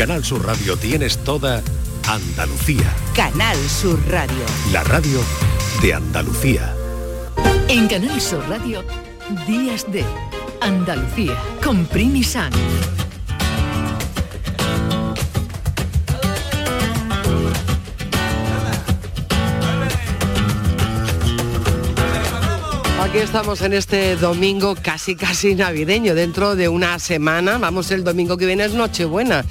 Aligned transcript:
Canal 0.00 0.24
Sur 0.24 0.46
Radio 0.46 0.78
tienes 0.78 1.18
toda 1.18 1.62
Andalucía. 2.08 2.90
Canal 3.14 3.58
Sur 3.68 4.00
Radio. 4.08 4.46
La 4.72 4.82
radio 4.82 5.20
de 5.82 5.92
Andalucía. 5.92 6.74
En 7.68 7.86
Canal 7.86 8.18
Sur 8.18 8.42
Radio, 8.48 8.82
Días 9.46 9.84
de 9.92 10.02
Andalucía, 10.62 11.36
con 11.62 11.84
Primi 11.84 12.24
San. 12.24 12.50
Aquí 23.02 23.18
estamos 23.18 23.60
en 23.60 23.74
este 23.74 24.16
domingo 24.16 24.76
casi 24.80 25.14
casi 25.14 25.54
navideño, 25.54 26.14
dentro 26.14 26.56
de 26.56 26.68
una 26.68 26.98
semana, 26.98 27.58
vamos 27.58 27.90
el 27.90 28.02
domingo 28.02 28.38
que 28.38 28.46
viene 28.46 28.64
es 28.64 28.72
Nochebuena, 28.72 29.44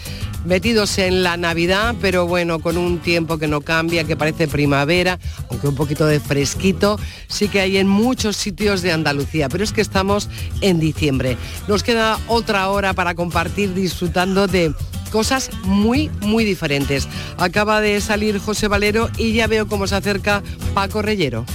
metidos 0.46 0.98
en 0.98 1.24
la 1.24 1.38
Navidad, 1.38 1.96
pero 2.02 2.28
bueno, 2.28 2.60
con 2.60 2.78
un 2.78 3.00
tiempo 3.00 3.38
que 3.38 3.48
no 3.48 3.62
cambia, 3.62 4.04
que 4.04 4.16
parece 4.16 4.48
primavera, 4.48 5.20
aunque 5.50 5.68
un 5.68 5.76
poquito 5.76 6.06
de 6.06 6.20
fresquito, 6.20 7.00
sí 7.28 7.48
que 7.48 7.62
hay 7.62 7.78
en 7.78 7.88
muchos 7.88 8.38
sitios 8.38 8.82
de 8.82 8.92
Andalucía, 8.92 9.50
pero 9.50 9.64
es 9.64 9.74
que 9.74 9.82
estamos 9.82 10.30
en 10.62 10.80
diciembre. 10.80 11.38
Nos 11.68 11.84
queda 11.84 12.20
otra 12.28 12.70
hora 12.70 12.94
para 12.94 13.16
compartir 13.16 13.74
disfrutando 13.74 14.48
de 14.48 14.74
cosas 15.12 15.50
muy, 15.64 16.10
muy 16.22 16.46
diferentes. 16.46 17.08
Acaba 17.38 17.82
de 17.82 18.00
salir 18.02 18.40
José 18.40 18.68
Valero 18.68 19.10
y 19.18 19.34
ya 19.34 19.48
veo 19.48 19.68
cómo 19.68 19.88
se 19.88 19.96
acerca 19.96 20.44
Paco 20.74 21.02
Reyero. 21.02 21.46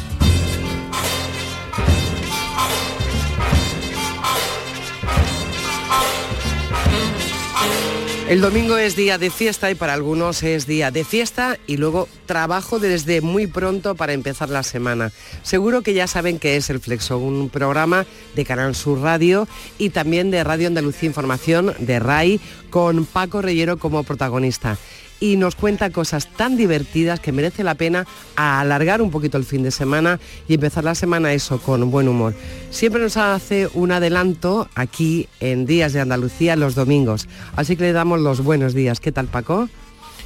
El 8.27 8.41
domingo 8.41 8.79
es 8.79 8.97
día 8.97 9.19
de 9.19 9.31
fiesta 9.31 9.71
y 9.71 9.75
para 9.75 9.93
algunos 9.93 10.43
es 10.43 10.67
día 10.67 10.91
de 10.91 11.05
fiesta 11.05 11.59
y 11.67 11.77
luego 11.77 12.09
trabajo 12.25 12.79
desde 12.79 13.21
muy 13.21 13.47
pronto 13.47 13.95
para 13.97 14.15
empezar 14.15 14.49
la 14.49 14.63
semana. 14.63 15.13
Seguro 15.43 15.83
que 15.83 15.93
ya 15.93 16.07
saben 16.07 16.39
que 16.39 16.57
es 16.57 16.71
el 16.71 16.81
Flexo, 16.81 17.19
un 17.19 17.51
programa 17.51 18.07
de 18.35 18.47
Canal 18.47 18.75
Sur 18.75 19.01
Radio 19.01 19.47
y 19.77 19.91
también 19.91 20.31
de 20.31 20.43
Radio 20.43 20.69
Andalucía 20.69 21.07
Información 21.07 21.75
de 21.79 21.99
RAI 21.99 22.41
con 22.71 23.05
Paco 23.05 23.43
Reyero 23.43 23.77
como 23.77 24.05
protagonista 24.05 24.79
y 25.21 25.37
nos 25.37 25.55
cuenta 25.55 25.91
cosas 25.91 26.27
tan 26.27 26.57
divertidas 26.57 27.21
que 27.21 27.33
merece 27.33 27.65
la 27.65 27.75
pena 27.75 28.07
alargar 28.37 29.03
un 29.03 29.11
poquito 29.11 29.39
el 29.39 29.45
fin 29.45 29.63
de 29.63 29.71
semana 29.71 30.21
y 30.49 30.55
empezar 30.55 30.85
la 30.85 30.95
semana 30.95 31.33
eso 31.33 31.59
con 31.59 31.91
buen 31.91 32.09
humor. 32.09 32.35
Siempre 32.71 33.03
nos 33.03 33.17
hace 33.17 33.69
un 33.75 33.93
adelanto 33.93 34.69
aquí 34.75 35.29
en 35.41 35.67
Días 35.67 35.93
de 35.93 36.01
Andalucía 36.01 36.57
los 36.57 36.75
domingos, 36.75 37.29
así 37.57 37.77
que 37.77 37.85
le 37.85 37.93
damos 37.93 38.21
los 38.21 38.43
buenos 38.43 38.75
días. 38.75 39.01
¿Qué 39.01 39.13
tal 39.13 39.27
Paco? 39.27 39.69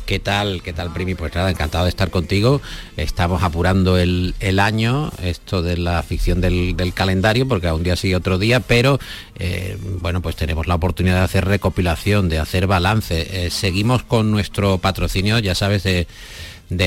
¿Qué 0.09 0.19
tal? 0.19 0.63
¿Qué 0.63 0.73
tal, 0.73 0.91
Primi? 0.91 1.15
Pues 1.15 1.35
nada, 1.35 1.51
encantado 1.51 1.85
de 1.85 1.91
estar 1.91 2.11
contigo. 2.11 2.63
Estamos 2.97 3.43
apurando 3.43 3.99
el, 3.99 4.33
año, 4.59 5.13
esto 5.23 5.61
de 5.61 5.77
la 5.77 6.03
ficción 6.03 6.41
del, 6.41 6.93
calendario, 6.95 7.47
porque 7.47 7.69
a 7.69 7.75
un 7.75 7.83
día 7.83 7.95
sí 7.95 8.15
otro 8.15 8.39
día, 8.39 8.61
pero 8.61 8.99
eh, 9.39 9.77
bueno, 10.01 10.23
pues 10.23 10.35
tenemos 10.35 10.67
la 10.67 10.77
oportunidad 10.77 11.17
de 11.17 11.25
hacer 11.25 11.45
recopilación, 11.45 12.31
de 12.31 12.39
hacer 12.39 12.67
balance. 12.67 13.45
Eh, 13.45 13.51
seguimos 13.51 14.03
con 14.03 14.31
nuestro 14.31 14.79
patrocinio, 14.79 15.41
ya 15.41 15.55
sabes, 15.55 15.83
de 15.83 16.07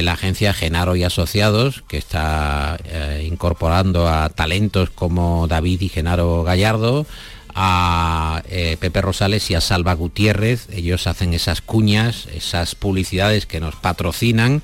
la 0.02 0.14
agencia 0.14 0.52
Genaro 0.52 0.96
y 0.96 1.04
Asociados, 1.04 1.84
que 1.88 1.98
está 1.98 2.80
eh, 2.86 3.28
incorporando 3.30 4.10
a 4.10 4.30
talentos 4.30 4.90
como 4.90 5.48
David 5.48 5.82
y 5.82 5.90
Genaro 5.90 6.42
Gallardo, 6.42 7.06
a 7.56 8.44
eh, 8.50 8.78
Pepe 8.80 9.02
Rosales 9.02 9.50
y 9.52 9.56
a 9.56 9.62
Salva 9.62 9.94
Gutiérrez. 9.94 10.68
Ellos 10.72 11.08
hacen 11.08 11.34
esas 11.34 11.62
cuñas, 11.62 12.28
esas 12.34 12.76
publicidades 12.76 13.46
que 13.46 13.60
nos 13.60 13.76
patrocinan. 13.76 14.62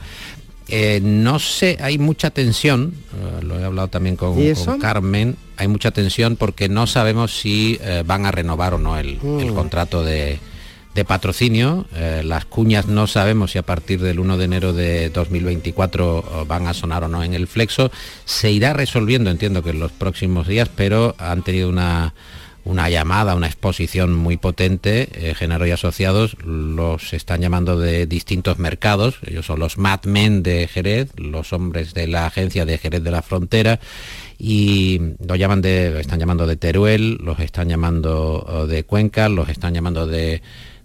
Eh, 0.69 0.99
no 1.01 1.39
sé, 1.39 1.77
hay 1.81 1.97
mucha 1.97 2.29
tensión, 2.29 2.93
eh, 3.13 3.43
lo 3.43 3.57
he 3.57 3.63
hablado 3.63 3.87
también 3.87 4.17
con, 4.17 4.35
Carmen, 4.81 5.37
hay 5.55 5.69
mucha 5.69 5.91
tensión 5.91 6.35
porque 6.35 6.67
no 6.67 6.87
sabemos 6.87 7.39
si 7.39 7.79
van 8.05 8.25
a 8.25 8.31
renovar 8.31 8.73
o 8.73 8.77
no 8.77 8.97
el, 8.97 9.17
mm. 9.21 9.55
contrato 9.55 10.03
de, 10.03 10.39
de 10.93 11.05
patrocinio. 11.05 11.85
las 12.23 12.43
cuñas 12.43 12.85
no 12.87 13.07
sabemos 13.07 13.51
si 13.51 13.59
a 13.59 13.63
partir 13.63 14.01
del 14.01 14.19
1 14.19 14.37
de 14.37 14.43
enero 14.43 14.73
de 14.73 15.09
2024 15.09 16.45
van 16.45 16.67
a 16.67 16.73
sonar 16.73 17.05
o 17.05 17.07
no 17.07 17.23
en 17.23 17.33
el 17.33 17.47
flexo. 17.47 17.89
Se 18.25 18.51
irá 18.51 18.73
resolviendo, 18.73 19.29
entiendo 19.29 19.63
que 19.63 19.69
en 19.69 19.79
los 19.79 19.93
próximos 19.93 20.49
días, 20.49 20.69
pero 20.75 21.15
han 21.17 21.43
tenido 21.43 21.69
una 21.69 22.13
una 22.67 22.89
llamada, 22.89 23.35
una 23.35 23.47
exposición 23.47 24.13
muy 24.13 24.37
potente. 24.37 25.09
Eh, 25.13 25.35
y 25.39 25.71
Asociados 25.71 26.37
los 26.43 27.13
están 27.13 27.41
llamando 27.41 27.79
de 27.79 28.05
distintos 28.05 28.59
mercados. 28.59 29.19
Ellos 29.25 29.45
son 29.45 29.59
los 29.59 29.77
madmen 29.77 30.43
de 30.43 30.67
Jerez, 30.67 31.11
los 31.17 31.53
hombres 31.53 31.93
de 31.93 32.07
la 32.07 32.25
agencia 32.25 32.65
de 32.65 32.77
Jerez 32.77 33.03
de 33.03 33.11
la 33.11 33.21
Frontera 33.21 33.79
y 34.37 34.99
lo 35.25 35.35
llaman 35.35 35.61
de, 35.61 35.99
están 35.99 36.19
llamando 36.19 36.45
de 36.45 36.57
Teruel, 36.57 37.17
los 37.23 37.39
están 37.39 37.69
llamando 37.69 38.45
oh, 38.47 38.67
de 38.67 38.83
Cuenca, 38.83 39.29
los 39.29 39.49
están 39.49 39.73
llamando 39.73 40.05
de, 40.05 40.41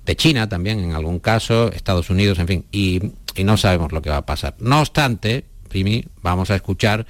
de 0.07 0.17
China 0.17 0.49
también 0.49 0.79
en 0.81 0.93
algún 0.93 1.19
caso, 1.19 1.71
Estados 1.73 2.09
Unidos, 2.09 2.39
en 2.39 2.49
fin, 2.49 2.65
y, 2.73 3.13
y 3.35 3.45
no 3.45 3.57
sabemos 3.57 3.93
lo 3.93 4.01
que 4.01 4.11
va 4.11 4.19
a 4.19 4.27
pasar. 4.27 4.55
No 4.59 4.81
obstante, 4.81 5.45
Primi, 5.69 6.05
vamos 6.23 6.51
a 6.51 6.57
escuchar 6.57 7.07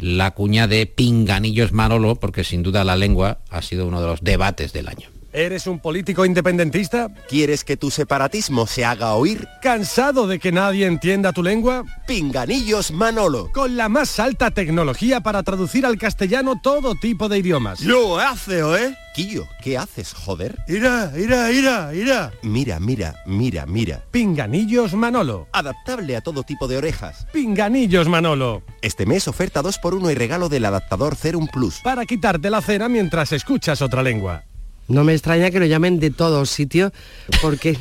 la 0.00 0.32
cuña 0.32 0.66
de 0.66 0.86
Pinganillos 0.86 1.72
Manolo, 1.72 2.16
porque 2.16 2.44
sin 2.44 2.62
duda 2.62 2.84
la 2.84 2.96
lengua 2.96 3.40
ha 3.50 3.62
sido 3.62 3.86
uno 3.86 4.00
de 4.00 4.06
los 4.06 4.22
debates 4.22 4.72
del 4.72 4.88
año. 4.88 5.08
¿Eres 5.32 5.68
un 5.68 5.78
político 5.78 6.24
independentista? 6.24 7.08
¿Quieres 7.28 7.62
que 7.62 7.76
tu 7.76 7.90
separatismo 7.92 8.66
se 8.66 8.84
haga 8.84 9.14
oír? 9.14 9.46
¿Cansado 9.62 10.26
de 10.26 10.40
que 10.40 10.50
nadie 10.50 10.86
entienda 10.86 11.32
tu 11.32 11.44
lengua? 11.44 11.84
Pinganillos 12.08 12.90
Manolo. 12.90 13.50
Con 13.52 13.76
la 13.76 13.88
más 13.88 14.18
alta 14.18 14.50
tecnología 14.50 15.20
para 15.20 15.44
traducir 15.44 15.86
al 15.86 15.98
castellano 15.98 16.60
todo 16.60 16.96
tipo 16.96 17.28
de 17.28 17.38
idiomas. 17.38 17.80
¡Lo 17.82 18.18
hace, 18.18 18.58
¿eh? 18.58 18.96
Quillo, 19.14 19.46
¿qué 19.62 19.78
haces, 19.78 20.14
joder? 20.14 20.56
Ira, 20.66 21.12
ira, 21.16 21.52
ira, 21.52 21.94
ira. 21.94 22.32
Mira, 22.42 22.80
mira, 22.80 23.14
mira, 23.24 23.66
mira. 23.66 24.04
Pinganillos 24.10 24.94
Manolo. 24.94 25.46
Adaptable 25.52 26.16
a 26.16 26.22
todo 26.22 26.42
tipo 26.42 26.66
de 26.66 26.76
orejas. 26.76 27.26
Pinganillos 27.32 28.08
Manolo. 28.08 28.62
Este 28.82 29.06
mes 29.06 29.28
oferta 29.28 29.62
2x1 29.62 30.10
y 30.10 30.14
regalo 30.16 30.48
del 30.48 30.64
adaptador 30.64 31.14
Cerum 31.14 31.46
Plus. 31.46 31.80
Para 31.84 32.04
quitarte 32.04 32.50
la 32.50 32.62
cera 32.62 32.88
mientras 32.88 33.30
escuchas 33.32 33.80
otra 33.80 34.02
lengua. 34.02 34.44
No 34.90 35.04
me 35.04 35.14
extraña 35.14 35.50
que 35.50 35.60
lo 35.60 35.66
llamen 35.66 36.00
de 36.00 36.10
todos 36.10 36.50
sitios 36.50 36.92
porque 37.40 37.78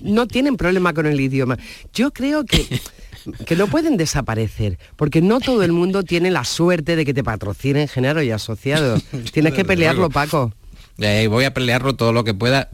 no 0.00 0.26
tienen 0.26 0.56
problema 0.56 0.94
con 0.94 1.06
el 1.06 1.20
idioma. 1.20 1.58
Yo 1.92 2.12
creo 2.12 2.44
que 2.44 2.80
que 3.46 3.56
no 3.56 3.66
pueden 3.68 3.96
desaparecer, 3.96 4.78
porque 4.96 5.22
no 5.22 5.40
todo 5.40 5.62
el 5.62 5.72
mundo 5.72 6.02
tiene 6.02 6.30
la 6.30 6.44
suerte 6.44 6.94
de 6.96 7.04
que 7.04 7.14
te 7.14 7.24
patrocinen 7.24 7.88
Genaro 7.88 8.22
y 8.22 8.30
Asociados. 8.30 9.02
Tienes 9.32 9.54
que 9.54 9.64
pelearlo, 9.64 10.10
Paco. 10.10 10.52
Eh, 10.98 11.26
voy 11.28 11.44
a 11.44 11.54
pelearlo 11.54 11.96
todo 11.96 12.12
lo 12.12 12.22
que 12.22 12.34
pueda 12.34 12.68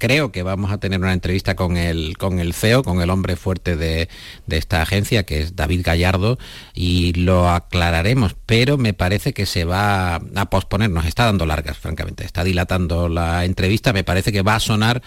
creo 0.00 0.32
que 0.32 0.42
vamos 0.42 0.72
a 0.72 0.78
tener 0.78 0.98
una 0.98 1.12
entrevista 1.12 1.54
con 1.54 1.76
el, 1.76 2.16
con 2.16 2.40
el 2.40 2.54
CEO, 2.54 2.82
con 2.82 3.02
el 3.02 3.10
hombre 3.10 3.36
fuerte 3.36 3.76
de, 3.76 4.08
esta 4.48 4.82
agencia, 4.82 5.24
que 5.24 5.42
es 5.42 5.54
David 5.54 5.82
Gallardo, 5.84 6.38
y 6.74 7.12
lo 7.12 7.50
aclararemos, 7.50 8.34
pero 8.46 8.78
me 8.78 8.94
parece 8.94 9.32
que 9.32 9.46
se 9.46 9.64
va 9.64 10.16
a 10.16 10.50
posponer, 10.50 10.90
nos 10.90 11.04
está 11.04 11.26
dando 11.26 11.46
largas, 11.46 11.78
francamente, 11.78 12.24
está 12.24 12.42
dilatando 12.42 13.08
la 13.08 13.44
entrevista, 13.44 13.92
me 13.92 14.02
parece 14.02 14.32
que 14.32 14.42
va 14.42 14.56
a 14.56 14.60
sonar 14.60 15.02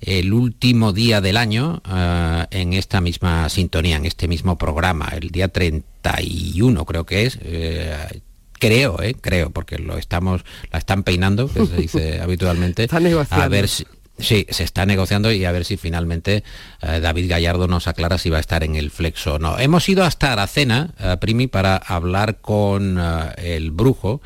el 0.00 0.32
último 0.32 0.92
día 0.92 1.20
del 1.20 1.36
año 1.36 1.82
eh, 1.88 2.46
en 2.50 2.72
esta 2.72 3.00
misma 3.02 3.48
sintonía, 3.50 3.96
en 3.96 4.06
este 4.06 4.26
mismo 4.28 4.56
programa, 4.56 5.12
el 5.14 5.28
día 5.28 5.48
31 5.48 6.84
creo 6.86 7.04
que 7.04 7.26
es. 7.26 7.38
Eh, 7.42 8.22
creo, 8.58 9.00
eh, 9.02 9.14
creo, 9.20 9.50
porque 9.50 9.78
lo 9.78 9.96
estamos, 9.96 10.44
la 10.72 10.78
están 10.78 11.02
peinando, 11.02 11.48
que 11.48 11.66
se 11.66 11.76
dice 11.76 12.20
habitualmente, 12.22 12.88
a 13.30 13.48
ver 13.48 13.68
si, 13.68 13.86
Sí, 14.20 14.46
se 14.50 14.64
está 14.64 14.84
negociando 14.84 15.30
y 15.30 15.44
a 15.44 15.52
ver 15.52 15.64
si 15.64 15.76
finalmente 15.76 16.42
eh, 16.82 16.98
David 17.00 17.30
Gallardo 17.30 17.68
nos 17.68 17.86
aclara 17.86 18.18
si 18.18 18.30
va 18.30 18.38
a 18.38 18.40
estar 18.40 18.64
en 18.64 18.74
el 18.74 18.90
flexo 18.90 19.34
o 19.34 19.38
no. 19.38 19.58
Hemos 19.60 19.88
ido 19.88 20.02
hasta 20.02 20.32
Aracena, 20.32 20.90
eh, 20.98 21.16
Primi, 21.20 21.46
para 21.46 21.76
hablar 21.76 22.40
con 22.40 22.98
eh, 22.98 23.56
el 23.56 23.70
brujo, 23.70 24.20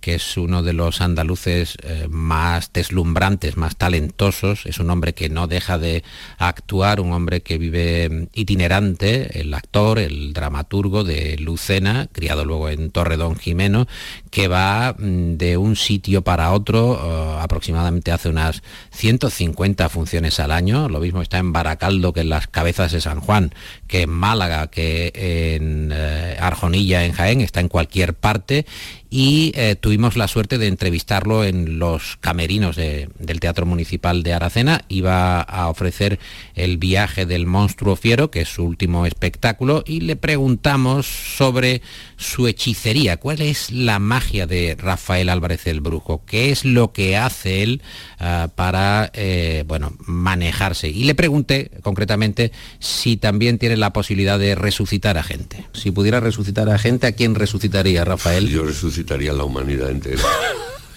que 0.00 0.14
es 0.14 0.36
uno 0.36 0.62
de 0.62 0.72
los 0.72 1.00
andaluces 1.00 1.76
más 2.08 2.72
deslumbrantes, 2.72 3.56
más 3.56 3.76
talentosos. 3.76 4.66
Es 4.66 4.78
un 4.78 4.90
hombre 4.90 5.14
que 5.14 5.28
no 5.28 5.46
deja 5.46 5.78
de 5.78 6.04
actuar, 6.38 7.00
un 7.00 7.12
hombre 7.12 7.42
que 7.42 7.58
vive 7.58 8.08
mm, 8.08 8.26
itinerante, 8.34 9.40
el 9.40 9.52
actor, 9.54 9.98
el 9.98 10.32
dramaturgo 10.32 11.04
de 11.04 11.36
Lucena, 11.38 12.08
criado 12.12 12.44
luego 12.44 12.68
en 12.68 12.90
Torredón 12.90 13.36
Jimeno, 13.36 13.86
que 14.30 14.48
va 14.48 14.94
mm, 14.98 15.36
de 15.36 15.56
un 15.56 15.76
sitio 15.76 16.22
para 16.22 16.52
otro, 16.52 17.40
aproximadamente 17.40 18.12
hace 18.12 18.28
unas 18.28 18.62
150 18.90 19.46
50 19.56 19.88
funciones 19.88 20.40
al 20.40 20.50
año, 20.50 20.88
lo 20.88 21.00
mismo 21.00 21.22
está 21.22 21.38
en 21.38 21.52
Baracaldo 21.52 22.12
que 22.12 22.20
en 22.20 22.28
las 22.28 22.46
cabezas 22.46 22.92
de 22.92 23.00
San 23.00 23.20
Juan, 23.20 23.54
que 23.86 24.02
en 24.02 24.10
Málaga, 24.10 24.66
que 24.68 25.12
en 25.56 25.90
eh, 25.92 26.36
Arjonilla, 26.38 27.04
en 27.04 27.12
Jaén, 27.12 27.40
está 27.40 27.60
en 27.60 27.68
cualquier 27.68 28.14
parte 28.14 28.66
y 29.10 29.52
eh, 29.54 29.76
tuvimos 29.76 30.16
la 30.16 30.28
suerte 30.28 30.58
de 30.58 30.66
entrevistarlo 30.66 31.44
en 31.44 31.78
los 31.78 32.16
camerinos 32.20 32.76
del 32.76 33.40
Teatro 33.40 33.66
Municipal 33.66 34.22
de 34.22 34.32
Aracena. 34.32 34.84
Iba 34.88 35.40
a 35.40 35.68
ofrecer 35.68 36.18
el 36.54 36.78
viaje 36.78 37.26
del 37.26 37.46
monstruo 37.46 37.96
fiero, 37.96 38.30
que 38.30 38.42
es 38.42 38.48
su 38.48 38.64
último 38.64 39.06
espectáculo, 39.06 39.84
y 39.86 40.00
le 40.00 40.16
preguntamos 40.16 41.06
sobre 41.06 41.82
su 42.16 42.46
hechicería. 42.46 43.18
¿Cuál 43.18 43.42
es 43.42 43.70
la 43.70 43.98
magia 43.98 44.46
de 44.46 44.76
Rafael 44.78 45.28
Álvarez 45.28 45.66
el 45.66 45.80
Brujo? 45.80 46.22
¿Qué 46.26 46.50
es 46.50 46.64
lo 46.64 46.92
que 46.92 47.16
hace 47.16 47.62
él 47.62 47.82
ah, 48.18 48.48
para 48.54 49.10
eh, 49.14 49.64
bueno, 49.66 49.96
manejarse? 50.06 50.88
Y 50.88 51.04
le 51.04 51.14
pregunté 51.14 51.70
concretamente 51.82 52.52
si 52.78 53.16
también 53.16 53.58
tiene 53.58 53.76
la 53.76 53.92
posibilidad 53.92 54.38
de 54.38 54.54
resucitar 54.54 55.18
a 55.18 55.22
gente. 55.22 55.64
Si 55.72 55.90
pudiera 55.90 56.20
resucitar 56.20 56.68
a 56.68 56.78
gente, 56.78 57.06
¿a 57.06 57.12
quién 57.12 57.34
resucitaría 57.34 58.04
Rafael? 58.04 58.48
Yo 58.48 58.64
resucitaría 58.96 59.32
a 59.32 59.34
la 59.34 59.44
humanidad 59.44 59.90
entera. 59.90 60.22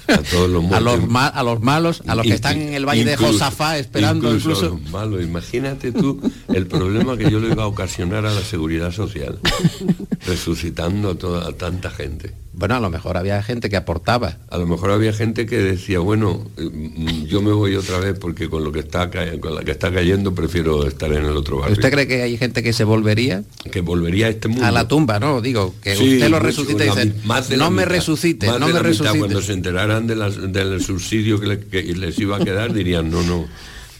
A 0.07 0.17
todos 0.17 0.49
los 0.49 0.63
a, 0.71 0.79
los 0.79 0.99
a 1.33 1.43
los 1.43 1.61
malos, 1.61 2.01
a 2.07 2.15
los 2.15 2.25
que 2.25 2.33
están 2.33 2.59
en 2.59 2.73
el 2.73 2.85
valle 2.85 3.03
de 3.03 3.17
Josafá 3.17 3.77
esperando 3.77 4.33
incluso. 4.33 4.65
A 4.65 4.69
los 4.69 4.89
malos. 4.89 5.21
Imagínate 5.21 5.91
tú 5.91 6.19
el 6.47 6.65
problema 6.65 7.17
que 7.17 7.29
yo 7.29 7.39
le 7.39 7.49
iba 7.51 7.63
a 7.63 7.67
ocasionar 7.67 8.25
a 8.25 8.33
la 8.33 8.41
seguridad 8.41 8.91
social, 8.91 9.39
resucitando 10.25 11.11
a, 11.11 11.15
toda, 11.15 11.47
a 11.47 11.51
tanta 11.53 11.89
gente. 11.89 12.33
Bueno, 12.51 12.75
a 12.75 12.79
lo 12.79 12.89
mejor 12.89 13.17
había 13.17 13.41
gente 13.43 13.69
que 13.69 13.77
aportaba. 13.77 14.37
A 14.49 14.57
lo 14.57 14.65
mejor 14.65 14.91
había 14.91 15.13
gente 15.13 15.45
que 15.45 15.57
decía, 15.57 15.99
bueno, 15.99 16.45
mm, 16.57 17.25
yo 17.25 17.41
me 17.41 17.51
voy 17.51 17.75
otra 17.75 17.99
vez 17.99 18.17
porque 18.19 18.49
con 18.49 18.63
lo 18.63 18.71
que 18.71 18.79
está 18.79 19.09
con 19.39 19.55
la 19.55 19.63
que 19.63 19.71
está 19.71 19.91
cayendo 19.91 20.33
prefiero 20.33 20.85
estar 20.87 21.11
en 21.11 21.25
el 21.25 21.37
otro 21.37 21.59
barrio. 21.59 21.73
¿Usted 21.73 21.91
cree 21.91 22.07
que 22.07 22.21
hay 22.23 22.37
gente 22.37 22.63
que 22.63 22.73
se 22.73 22.83
volvería? 22.83 23.43
Que 23.71 23.81
volvería 23.81 24.27
a 24.27 24.29
este 24.29 24.47
mundo. 24.47 24.65
A 24.65 24.71
la 24.71 24.87
tumba, 24.87 25.19
¿no? 25.19 25.41
Digo, 25.41 25.75
que 25.81 25.93
usted 25.93 26.29
lo 26.29 26.39
resucite 26.39 26.85
y 26.85 26.89
dice, 26.89 27.13
no 27.57 27.71
me 27.71 27.85
resucite, 27.85 28.47
no 28.47 28.67
me 28.67 28.79
resucite. 28.79 29.19
Cuando 29.19 29.41
se 29.41 29.53
enteraran 29.53 30.07
del 30.07 30.81
subsidio 30.81 31.39
que, 31.39 31.59
que 31.59 31.83
les 31.83 32.17
iba 32.19 32.37
a 32.37 32.39
quedar, 32.39 32.73
dirían, 32.73 33.09
no, 33.09 33.21
no 33.23 33.47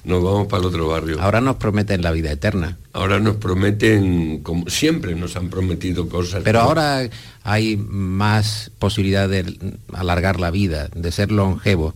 nos 0.04 0.24
vamos 0.24 0.48
para 0.48 0.62
el 0.62 0.68
otro 0.68 0.88
barrio. 0.88 1.22
Ahora 1.22 1.42
nos 1.42 1.58
prometen 1.58 2.02
la 2.02 2.12
vida 2.12 2.32
eterna. 2.32 2.78
Ahora 2.94 3.20
nos 3.20 3.36
prometen, 3.36 4.40
como 4.40 4.70
siempre 4.70 5.16
nos 5.16 5.36
han 5.36 5.50
prometido 5.50 6.08
cosas. 6.08 6.42
Pero 6.44 6.62
ahora 6.62 7.10
hay 7.44 7.78
más 7.78 8.72
posibilidad 8.80 9.28
de 9.28 9.58
alargar 9.94 10.40
la 10.40 10.52
vida, 10.52 10.90
de 10.94 11.12
ser 11.12 11.32
longevo. 11.32 11.94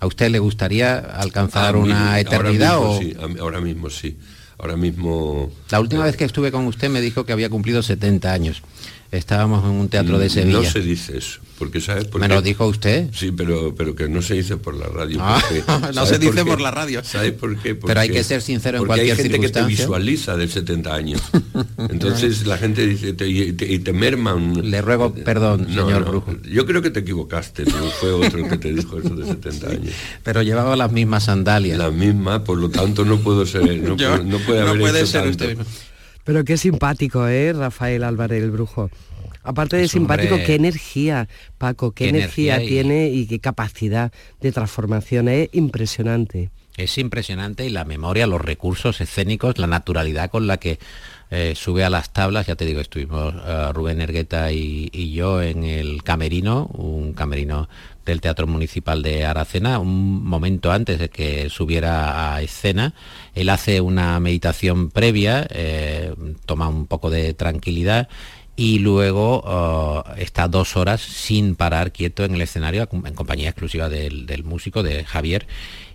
¿A 0.00 0.06
usted 0.06 0.30
le 0.30 0.38
gustaría 0.38 0.98
alcanzar 0.98 1.76
una 1.76 2.18
eternidad 2.18 2.74
ahora 2.74 2.88
mismo, 2.88 2.96
o...? 2.96 2.98
Sí, 3.00 3.16
ahora 3.40 3.60
mismo 3.60 3.90
sí. 3.90 4.16
Ahora 4.58 4.76
mismo... 4.76 5.52
La 5.70 5.80
última 5.80 6.04
vez 6.04 6.16
que 6.16 6.24
estuve 6.24 6.50
con 6.50 6.66
usted 6.66 6.88
me 6.88 7.00
dijo 7.00 7.24
que 7.24 7.32
había 7.32 7.50
cumplido 7.50 7.82
70 7.82 8.32
años. 8.32 8.62
Estábamos 9.10 9.62
en 9.64 9.70
un 9.70 9.88
teatro 9.88 10.18
de 10.18 10.30
Sevilla. 10.30 10.62
No 10.62 10.64
se 10.64 10.80
dice 10.80 11.18
eso. 11.18 11.40
Porque, 11.58 11.80
¿sabes 11.80 12.12
¿Me 12.14 12.28
lo 12.28 12.42
dijo 12.42 12.66
usted? 12.66 13.08
Sí, 13.14 13.30
pero, 13.30 13.74
pero 13.74 13.94
que 13.94 14.08
no 14.08 14.22
se 14.22 14.34
dice 14.34 14.56
por 14.56 14.74
la 14.74 14.86
radio. 14.86 15.18
Ah, 15.20 15.40
no 15.94 16.06
se 16.06 16.18
dice 16.18 16.44
por, 16.44 16.60
la 16.60 16.70
radio. 16.70 17.04
¿Sabes 17.04 17.32
por 17.32 17.56
qué? 17.58 17.74
pero 17.74 18.00
hay 18.00 18.08
que 18.08 18.24
ser 18.24 18.42
sincero 18.42 18.78
en 18.78 18.86
cualquier 18.86 19.16
hay 19.16 19.22
gente 19.22 19.40
que 19.40 19.48
te 19.48 19.62
visualiza 19.62 20.36
de 20.36 20.48
70 20.48 20.94
años. 20.94 21.22
Entonces 21.90 22.46
la 22.46 22.58
gente 22.58 22.86
dice, 22.86 23.14
y, 23.26 23.78
te, 23.78 23.92
merman. 23.92 24.70
Le 24.70 24.82
ruego 24.82 25.12
perdón, 25.14 25.66
señor 25.68 26.04
Brujo. 26.04 26.34
Yo 26.50 26.66
creo 26.66 26.82
que 26.82 26.90
te 26.90 27.00
equivocaste, 27.00 27.64
no 27.64 27.90
fue 28.00 28.12
otro 28.12 28.38
el 28.38 28.48
que 28.48 28.58
te 28.58 28.72
dijo 28.72 28.98
eso 28.98 29.14
de 29.14 29.26
70 29.26 29.68
años. 29.68 29.94
Pero 30.22 30.42
llevaba 30.42 30.76
las 30.76 30.90
mismas 30.90 31.24
sandalias. 31.24 31.78
Las 31.78 31.92
mismas, 31.92 32.40
por 32.40 32.58
lo 32.58 32.70
tanto 32.70 33.04
no 33.04 33.18
puedo 33.18 33.46
ser, 33.46 33.62
no, 33.82 33.96
puede, 33.96 34.60
haber 34.60 34.80
puede 34.80 35.06
ser 35.06 35.28
Usted 35.28 35.58
Pero 36.24 36.44
qué 36.44 36.56
simpático, 36.56 37.26
¿eh? 37.28 37.52
Rafael 37.52 38.04
Álvarez 38.04 38.42
el 38.42 38.50
Brujo. 38.50 38.90
Aparte 39.42 39.76
de 39.76 39.88
simpático, 39.88 40.36
qué 40.46 40.54
energía, 40.54 41.28
Paco, 41.58 41.92
qué, 41.92 42.08
energía, 42.08 42.58
tiene 42.58 43.08
y 43.08 43.26
qué 43.26 43.40
capacidad 43.40 44.12
de 44.40 44.52
transformación. 44.52 45.28
Es 45.28 45.48
impresionante. 45.52 46.50
Es 46.76 46.96
impresionante 46.96 47.66
y 47.66 47.70
la 47.70 47.84
memoria, 47.84 48.26
los 48.26 48.40
recursos 48.40 49.00
escénicos, 49.00 49.58
la 49.58 49.66
naturalidad 49.66 50.30
con 50.30 50.46
la 50.46 50.56
que 50.56 50.78
eh, 51.30 51.54
sube 51.54 51.82
a 51.82 51.88
las 51.90 52.12
tablas, 52.12 52.46
ya 52.46 52.56
te 52.56 52.64
digo, 52.64 52.80
estuvimos 52.80 53.34
eh, 53.46 53.72
Rubén 53.72 54.00
Ergueta 54.00 54.52
y, 54.52 55.12
yo 55.14 55.42
en 55.42 55.64
el 55.64 56.02
camerino, 56.02 56.66
un 56.74 57.14
camerino 57.14 57.68
del 58.04 58.20
Teatro 58.20 58.46
Municipal 58.46 59.02
de 59.02 59.24
Aracena, 59.24 59.78
un 59.78 60.24
momento 60.24 60.72
antes 60.72 60.98
de 60.98 61.08
que 61.08 61.48
subiera 61.48 62.34
a 62.34 62.42
escena. 62.42 62.94
Él 63.34 63.48
hace 63.48 63.80
una 63.80 64.20
meditación 64.20 64.90
previa, 64.90 65.46
eh, 65.50 66.14
toma 66.44 66.68
un 66.68 66.86
poco 66.86 67.08
de 67.08 67.32
tranquilidad 67.32 68.08
y 68.56 68.78
luego 68.80 69.40
uh, 69.40 70.14
está 70.16 70.48
dos 70.48 70.76
horas 70.76 71.00
sin 71.00 71.56
parar 71.56 71.92
quieto 71.92 72.24
en 72.24 72.34
el 72.34 72.42
escenario 72.42 72.88
en 72.92 73.14
compañía 73.14 73.48
exclusiva 73.48 73.88
del, 73.88 74.26
del 74.26 74.44
músico, 74.44 74.82
de 74.82 75.04
Javier, 75.04 75.46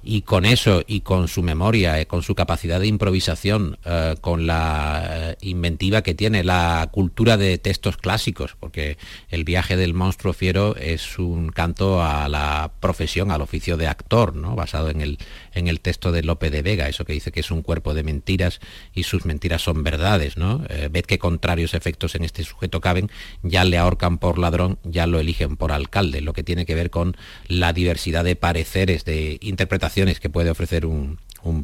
y 0.08 0.22
con 0.22 0.46
eso 0.46 0.84
y 0.88 1.02
con 1.02 1.28
su 1.28 1.44
memoria, 1.44 2.00
eh, 2.00 2.06
con 2.06 2.24
su 2.24 2.34
capacidad 2.34 2.80
de 2.80 2.88
improvisación, 2.88 3.78
eh, 3.84 4.16
con 4.22 4.48
la 4.48 5.32
eh, 5.32 5.38
inventiva 5.42 6.02
que 6.02 6.16
tiene, 6.16 6.46
la 6.46 6.88
cultura 6.94 7.36
de 7.36 7.58
textos 7.58 7.98
clásicos, 7.98 8.56
porque 8.58 8.98
el 9.28 9.44
viaje 9.44 9.76
del 9.76 9.94
monstruo 9.94 10.32
fiero 10.32 10.78
es 10.78 11.20
un 11.20 11.50
canto 11.50 12.02
a 12.02 12.30
la 12.30 12.72
profesión, 12.80 13.32
al 13.32 13.42
oficio 13.42 13.76
de 13.76 13.88
actor, 13.88 14.34
¿no? 14.34 14.56
basado 14.56 14.90
en 14.90 15.02
el, 15.02 15.18
en 15.54 15.68
el 15.68 15.82
texto 15.82 16.14
de 16.14 16.24
Lope 16.24 16.52
de 16.52 16.62
Vega, 16.62 16.88
eso 16.88 17.04
que 17.04 17.12
dice 17.12 17.34
que 17.34 17.42
es 17.42 17.52
un 17.52 17.62
cuerpo 17.62 17.94
de 17.94 18.04
mentiras 18.04 18.62
y 18.94 19.04
sus 19.04 19.26
mentiras 19.26 19.62
son 19.62 19.84
verdades. 19.84 20.38
¿no? 20.38 20.64
ved 20.90 21.04
qué 21.04 21.20
contrarios 21.20 21.74
efectos 21.74 22.16
en 22.16 22.24
este 22.24 22.46
sujeto 22.46 22.80
caben, 22.80 23.12
ya 23.44 23.66
le 23.66 23.78
ahorcan 23.78 24.20
por 24.20 24.38
ladrón, 24.38 24.80
ya 24.84 25.06
lo 25.06 25.20
eligen 25.20 25.58
por 25.58 25.74
alcalde, 25.74 26.22
lo 26.22 26.32
que 26.32 26.44
tiene 26.44 26.66
que 26.66 26.76
ver 26.76 26.90
con 26.92 27.18
la 27.48 27.74
diversidad 27.74 28.24
de 28.24 28.38
pareceres, 28.38 29.04
de 29.04 29.38
interpretación 29.42 29.97
que 29.98 30.30
puede 30.30 30.52
ofrecer 30.52 30.86
un, 30.86 31.18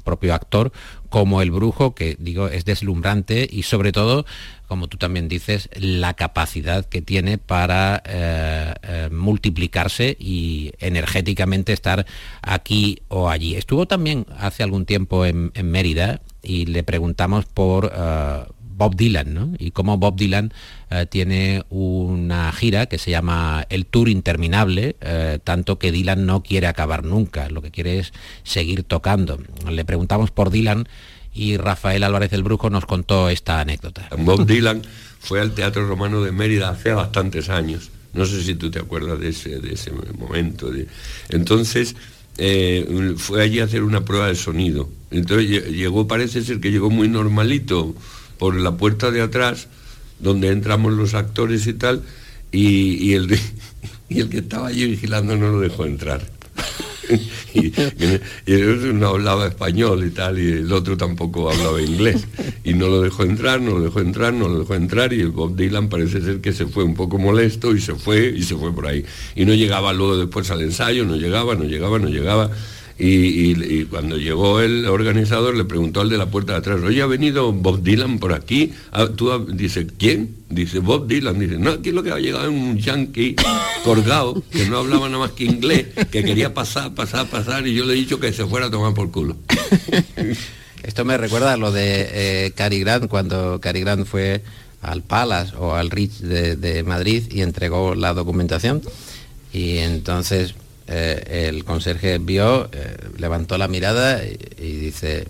propio 0.05 0.33
actor, 0.33 0.71
como 1.09 1.41
el 1.41 1.51
brujo, 1.51 1.93
que 1.93 2.15
digo, 2.17 2.47
es 2.47 2.63
deslumbrante 2.63 3.45
y 3.51 3.63
sobre 3.63 3.91
todo, 3.91 4.25
como 4.65 4.87
tú 4.87 4.95
también 4.95 5.27
dices, 5.27 5.69
la 5.75 6.13
capacidad 6.13 6.85
que 6.85 7.01
tiene 7.01 7.37
para 7.37 8.01
eh, 8.05 8.73
eh, 8.81 9.09
multiplicarse 9.11 10.15
y 10.17 10.71
energéticamente 10.79 11.73
estar 11.73 12.05
aquí 12.41 13.01
o 13.09 13.29
allí. 13.29 13.55
Estuvo 13.55 13.85
también 13.85 14.25
hace 14.37 14.63
algún 14.63 14.85
tiempo 14.85 15.25
en, 15.25 15.51
Mérida 15.63 16.21
y 16.41 16.65
le 16.65 16.83
preguntamos 16.83 17.45
por... 17.45 17.91
Eh, 17.93 18.43
Bob 18.75 18.95
Dylan, 18.95 19.33
¿no? 19.33 19.53
Y 19.57 19.71
cómo 19.71 19.97
Bob 19.97 20.15
Dylan 20.15 20.53
eh, 20.89 21.05
tiene 21.09 21.63
una 21.69 22.51
gira 22.51 22.85
que 22.85 22.97
se 22.97 23.11
llama 23.11 23.65
El 23.69 23.85
Tour 23.85 24.09
Interminable, 24.09 24.95
eh, 25.01 25.39
tanto 25.43 25.79
que 25.79 25.91
Dylan 25.91 26.25
no 26.25 26.43
quiere 26.43 26.67
acabar 26.67 27.03
nunca, 27.03 27.49
lo 27.49 27.61
que 27.61 27.71
quiere 27.71 27.99
es 27.99 28.13
seguir 28.43 28.83
tocando. 28.83 29.39
Le 29.69 29.85
preguntamos 29.85 30.31
por 30.31 30.49
Dylan 30.49 30.87
y 31.33 31.57
Rafael 31.57 32.03
Álvarez 32.03 32.31
del 32.31 32.43
Brujo 32.43 32.69
nos 32.69 32.85
contó 32.85 33.29
esta 33.29 33.59
anécdota. 33.59 34.07
Bob 34.17 34.45
Dylan 34.45 34.81
fue 35.19 35.41
al 35.41 35.53
Teatro 35.53 35.87
Romano 35.87 36.21
de 36.21 36.31
Mérida 36.31 36.69
hace 36.69 36.91
bastantes 36.91 37.49
años. 37.49 37.89
No 38.13 38.25
sé 38.25 38.43
si 38.43 38.55
tú 38.55 38.69
te 38.69 38.79
acuerdas 38.79 39.19
de 39.19 39.29
ese, 39.29 39.59
de 39.59 39.73
ese 39.73 39.91
momento. 39.91 40.71
Entonces, 41.29 41.95
eh, 42.37 43.15
fue 43.17 43.43
allí 43.43 43.59
a 43.59 43.65
hacer 43.65 43.83
una 43.83 44.05
prueba 44.05 44.27
de 44.27 44.35
sonido. 44.35 44.89
Entonces 45.11 45.69
llegó, 45.71 46.07
parece 46.07 46.43
ser 46.43 46.59
que 46.59 46.71
llegó 46.71 46.89
muy 46.89 47.07
normalito, 47.07 47.95
por 48.43 48.57
la 48.57 48.75
puerta 48.75 49.09
de 49.09 49.21
atrás, 49.21 49.69
donde 50.19 50.49
entramos 50.49 50.91
los 50.91 51.13
actores 51.13 51.65
y 51.65 51.75
tal, 51.75 52.01
y, 52.51 53.13
el, 53.13 53.39
y 54.09 54.19
el 54.19 54.27
que 54.27 54.39
estaba 54.39 54.67
allí 54.67 54.85
vigilando 54.85 55.37
no 55.37 55.47
lo 55.49 55.61
dejó 55.61 55.85
entrar. 55.85 56.29
y, 57.53 57.67
y, 57.67 58.93
no 58.95 59.07
hablaba 59.07 59.47
español 59.47 60.05
y 60.05 60.09
tal, 60.09 60.39
y 60.39 60.51
el 60.51 60.73
otro 60.73 60.97
tampoco 60.97 61.49
hablaba 61.49 61.81
inglés. 61.81 62.27
Y 62.65 62.73
no 62.73 62.89
lo 62.89 62.99
dejó 62.99 63.23
entrar, 63.23 63.61
no 63.61 63.77
lo 63.77 63.79
dejó 63.79 64.01
entrar, 64.01 64.33
no 64.33 64.49
lo 64.49 64.59
dejó 64.59 64.75
entrar, 64.75 65.13
y 65.13 65.21
el 65.21 65.29
Bob 65.29 65.55
Dylan 65.55 65.87
parece 65.87 66.19
ser 66.19 66.41
que 66.41 66.51
se 66.51 66.65
fue 66.65 66.83
un 66.83 66.95
poco 66.95 67.17
molesto 67.17 67.73
y 67.73 67.79
se 67.79 67.95
fue, 67.95 68.25
y 68.27 68.43
se 68.43 68.57
fue 68.57 68.75
por 68.75 68.87
ahí. 68.87 69.05
Y 69.37 69.45
no 69.45 69.53
llegaba 69.53 69.93
luego 69.93 70.17
después 70.17 70.51
al 70.51 70.63
ensayo, 70.63 71.05
no 71.05 71.15
llegaba, 71.15 71.55
no 71.55 71.63
llegaba, 71.63 71.97
no 71.97 72.09
llegaba. 72.09 72.51
Y, 72.97 73.85
cuando 73.85 74.17
llegó 74.17 74.61
el 74.61 74.85
organizador 74.85 75.55
le 75.55 75.65
preguntó 75.65 76.01
al 76.01 76.09
de 76.09 76.17
la 76.17 76.27
puerta 76.27 76.53
de 76.53 76.59
atrás, 76.59 76.79
oye, 76.83 77.01
¿ha 77.01 77.07
venido 77.07 77.51
Bob 77.51 77.81
Dylan 77.81 78.19
por 78.19 78.33
aquí? 78.33 78.71
Ah, 78.91 79.07
¿Tú 79.15 79.45
dice, 79.47 79.87
¿quién? 79.97 80.35
Dice, 80.49 80.79
Bob 80.79 81.07
Dylan. 81.07 81.39
Dice, 81.39 81.57
no, 81.57 81.71
aquí 81.71 81.91
lo 81.91 82.03
que 82.03 82.11
ha 82.11 82.19
llegado 82.19 82.45
es 82.45 82.49
un 82.49 82.77
yankee 82.77 83.35
colgado, 83.83 84.43
que 84.51 84.67
no 84.67 84.77
hablaba 84.77 85.07
nada 85.07 85.25
más 85.25 85.31
que 85.31 85.45
inglés, 85.45 85.87
que 86.11 86.23
quería 86.23 86.53
pasar, 86.53 86.93
pasar, 86.93 87.27
pasar, 87.27 87.67
y 87.67 87.73
yo 87.73 87.85
le 87.85 87.93
he 87.93 87.97
dicho 87.97 88.19
que 88.19 88.31
se 88.31 88.45
fuera 88.45 88.67
a 88.67 88.71
tomar 88.71 88.93
por 88.93 89.09
culo. 89.11 89.37
Esto 90.83 91.05
me 91.05 91.17
recuerda 91.17 91.53
a 91.53 91.57
lo 91.57 91.71
de 91.71 92.45
eh, 92.45 92.51
Cary 92.55 92.79
Grant, 92.79 93.07
cuando 93.07 93.59
Cary 93.59 93.79
Grant 93.81 94.05
fue 94.05 94.43
al 94.81 95.01
Palace 95.01 95.55
o 95.57 95.73
al 95.73 95.89
Rich 95.89 96.19
de, 96.19 96.57
de 96.57 96.83
Madrid 96.83 97.23
y 97.31 97.41
entregó 97.41 97.95
la 97.95 98.13
documentación. 98.13 98.81
Y 99.53 99.77
entonces 99.77 100.55
eh, 100.87 101.47
el 101.47 101.63
conserje 101.63 102.17
vio, 102.17 102.69
eh, 102.71 102.97
levantó 103.17 103.57
la 103.57 103.67
mirada 103.67 104.21
y, 104.25 104.77
dice, 104.77 105.27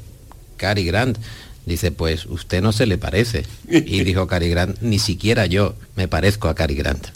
Cary 0.57 0.85
Grant, 0.85 1.17
dice, 1.65 1.91
pues 1.91 2.25
usted 2.25 2.61
no 2.61 2.71
se 2.71 2.85
le 2.85 2.97
parece. 2.97 3.45
Y 3.69 4.03
dijo 4.03 4.27
Cary 4.27 4.49
Grant, 4.49 4.81
ni 4.81 4.99
siquiera 4.99 5.45
yo 5.45 5.75
me 5.95 6.07
parezco 6.07 6.47
a 6.47 6.55
Cary 6.55 6.75
Grant. 6.75 7.07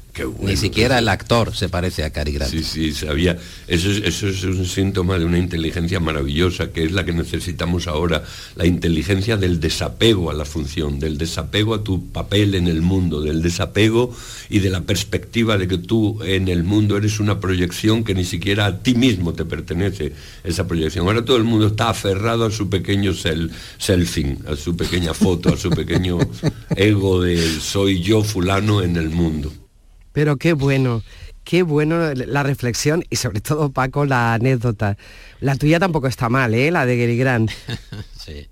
Ni 0.42 0.58
siquiera 0.58 1.00
el 1.00 1.10
actor 1.10 1.56
se 1.56 1.70
parece 1.70 2.04
a 2.04 2.12
Cary 2.12 2.34
Grant. 2.34 2.52
Sí, 2.52 2.64
sí, 2.64 2.94
sabía. 2.94 3.38
Eso 3.68 3.90
es, 3.90 4.02
eso 4.04 4.28
es 4.28 4.44
un 4.44 4.66
síntoma 4.66 5.18
de 5.20 5.26
una 5.26 5.38
inteligencia 5.38 6.00
maravillosa, 6.00 6.72
que 6.72 6.84
es 6.84 6.92
la 6.92 7.06
que 7.06 7.14
necesitamos 7.14 7.88
ahora, 7.88 8.24
la 8.56 8.66
inteligencia 8.66 9.38
del 9.38 9.60
desapego 9.60 10.32
a 10.32 10.34
la 10.34 10.46
función, 10.46 11.00
del 11.00 11.18
desapego 11.18 11.74
a 11.76 11.84
tu 11.84 12.12
papel 12.12 12.56
en 12.56 12.68
el 12.68 12.82
mundo, 12.82 13.22
del 13.22 13.42
desapego 13.42 14.16
y 14.50 14.60
de 14.60 14.70
la 14.70 14.82
perspectiva 14.82 15.58
de 15.58 15.68
que 15.68 15.78
tú 15.78 16.22
en 16.24 16.48
el 16.48 16.64
mundo 16.64 16.98
eres 16.98 17.20
una 17.20 17.40
proyección 17.40 18.04
que 18.04 18.14
ni 18.14 18.26
siquiera 18.26 18.66
a 18.66 18.78
ti 18.80 18.96
mismo 18.96 19.34
te 19.34 19.46
pertenece 19.46 20.14
esa 20.44 20.68
proyección. 20.68 21.06
Ahora 21.06 21.26
todo 21.26 21.38
el 21.38 21.44
mundo 21.44 21.68
está 21.68 21.90
aferrado 21.90 22.46
a 22.46 22.52
su 22.52 22.70
pequeño 22.70 23.14
selfing, 23.14 24.40
a 24.48 24.56
su 24.56 24.76
pequeña 24.76 25.14
foto, 25.14 25.54
a 25.54 25.58
su 25.58 25.70
pequeño 25.70 26.18
ego 26.76 27.22
de 27.22 27.38
soy 27.60 28.02
yo 28.02 28.24
fulano 28.24 28.82
en 28.82 28.96
el 28.98 29.10
mundo. 29.10 29.52
Pero 30.18 30.38
qué 30.38 30.54
bueno, 30.54 31.04
qué 31.44 31.62
bueno 31.62 32.12
la 32.16 32.42
reflexión 32.42 33.04
y 33.12 33.18
sobre 33.18 33.40
todo, 33.40 33.70
Paco, 33.70 34.04
la 34.04 34.34
anécdota. 34.34 34.98
La 35.42 35.56
tuya 35.56 35.80
tampoco 35.80 36.08
está 36.08 36.28
mal, 36.28 36.56
¿eh? 36.56 36.72
La 36.72 36.88
de 36.88 36.98
Gary 36.98 37.18
Grant. 37.20 37.52
sí. 38.28 38.48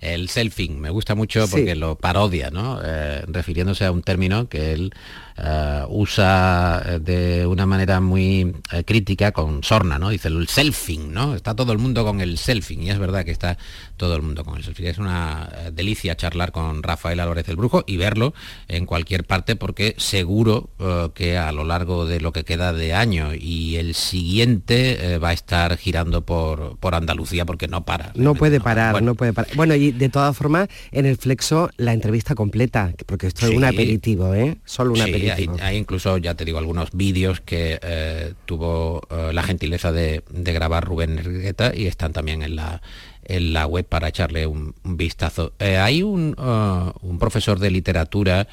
El 0.00 0.28
selfing 0.28 0.80
me 0.80 0.90
gusta 0.90 1.14
mucho 1.14 1.46
porque 1.48 1.74
lo 1.74 1.96
parodia, 1.96 2.50
¿no? 2.50 2.80
Eh, 2.82 3.24
refiriéndose 3.26 3.84
a 3.84 3.90
un 3.90 4.02
término 4.02 4.48
que 4.48 4.72
él 4.72 4.92
eh, 5.36 5.82
usa 5.88 6.82
eh, 6.86 6.98
de 7.00 7.46
una 7.46 7.66
manera 7.66 8.00
muy 8.00 8.54
crítica 8.84 9.32
con 9.32 9.62
sorna, 9.62 9.98
¿no? 9.98 10.10
Dice 10.10 10.28
el 10.28 10.48
selfing, 10.48 11.12
¿no? 11.12 11.34
Está 11.34 11.54
todo 11.54 11.72
el 11.72 11.78
mundo 11.78 12.04
con 12.04 12.20
el 12.20 12.38
selfing 12.38 12.82
y 12.82 12.90
es 12.90 12.98
verdad 12.98 13.24
que 13.24 13.32
está 13.32 13.58
todo 13.96 14.14
el 14.16 14.22
mundo 14.22 14.44
con 14.44 14.56
el 14.56 14.64
selfing. 14.64 14.86
Es 14.86 14.98
una 14.98 15.50
delicia 15.72 16.16
charlar 16.16 16.52
con 16.52 16.82
Rafael 16.82 17.20
Álvarez 17.20 17.48
el 17.48 17.56
Brujo 17.56 17.84
y 17.86 17.96
verlo 17.96 18.34
en 18.68 18.86
cualquier 18.86 19.24
parte 19.24 19.56
porque 19.56 19.94
seguro 19.98 20.70
que 21.14 21.36
a 21.38 21.52
lo 21.52 21.64
largo 21.64 22.06
de 22.06 22.20
lo 22.20 22.32
que 22.32 22.44
queda 22.44 22.72
de 22.72 22.94
año 22.94 23.32
y 23.34 23.76
el 23.76 23.94
siguiente 23.94 25.18
va 25.18 25.30
a 25.30 25.32
estar 25.32 25.76
girando 25.76 26.22
por, 26.22 26.76
por 26.78 26.94
Andalucía 26.94 27.44
porque 27.44 27.68
no 27.68 27.84
para. 27.84 28.12
No 28.14 28.34
puede 28.34 28.60
parar, 28.60 29.02
no 29.02 29.15
puede 29.16 29.32
parar. 29.32 29.54
Bueno, 29.56 29.74
y 29.74 29.92
de 29.92 30.08
todas 30.08 30.36
formas, 30.36 30.68
en 30.92 31.06
el 31.06 31.16
Flexo 31.16 31.70
la 31.76 31.92
entrevista 31.92 32.34
completa, 32.34 32.92
porque 33.06 33.26
esto 33.26 33.46
es 33.46 33.54
un 33.54 33.64
aperitivo, 33.64 34.34
¿eh? 34.34 34.56
Solo 34.64 34.92
un 34.92 35.00
aperitivo. 35.00 35.56
Hay, 35.60 35.76
incluso, 35.76 36.18
ya 36.18 36.34
te 36.34 36.44
digo, 36.44 36.58
algunos 36.58 36.90
vídeos 36.92 37.40
que 37.40 37.78
eh, 37.82 38.34
tuvo 38.44 39.02
eh, 39.10 39.32
la 39.32 39.42
gentileza 39.42 39.92
de, 39.92 40.22
grabar 40.30 40.84
Rubén 40.84 41.18
Enriqueta 41.18 41.72
y 41.74 41.86
están 41.86 42.12
también 42.12 42.42
en 42.42 42.56
la 42.56 42.82
en 43.28 43.52
la 43.52 43.66
web 43.66 43.84
para 43.84 44.06
echarle 44.06 44.46
un, 44.46 44.72
vistazo. 44.84 45.52
Eh, 45.58 45.78
hay 45.78 46.04
un, 46.04 46.36
un 46.38 47.18
profesor 47.18 47.58
de 47.58 47.72
literatura 47.72 48.46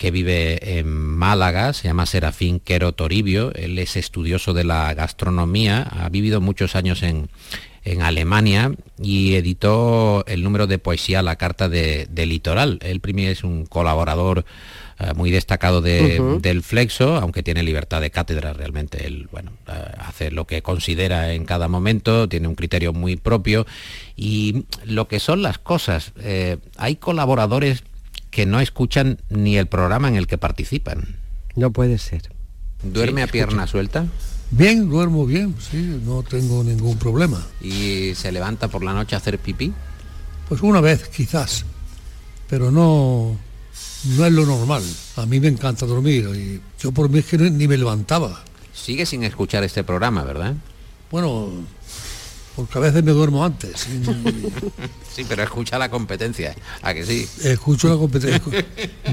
que 0.00 0.10
vive 0.10 0.78
en 0.78 0.88
Málaga, 0.88 1.74
se 1.74 1.88
llama 1.88 2.06
Serafín 2.06 2.58
Quero 2.58 2.92
Toribio, 2.92 3.52
él 3.54 3.78
es 3.78 3.96
estudioso 3.96 4.54
de 4.54 4.64
la 4.64 4.94
gastronomía, 4.94 5.82
ha 5.82 6.08
vivido 6.08 6.40
muchos 6.40 6.74
años 6.74 7.02
en, 7.02 7.28
en 7.84 8.02
Alemania 8.02 8.72
y 9.02 9.34
editó 9.34 10.24
el 10.26 10.42
número 10.42 10.66
de 10.66 10.78
poesía 10.78 11.22
La 11.22 11.36
Carta 11.36 11.68
de, 11.68 12.08
Litoral. 12.14 12.78
Él 12.82 13.00
primero 13.00 13.30
es 13.30 13.42
un 13.42 13.66
colaborador 13.66 14.44
eh, 14.98 15.12
muy 15.14 15.30
destacado 15.30 15.80
del 15.80 16.62
Flexo, 16.62 17.16
aunque 17.16 17.42
tiene 17.42 17.62
libertad 17.62 18.00
de 18.00 18.10
cátedra 18.10 18.52
realmente. 18.52 19.06
Él 19.06 19.28
bueno, 19.32 19.52
eh, 19.68 19.72
hace 19.98 20.30
lo 20.30 20.46
que 20.46 20.62
considera 20.62 21.32
en 21.32 21.44
cada 21.44 21.68
momento, 21.68 22.28
tiene 22.28 22.48
un 22.48 22.54
criterio 22.54 22.92
muy 22.92 23.16
propio. 23.16 23.66
Y 24.16 24.66
lo 24.84 25.08
que 25.08 25.20
son 25.20 25.42
las 25.42 25.58
cosas, 25.58 26.12
eh, 26.20 26.58
hay 26.76 26.96
colaboradores 26.96 27.82
que 28.30 28.46
no 28.46 28.60
escuchan 28.60 29.18
ni 29.28 29.56
el 29.56 29.66
programa 29.66 30.08
en 30.08 30.16
el 30.16 30.26
que 30.26 30.38
participan. 30.38 31.16
No 31.56 31.72
puede 31.72 31.98
ser. 31.98 32.22
¿Duerme 32.82 33.22
a 33.22 33.26
pierna 33.26 33.66
suelta? 33.66 34.06
Bien, 34.52 34.88
duermo 34.88 35.26
bien, 35.26 35.54
sí, 35.58 36.00
no 36.04 36.24
tengo 36.24 36.64
ningún 36.64 36.98
problema. 36.98 37.46
¿Y 37.60 38.14
se 38.16 38.32
levanta 38.32 38.68
por 38.68 38.82
la 38.82 38.92
noche 38.92 39.14
a 39.14 39.18
hacer 39.18 39.38
pipí? 39.38 39.72
Pues 40.48 40.60
una 40.62 40.80
vez, 40.80 41.08
quizás, 41.08 41.64
pero 42.48 42.72
no, 42.72 43.36
no 44.16 44.26
es 44.26 44.32
lo 44.32 44.44
normal. 44.44 44.82
A 45.16 45.26
mí 45.26 45.38
me 45.38 45.48
encanta 45.48 45.86
dormir 45.86 46.28
y 46.34 46.60
yo 46.82 46.90
por 46.90 47.08
mí 47.08 47.20
es 47.20 47.26
que 47.26 47.38
ni 47.38 47.68
me 47.68 47.76
levantaba. 47.76 48.42
Sigue 48.74 49.06
sin 49.06 49.22
escuchar 49.22 49.62
este 49.62 49.84
programa, 49.84 50.24
¿verdad? 50.24 50.54
Bueno, 51.12 51.50
porque 52.60 52.78
a 52.78 52.80
veces 52.82 53.02
me 53.02 53.12
duermo 53.12 53.42
antes. 53.44 53.80
sí, 55.14 55.24
pero 55.26 55.42
escucha 55.42 55.78
la 55.78 55.90
competencia, 55.90 56.54
¿a 56.82 56.92
que 56.92 57.04
sí? 57.04 57.26
Escucho 57.42 57.88
la 57.88 57.96
competencia. 57.96 58.42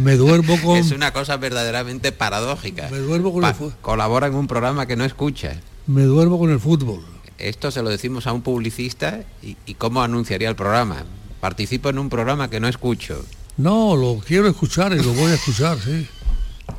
me 0.01 0.16
duermo 0.18 0.60
con... 0.63 0.77
Es 0.77 0.92
una 0.92 1.13
cosa 1.13 1.38
verdaderamente 1.38 2.12
paradójica. 2.12 2.89
Me 2.92 2.98
duermo 2.98 3.32
con 3.32 3.46
el 3.46 3.54
Colabora 3.82 4.27
en 4.27 4.36
un 4.36 4.48
programa 4.48 4.86
que 4.86 4.98
no 4.98 5.06
escucha. 5.06 5.56
Me 5.86 6.04
duermo 6.04 6.38
con 6.38 6.51
el 6.51 6.60
fútbol. 6.60 7.06
Esto 7.38 7.72
se 7.72 7.82
lo 7.82 7.89
decimos 7.89 8.27
a 8.27 8.34
un 8.34 8.42
publicista 8.42 9.22
y, 9.42 9.74
cómo 9.75 10.01
anunciaría 10.01 10.50
el 10.50 10.56
programa. 10.56 11.06
Participo 11.39 11.89
en 11.89 12.00
un 12.00 12.10
programa 12.10 12.50
que 12.50 12.60
no 12.60 12.68
escucho. 12.68 13.24
No, 13.56 13.96
lo 13.96 14.20
quiero 14.20 14.50
escuchar 14.50 14.92
y 14.92 14.98
lo 14.98 15.13
voy 15.13 15.32
a 15.32 15.36
escuchar, 15.36 15.77
sí. 15.80 16.06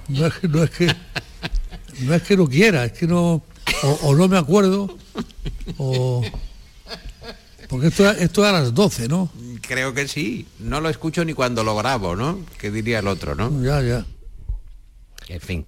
No 0.09 0.27
es 0.27 0.35
que 0.35 0.49
no, 0.49 0.63
es 0.63 0.71
que, 0.71 0.95
no, 2.01 2.15
es 2.15 2.23
que 2.23 2.37
no 2.37 2.47
quiera, 2.47 2.85
es 2.85 2.93
que 2.93 3.07
no... 3.07 3.43
o 4.03 4.15
no 4.15 4.29
me 4.29 4.37
acuerdo 4.37 4.99
o 5.77 6.25
porque 7.69 7.89
esto, 7.89 8.11
esto 8.11 8.43
es 8.45 8.49
a 8.49 8.53
las 8.53 8.75
12, 8.75 9.09
¿no? 9.09 9.31
Creo 9.61 9.95
que 9.95 10.09
sí. 10.09 10.47
No 10.59 10.81
lo 10.81 10.89
escucho 10.89 11.25
ni 11.25 11.35
cuando 11.35 11.63
lo 11.63 11.77
grabo, 11.77 12.17
¿no? 12.17 12.41
Que 12.59 12.71
diría 12.71 13.01
el 13.01 13.07
otro, 13.07 13.35
¿no? 13.35 13.63
Ya, 13.63 13.83
ya. 13.83 14.05
En 15.29 15.41
fin, 15.41 15.67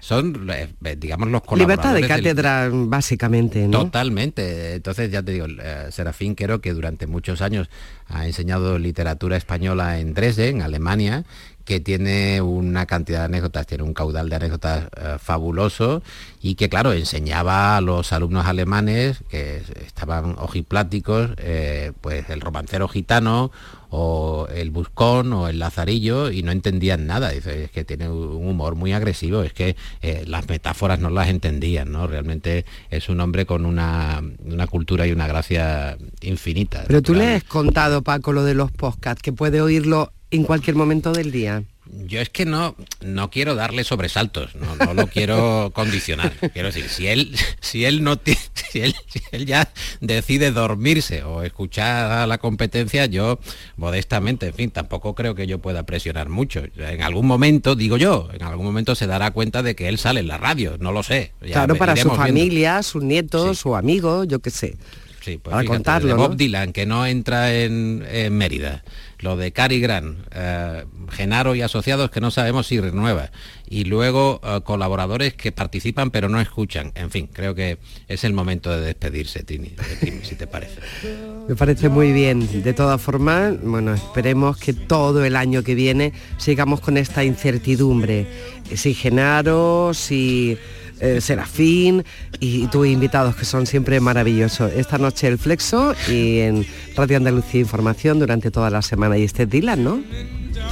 son, 0.00 0.48
eh, 0.50 0.68
digamos, 0.96 1.28
los 1.28 1.42
colaboradores... 1.42 2.00
Libertad 2.00 2.16
de 2.16 2.22
cátedra, 2.24 2.70
básicamente, 2.72 3.68
¿no? 3.68 3.84
Totalmente. 3.84 4.74
Entonces, 4.74 5.10
ya 5.10 5.22
te 5.22 5.32
digo, 5.32 5.46
eh, 5.46 5.88
Serafín 5.90 6.34
creo 6.34 6.62
que 6.62 6.72
durante 6.72 7.06
muchos 7.06 7.42
años 7.42 7.68
ha 8.08 8.26
enseñado 8.26 8.78
literatura 8.78 9.36
española 9.36 10.00
en 10.00 10.14
Dresden, 10.14 10.56
en 10.56 10.62
Alemania, 10.62 11.24
que 11.64 11.80
tiene 11.80 12.40
una 12.40 12.86
cantidad 12.86 13.20
de 13.20 13.24
anécdotas, 13.26 13.66
tiene 13.66 13.84
un 13.84 13.94
caudal 13.94 14.28
de 14.28 14.36
anécdotas 14.36 14.88
eh, 14.96 15.16
fabuloso 15.18 16.02
y 16.40 16.54
que 16.54 16.68
claro, 16.68 16.92
enseñaba 16.92 17.76
a 17.76 17.80
los 17.80 18.12
alumnos 18.12 18.46
alemanes 18.46 19.22
que 19.28 19.62
estaban 19.84 20.36
ojipláticos, 20.38 21.30
eh, 21.38 21.92
pues 22.00 22.28
el 22.30 22.40
romancero 22.40 22.88
gitano 22.88 23.50
o 23.94 24.48
el 24.52 24.70
buscón 24.70 25.34
o 25.34 25.48
el 25.48 25.58
lazarillo 25.58 26.30
y 26.30 26.42
no 26.42 26.50
entendían 26.50 27.06
nada. 27.06 27.28
Dice, 27.28 27.64
es 27.64 27.70
que 27.70 27.84
tiene 27.84 28.08
un 28.08 28.48
humor 28.48 28.74
muy 28.74 28.92
agresivo, 28.92 29.42
es 29.42 29.52
que 29.52 29.76
eh, 30.00 30.24
las 30.26 30.48
metáforas 30.48 30.98
no 30.98 31.10
las 31.10 31.28
entendían, 31.28 31.92
¿no? 31.92 32.06
Realmente 32.06 32.64
es 32.90 33.10
un 33.10 33.20
hombre 33.20 33.44
con 33.44 33.66
una, 33.66 34.22
una 34.44 34.66
cultura 34.66 35.06
y 35.06 35.12
una 35.12 35.26
gracia 35.26 35.98
infinita. 36.22 36.84
Pero 36.86 37.02
tú 37.02 37.14
le 37.14 37.34
has 37.34 37.44
contado, 37.44 38.02
Paco, 38.02 38.32
lo 38.32 38.44
de 38.44 38.54
los 38.54 38.72
podcasts, 38.72 39.22
que 39.22 39.32
puede 39.32 39.60
oírlo 39.60 40.12
en 40.32 40.44
cualquier 40.44 40.76
momento 40.76 41.12
del 41.12 41.30
día. 41.30 41.62
Yo 42.06 42.20
es 42.20 42.30
que 42.30 42.46
no, 42.46 42.74
no 43.02 43.30
quiero 43.30 43.54
darle 43.54 43.84
sobresaltos, 43.84 44.54
no, 44.54 44.94
lo 44.94 45.08
quiero 45.08 45.70
condicionar. 45.74 46.32
Quiero 46.52 46.68
decir, 46.68 46.88
si 46.88 47.06
él, 47.06 47.36
si 47.60 47.84
él 47.84 48.02
no 48.02 48.18
si 48.70 48.80
él, 48.80 48.94
él, 49.30 49.46
ya 49.46 49.68
decide 50.00 50.52
dormirse 50.52 51.22
o 51.22 51.42
escuchar 51.42 52.12
a 52.12 52.26
la 52.26 52.38
competencia, 52.38 53.06
yo 53.06 53.38
modestamente, 53.76 54.46
en 54.46 54.54
fin, 54.54 54.70
tampoco 54.70 55.14
creo 55.14 55.34
que 55.34 55.46
yo 55.46 55.58
pueda 55.58 55.82
presionar 55.82 56.30
mucho. 56.30 56.62
En 56.76 57.02
algún 57.02 57.26
momento, 57.26 57.74
digo 57.74 57.98
yo, 57.98 58.28
en 58.32 58.42
algún 58.42 58.64
momento 58.64 58.94
se 58.94 59.06
dará 59.06 59.32
cuenta 59.32 59.62
de 59.62 59.74
que 59.74 59.88
él 59.88 59.98
sale 59.98 60.20
en 60.20 60.28
la 60.28 60.38
radio, 60.38 60.76
no 60.78 60.92
lo 60.92 61.02
sé. 61.02 61.32
claro, 61.40 61.76
para 61.76 61.94
su 61.96 62.08
familia, 62.10 62.82
sus 62.82 63.02
nietos, 63.02 63.58
su 63.58 63.76
amigo, 63.76 64.24
yo 64.24 64.38
qué 64.38 64.50
sé. 64.50 64.76
Sí, 65.22 65.38
pues 65.38 65.54
para 65.54 65.64
contarlo. 65.64 66.16
Bob 66.16 66.36
Dylan, 66.36 66.72
que 66.72 66.84
no 66.84 67.06
entra 67.06 67.54
en, 67.54 68.04
en 68.10 68.36
Mérida 68.36 68.82
lo 69.22 69.36
de 69.36 69.52
Cary 69.52 69.80
Grant, 69.80 70.18
eh, 70.34 70.84
Genaro 71.10 71.54
y 71.54 71.62
asociados 71.62 72.10
que 72.10 72.20
no 72.20 72.30
sabemos 72.30 72.66
si 72.66 72.80
renueva, 72.80 73.30
y 73.68 73.84
luego 73.84 74.40
eh, 74.44 74.60
colaboradores 74.64 75.34
que 75.34 75.52
participan 75.52 76.10
pero 76.10 76.28
no 76.28 76.40
escuchan. 76.40 76.92
En 76.94 77.10
fin, 77.10 77.28
creo 77.32 77.54
que 77.54 77.78
es 78.08 78.24
el 78.24 78.32
momento 78.32 78.70
de 78.70 78.80
despedirse, 78.80 79.44
Tini, 79.44 79.74
si 80.22 80.34
te 80.34 80.46
parece. 80.46 80.80
Me 81.48 81.56
parece 81.56 81.88
muy 81.88 82.12
bien. 82.12 82.62
De 82.62 82.72
todas 82.72 83.00
formas, 83.00 83.54
bueno, 83.62 83.94
esperemos 83.94 84.58
que 84.58 84.72
todo 84.72 85.24
el 85.24 85.36
año 85.36 85.62
que 85.62 85.74
viene 85.74 86.12
sigamos 86.36 86.80
con 86.80 86.96
esta 86.96 87.24
incertidumbre. 87.24 88.26
Si 88.74 88.94
Genaro, 88.94 89.92
si 89.94 90.58
eh, 91.02 91.20
Serafín 91.20 92.04
y 92.38 92.68
tus 92.68 92.86
invitados 92.86 93.34
que 93.34 93.44
son 93.44 93.66
siempre 93.66 93.98
maravillosos. 93.98 94.72
Esta 94.72 94.98
noche 94.98 95.26
el 95.26 95.36
Flexo 95.36 95.94
y 96.08 96.38
en 96.38 96.64
Radio 96.96 97.16
Andalucía 97.16 97.60
Información 97.60 98.20
durante 98.20 98.52
toda 98.52 98.70
la 98.70 98.82
semana. 98.82 99.18
Y 99.18 99.24
este 99.24 99.42
es 99.42 99.50
Dylan, 99.50 99.82
¿no? 99.82 100.00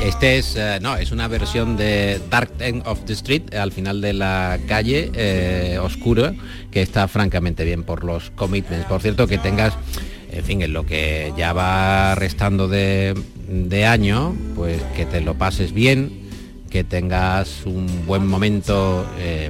Este 0.00 0.38
es, 0.38 0.54
eh, 0.56 0.78
no, 0.80 0.96
es 0.96 1.10
una 1.10 1.26
versión 1.26 1.76
de 1.76 2.20
Dark 2.30 2.52
End 2.60 2.87
of 2.87 3.04
the 3.06 3.12
Street, 3.12 3.54
al 3.54 3.72
final 3.72 4.00
de 4.00 4.12
la 4.12 4.58
calle, 4.68 5.10
eh, 5.14 5.78
oscuro, 5.82 6.32
que 6.70 6.80
está 6.80 7.08
francamente 7.08 7.64
bien 7.64 7.82
por 7.82 8.04
los 8.04 8.30
commitments. 8.30 8.87
Por 8.87 9.02
cierto, 9.02 9.26
que 9.26 9.38
tengas, 9.38 9.75
en 10.30 10.44
fin, 10.44 10.62
en 10.62 10.72
lo 10.72 10.87
que 10.87 11.32
ya 11.37 11.52
va 11.52 12.14
restando 12.14 12.68
de, 12.68 13.14
de 13.49 13.84
año, 13.84 14.37
pues 14.54 14.80
que 14.94 15.06
te 15.06 15.20
lo 15.20 15.34
pases 15.34 15.72
bien, 15.72 16.20
que 16.70 16.84
tengas 16.84 17.66
un 17.66 18.06
buen 18.06 18.26
momento, 18.26 19.04
eh, 19.18 19.49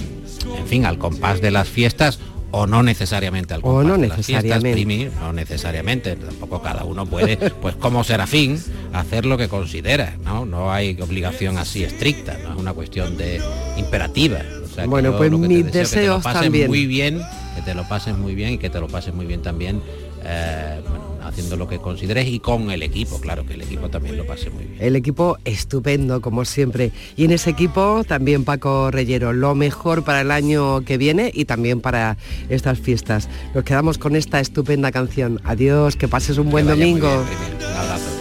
en 0.56 0.66
fin, 0.66 0.84
al 0.86 0.98
compás 0.98 1.40
de 1.40 1.50
las 1.50 1.68
fiestas 1.68 2.18
o 2.52 2.66
no 2.66 2.82
necesariamente 2.82 3.54
al 3.54 3.62
compás 3.62 3.84
O 3.84 3.88
no 3.88 3.98
de 3.98 4.08
las 4.08 4.26
fiestas. 4.26 4.60
Primi, 4.60 5.08
no 5.20 5.32
necesariamente, 5.32 6.16
tampoco 6.16 6.60
cada 6.62 6.84
uno 6.84 7.06
puede, 7.06 7.36
pues 7.62 7.76
como 7.76 8.02
serafín, 8.04 8.60
hacer 8.92 9.24
lo 9.26 9.38
que 9.38 9.48
considera, 9.48 10.16
¿no? 10.24 10.44
No 10.46 10.72
hay 10.72 10.96
obligación 11.00 11.58
así 11.58 11.84
estricta, 11.84 12.36
no 12.42 12.52
es 12.54 12.58
una 12.58 12.72
cuestión 12.72 13.16
de 13.16 13.40
imperativa. 13.76 14.40
O 14.64 14.68
sea, 14.74 14.86
Bueno, 14.86 15.16
pues 15.16 15.30
mis 15.30 15.72
deseo 15.72 15.82
es 15.82 15.90
que 15.90 15.96
te 15.96 16.06
lo 16.06 16.14
deseos 16.16 16.22
pases 16.24 16.42
también. 16.42 16.68
muy 16.68 16.86
bien, 16.86 17.22
que 17.54 17.62
te 17.62 17.74
lo 17.74 17.88
pases 17.88 18.16
muy 18.16 18.34
bien 18.34 18.52
y 18.54 18.58
que 18.58 18.70
te 18.70 18.80
lo 18.80 18.88
pases 18.88 19.14
muy 19.14 19.26
bien 19.26 19.42
también, 19.42 19.82
eh, 20.24 20.80
bueno, 20.88 21.09
haciendo 21.22 21.56
lo 21.56 21.68
que 21.68 21.78
consideres 21.78 22.26
y 22.26 22.40
con 22.40 22.70
el 22.70 22.82
equipo, 22.82 23.20
claro, 23.20 23.44
que 23.46 23.54
el 23.54 23.62
equipo 23.62 23.88
también 23.88 24.16
lo 24.16 24.26
pase 24.26 24.50
muy 24.50 24.64
bien. 24.64 24.76
El 24.80 24.96
equipo 24.96 25.38
estupendo, 25.44 26.20
como 26.20 26.44
siempre. 26.44 26.92
Y 27.16 27.24
en 27.24 27.32
ese 27.32 27.50
equipo 27.50 28.04
también 28.04 28.44
Paco 28.44 28.90
Reyero, 28.90 29.32
lo 29.32 29.54
mejor 29.54 30.04
para 30.04 30.20
el 30.22 30.30
año 30.30 30.82
que 30.82 30.98
viene 30.98 31.30
y 31.34 31.44
también 31.44 31.80
para 31.80 32.16
estas 32.48 32.78
fiestas. 32.78 33.28
Nos 33.54 33.64
quedamos 33.64 33.98
con 33.98 34.16
esta 34.16 34.40
estupenda 34.40 34.92
canción. 34.92 35.40
Adiós, 35.44 35.96
que 35.96 36.08
pases 36.08 36.38
un 36.38 36.50
buen 36.50 36.66
domingo. 36.66 37.08
bien. 37.24 37.70
Un 37.70 37.76
abrazo. 37.76 38.19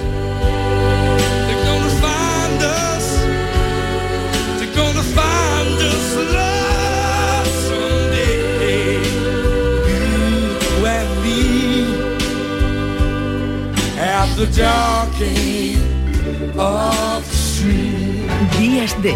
The 14.39 14.47
dark 14.57 15.19
end 15.19 16.57
of 16.57 17.25
the 17.27 17.35
street. 17.35 18.25
Días 18.57 18.95
de 19.03 19.13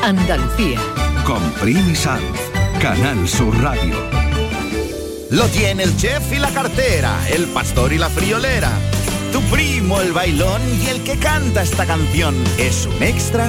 Andalucía. 0.00 0.78
Con 1.24 1.42
Primi 1.60 1.96
Sanz, 1.96 2.22
Canal 2.80 3.26
Sur 3.26 3.52
Radio. 3.60 3.96
Lo 5.30 5.46
tiene 5.48 5.82
el 5.82 5.96
chef 5.96 6.32
y 6.32 6.38
la 6.38 6.50
cartera, 6.50 7.18
el 7.30 7.46
pastor 7.46 7.92
y 7.92 7.98
la 7.98 8.08
friolera. 8.08 8.70
Tu 9.32 9.40
primo, 9.54 10.00
el 10.00 10.12
bailón 10.12 10.62
y 10.80 10.86
el 10.86 11.02
que 11.02 11.18
canta 11.18 11.62
esta 11.62 11.84
canción 11.84 12.36
es 12.56 12.86
un 12.86 13.02
extra 13.02 13.48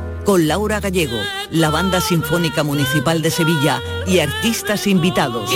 con 0.23 0.47
Laura 0.47 0.79
Gallego, 0.79 1.17
la 1.49 1.69
Banda 1.69 2.01
Sinfónica 2.01 2.63
Municipal 2.63 3.21
de 3.21 3.31
Sevilla 3.31 3.81
y 4.05 4.19
artistas 4.19 4.87
invitados. 4.87 5.49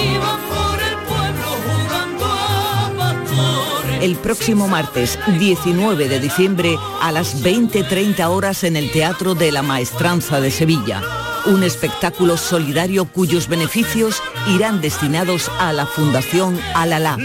El 4.01 4.15
próximo 4.17 4.67
martes 4.67 5.17
19 5.39 6.09
de 6.09 6.19
diciembre 6.19 6.77
a 7.01 7.11
las 7.11 7.43
20.30 7.43 8.27
horas 8.27 8.63
en 8.63 8.75
el 8.75 8.91
Teatro 8.91 9.35
de 9.35 9.51
la 9.51 9.61
Maestranza 9.61 10.39
de 10.41 10.51
Sevilla. 10.51 11.01
Un 11.45 11.63
espectáculo 11.63 12.37
solidario 12.37 13.05
cuyos 13.05 13.47
beneficios 13.47 14.21
irán 14.47 14.81
destinados 14.81 15.49
a 15.59 15.73
la 15.73 15.85
Fundación 15.85 16.59
Alalá. 16.73 17.17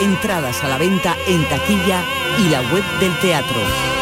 Entradas 0.00 0.64
a 0.64 0.68
la 0.68 0.78
venta 0.78 1.16
en 1.28 1.48
taquilla 1.48 2.02
y 2.38 2.48
la 2.48 2.60
web 2.72 2.84
del 2.98 3.16
teatro. 3.20 4.01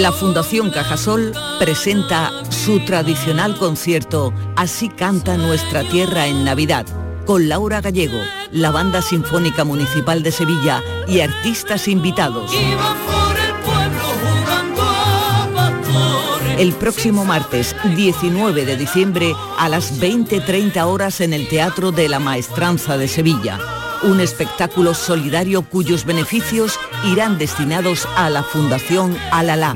La 0.00 0.10
Fundación 0.10 0.70
Cajasol 0.70 1.32
presenta 1.60 2.32
su 2.50 2.80
tradicional 2.80 3.56
concierto 3.56 4.34
Así 4.56 4.88
canta 4.88 5.36
nuestra 5.36 5.84
tierra 5.84 6.26
en 6.26 6.44
Navidad, 6.44 6.84
con 7.24 7.48
Laura 7.48 7.80
Gallego, 7.80 8.18
la 8.50 8.72
Banda 8.72 9.02
Sinfónica 9.02 9.62
Municipal 9.62 10.24
de 10.24 10.32
Sevilla 10.32 10.82
y 11.06 11.20
artistas 11.20 11.86
invitados. 11.86 12.50
El 16.58 16.72
próximo 16.72 17.24
martes 17.24 17.76
19 17.94 18.64
de 18.64 18.76
diciembre 18.76 19.32
a 19.58 19.68
las 19.68 20.00
20.30 20.00 20.84
horas 20.86 21.20
en 21.20 21.32
el 21.32 21.48
Teatro 21.48 21.92
de 21.92 22.08
la 22.08 22.18
Maestranza 22.18 22.96
de 22.96 23.06
Sevilla. 23.06 23.83
Un 24.04 24.20
espectáculo 24.20 24.92
solidario 24.92 25.62
cuyos 25.62 26.04
beneficios 26.04 26.78
irán 27.06 27.38
destinados 27.38 28.06
a 28.16 28.28
la 28.28 28.42
Fundación 28.42 29.16
Alalá. 29.30 29.74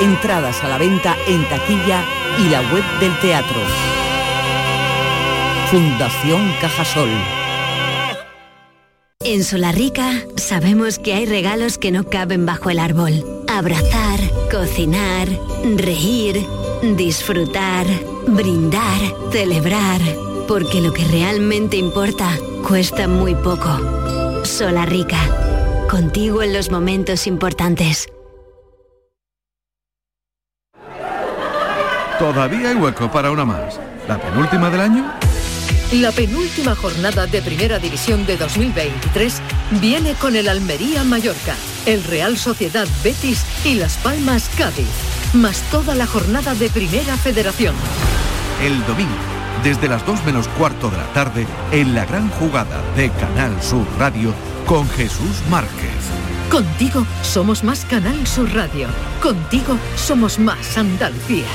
Entradas 0.00 0.64
a 0.64 0.68
la 0.68 0.78
venta 0.78 1.14
en 1.28 1.46
taquilla 1.50 2.02
y 2.38 2.48
la 2.48 2.60
web 2.72 2.82
del 2.98 3.18
teatro. 3.20 3.60
Fundación 5.70 6.50
Cajasol. 6.62 7.10
En 9.20 9.44
Solarrica 9.44 10.22
sabemos 10.36 10.98
que 10.98 11.12
hay 11.12 11.26
regalos 11.26 11.76
que 11.76 11.90
no 11.90 12.04
caben 12.04 12.46
bajo 12.46 12.70
el 12.70 12.78
árbol. 12.78 13.24
Abrazar, 13.48 14.20
cocinar, 14.50 15.28
reír, 15.76 16.46
disfrutar, 16.96 17.86
brindar, 18.26 19.00
celebrar. 19.30 20.00
Porque 20.46 20.80
lo 20.80 20.92
que 20.92 21.04
realmente 21.04 21.76
importa 21.76 22.38
cuesta 22.66 23.08
muy 23.08 23.34
poco. 23.34 24.44
Solarrica. 24.44 25.18
Contigo 25.88 26.42
en 26.42 26.52
los 26.52 26.70
momentos 26.70 27.26
importantes. 27.26 28.08
Todavía 32.18 32.70
hay 32.70 32.76
hueco 32.76 33.10
para 33.10 33.30
una 33.30 33.44
más. 33.44 33.80
¿La 34.06 34.20
penúltima 34.20 34.70
del 34.70 34.80
año? 34.80 35.12
La 35.92 36.12
penúltima 36.12 36.74
jornada 36.74 37.26
de 37.26 37.40
Primera 37.42 37.78
División 37.78 38.26
de 38.26 38.36
2023 38.36 39.40
viene 39.80 40.14
con 40.14 40.34
el 40.34 40.48
Almería 40.48 41.04
Mallorca, 41.04 41.54
el 41.86 42.02
Real 42.04 42.36
Sociedad 42.36 42.86
Betis 43.02 43.44
y 43.64 43.74
Las 43.74 43.96
Palmas 43.98 44.50
Cádiz, 44.56 44.88
más 45.34 45.60
toda 45.70 45.94
la 45.94 46.06
jornada 46.06 46.54
de 46.54 46.68
Primera 46.68 47.16
Federación. 47.16 47.74
El 48.62 48.84
domingo, 48.86 49.12
desde 49.62 49.88
las 49.88 50.04
2 50.06 50.24
menos 50.24 50.48
cuarto 50.48 50.90
de 50.90 50.96
la 50.96 51.06
tarde, 51.12 51.46
en 51.70 51.94
la 51.94 52.04
gran 52.04 52.28
jugada 52.30 52.82
de 52.96 53.10
Canal 53.10 53.62
Sur 53.62 53.86
Radio 53.98 54.34
con 54.66 54.88
Jesús 54.90 55.42
Márquez. 55.50 55.90
Contigo 56.50 57.06
somos 57.22 57.64
más 57.64 57.84
Canal 57.84 58.26
Sur 58.26 58.52
Radio. 58.54 58.88
Contigo 59.22 59.76
somos 59.96 60.38
más 60.38 60.76
Andalucía. 60.76 61.46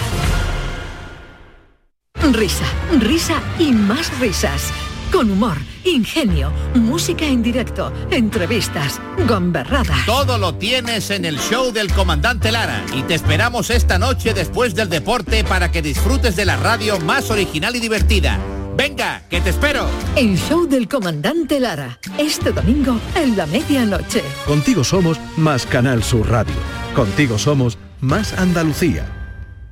Risa, 2.33 2.65
risa 2.99 3.41
y 3.57 3.71
más 3.71 4.17
risas. 4.19 4.73
Con 5.11 5.31
humor, 5.31 5.57
ingenio, 5.83 6.51
música 6.75 7.25
en 7.25 7.41
directo, 7.41 7.91
entrevistas, 8.11 9.01
gomberrada. 9.27 9.95
Todo 10.05 10.37
lo 10.37 10.55
tienes 10.55 11.09
en 11.09 11.25
el 11.25 11.37
show 11.39 11.71
del 11.71 11.91
comandante 11.91 12.51
Lara 12.51 12.83
y 12.95 13.03
te 13.03 13.15
esperamos 13.15 13.69
esta 13.69 13.97
noche 13.97 14.33
después 14.33 14.75
del 14.75 14.89
deporte 14.89 15.43
para 15.43 15.71
que 15.71 15.81
disfrutes 15.81 16.35
de 16.35 16.45
la 16.45 16.57
radio 16.57 16.99
más 16.99 17.31
original 17.31 17.75
y 17.75 17.79
divertida. 17.79 18.39
Venga, 18.77 19.23
que 19.29 19.41
te 19.41 19.49
espero. 19.49 19.89
El 20.15 20.37
show 20.37 20.65
del 20.65 20.87
comandante 20.87 21.59
Lara, 21.59 21.99
este 22.17 22.51
domingo 22.51 22.97
en 23.15 23.35
la 23.35 23.45
medianoche. 23.45 24.23
Contigo 24.45 24.83
somos 24.83 25.19
más 25.35 25.65
Canal 25.65 26.03
Sur 26.03 26.29
Radio. 26.29 26.55
Contigo 26.95 27.37
somos 27.37 27.77
más 27.99 28.33
Andalucía. 28.33 29.05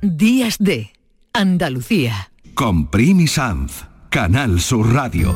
Días 0.02 0.56
de 0.58 0.92
Andalucía. 1.32 2.30
Con 2.54 2.90
Primi 2.90 3.28
Sanz, 3.28 3.84
Canal 4.10 4.58
Sur 4.58 4.94
Radio. 4.94 5.34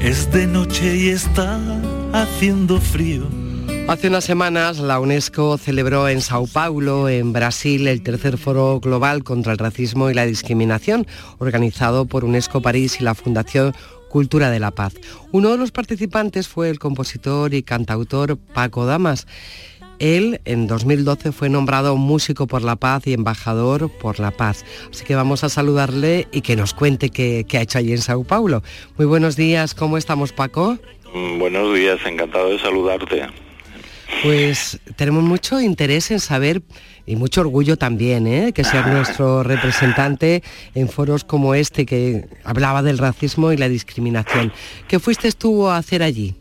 Es 0.00 0.32
de 0.32 0.48
noche 0.48 0.96
y 0.96 1.08
está 1.10 1.60
haciendo 2.12 2.80
frío. 2.80 3.28
Hace 3.88 4.08
unas 4.08 4.24
semanas 4.24 4.78
la 4.78 4.98
UNESCO 4.98 5.58
celebró 5.58 6.08
en 6.08 6.20
Sao 6.20 6.48
Paulo, 6.48 7.08
en 7.08 7.32
Brasil, 7.32 7.86
el 7.86 8.02
tercer 8.02 8.36
foro 8.36 8.80
global 8.80 9.22
contra 9.22 9.52
el 9.52 9.58
racismo 9.58 10.10
y 10.10 10.14
la 10.14 10.26
discriminación, 10.26 11.06
organizado 11.38 12.06
por 12.06 12.24
UNESCO 12.24 12.60
París 12.60 13.00
y 13.00 13.04
la 13.04 13.14
Fundación 13.14 13.72
Cultura 14.16 14.48
de 14.50 14.60
la 14.60 14.70
Paz. 14.70 14.94
Uno 15.30 15.50
de 15.50 15.58
los 15.58 15.72
participantes 15.72 16.48
fue 16.48 16.70
el 16.70 16.78
compositor 16.78 17.52
y 17.52 17.62
cantautor 17.62 18.38
Paco 18.38 18.86
Damas. 18.86 19.26
Él 19.98 20.40
en 20.46 20.66
2012 20.66 21.32
fue 21.32 21.50
nombrado 21.50 21.98
músico 21.98 22.46
por 22.46 22.62
la 22.62 22.76
paz 22.76 23.06
y 23.06 23.12
embajador 23.12 23.90
por 23.90 24.18
la 24.18 24.30
paz. 24.30 24.64
Así 24.90 25.04
que 25.04 25.14
vamos 25.14 25.44
a 25.44 25.50
saludarle 25.50 26.28
y 26.32 26.40
que 26.40 26.56
nos 26.56 26.72
cuente 26.72 27.10
qué, 27.10 27.44
qué 27.46 27.58
ha 27.58 27.60
hecho 27.60 27.76
allí 27.76 27.92
en 27.92 27.98
Sao 27.98 28.24
Paulo. 28.24 28.62
Muy 28.96 29.06
buenos 29.06 29.36
días, 29.36 29.74
¿cómo 29.74 29.98
estamos 29.98 30.32
Paco? 30.32 30.78
Mm, 31.12 31.38
Buenos 31.38 31.74
días, 31.74 32.00
encantado 32.06 32.48
de 32.48 32.58
saludarte. 32.58 33.26
Pues 34.22 34.80
tenemos 34.96 35.24
mucho 35.24 35.60
interés 35.60 36.10
en 36.10 36.20
saber 36.20 36.62
y 37.06 37.16
mucho 37.16 37.40
orgullo 37.40 37.76
también, 37.76 38.26
¿eh? 38.26 38.52
que 38.52 38.64
sea 38.64 38.82
nuestro 38.86 39.42
representante 39.42 40.42
en 40.74 40.88
foros 40.88 41.24
como 41.24 41.54
este 41.54 41.86
que 41.86 42.26
hablaba 42.44 42.82
del 42.82 42.98
racismo 42.98 43.52
y 43.52 43.56
la 43.56 43.68
discriminación. 43.68 44.52
¿Qué 44.88 44.98
fuiste 44.98 45.30
tú 45.32 45.68
a 45.68 45.76
hacer 45.76 46.02
allí? 46.02 46.34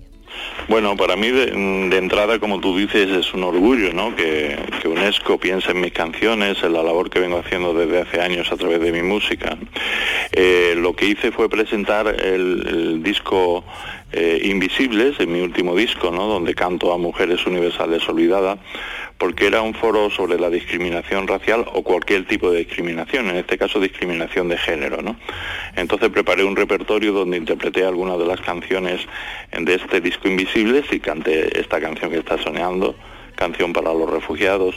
Bueno, 0.68 0.98
para 0.98 1.16
mí 1.16 1.30
de, 1.30 1.46
de 1.46 1.98
entrada, 1.98 2.40
como 2.40 2.60
tú 2.60 2.76
dices, 2.76 3.10
es 3.10 3.34
un 3.34 3.44
orgullo, 3.44 3.94
¿no? 3.94 4.16
Que, 4.16 4.58
que 4.82 4.88
UNESCO 4.88 5.38
piense 5.38 5.72
en 5.72 5.80
mis 5.80 5.94
canciones, 5.94 6.62
en 6.64 6.74
la 6.74 6.82
labor 6.82 7.10
que 7.10 7.20
vengo 7.20 7.38
haciendo 7.38 7.74
desde 7.74 8.02
hace 8.02 8.20
años 8.20 8.52
a 8.52 8.58
través 8.58 8.82
de 8.82 8.92
mi 8.92 9.04
música. 9.04 9.58
Eh, 10.32 10.74
lo 10.78 10.96
que 10.96 11.06
hice 11.06 11.32
fue 11.32 11.50
presentar 11.50 12.08
el, 12.08 12.68
el 12.68 13.04
disco 13.04 13.64
eh, 14.16 14.40
Invisibles, 14.46 15.20
en 15.20 15.32
mi 15.34 15.42
último 15.42 15.76
disco, 15.76 16.10
¿no? 16.10 16.26
Donde 16.28 16.56
canto 16.56 16.94
a 16.94 16.98
mujeres 16.98 17.46
universales 17.46 18.08
olvidadas, 18.08 18.58
porque 19.18 19.46
era 19.48 19.62
un 19.62 19.74
foro 19.74 20.10
sobre 20.10 20.40
la 20.40 20.50
discriminación 20.50 21.28
racial 21.28 21.66
o 21.74 21.84
cualquier 21.84 22.26
tipo 22.26 22.50
de 22.52 22.60
discriminación, 22.60 23.30
en 23.30 23.36
este 23.36 23.58
caso 23.58 23.80
discriminación 23.80 24.48
de 24.48 24.58
género, 24.58 25.02
¿no? 25.02 25.18
Entonces 25.76 26.10
preparé 26.10 26.44
un 26.44 26.56
repertorio 26.56 27.12
donde 27.14 27.38
interpreté 27.38 27.86
algunas 27.86 28.18
de 28.18 28.26
las 28.26 28.42
canciones 28.42 29.02
de 29.58 29.74
este 29.76 30.02
disco 30.02 30.28
Invisibles 30.28 30.86
y 30.92 31.00
canté 31.00 31.60
esta 31.60 31.80
canción 31.82 32.10
que 32.12 32.18
está 32.20 32.38
soñando, 32.42 32.96
canción 33.36 33.74
para 33.74 33.94
los 33.94 34.10
refugiados, 34.10 34.76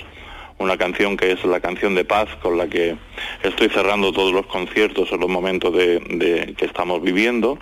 una 0.58 0.76
canción 0.76 1.16
que 1.16 1.30
es 1.30 1.44
la 1.44 1.60
canción 1.60 1.94
de 1.94 2.04
paz 2.04 2.28
con 2.42 2.58
la 2.58 2.66
que 2.66 2.96
estoy 3.44 3.68
cerrando 3.68 4.12
todos 4.12 4.32
los 4.32 4.46
conciertos 4.46 5.12
en 5.12 5.20
los 5.20 5.28
momentos 5.28 5.72
de, 5.72 6.00
de- 6.00 6.54
que 6.56 6.64
estamos 6.64 7.00
viviendo, 7.00 7.58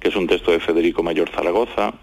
que 0.00 0.08
es 0.08 0.16
un 0.16 0.26
texto 0.26 0.52
de 0.52 0.60
Federico 0.60 1.02
Mayor 1.02 1.30
Zaragoza. 1.30 1.94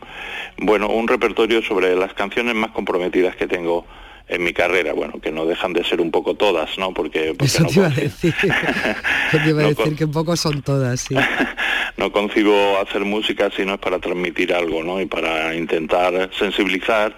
Bueno, 0.57 0.89
un 0.89 1.07
repertorio 1.07 1.61
sobre 1.61 1.95
las 1.95 2.13
canciones 2.13 2.55
más 2.55 2.71
comprometidas 2.71 3.35
que 3.35 3.47
tengo 3.47 3.85
en 4.27 4.43
mi 4.43 4.53
carrera, 4.53 4.93
bueno, 4.93 5.19
que 5.21 5.31
no 5.31 5.45
dejan 5.45 5.73
de 5.73 5.83
ser 5.83 6.01
un 6.01 6.09
poco 6.09 6.35
todas, 6.35 6.77
¿no? 6.79 6.93
Porque, 6.93 7.35
porque 7.37 7.45
Eso 7.45 7.63
no 7.63 7.69
te 7.69 7.75
iba 7.75 7.87
a 7.87 7.89
decir. 7.89 8.33
Te 9.31 9.49
iba 9.49 9.59
a 9.59 9.63
No 9.63 9.69
decir 9.69 9.95
que 9.95 10.05
un 10.05 10.11
poco 10.11 10.35
son 10.35 10.61
todas, 10.61 11.01
sí. 11.01 11.15
no 11.97 12.11
concibo 12.11 12.77
hacer 12.79 13.05
música 13.05 13.51
si 13.55 13.65
no 13.65 13.75
es 13.75 13.79
para 13.79 13.99
transmitir 13.99 14.53
algo, 14.53 14.83
¿no? 14.83 14.99
Y 14.99 15.05
para 15.05 15.53
intentar 15.55 16.31
sensibilizar 16.37 17.15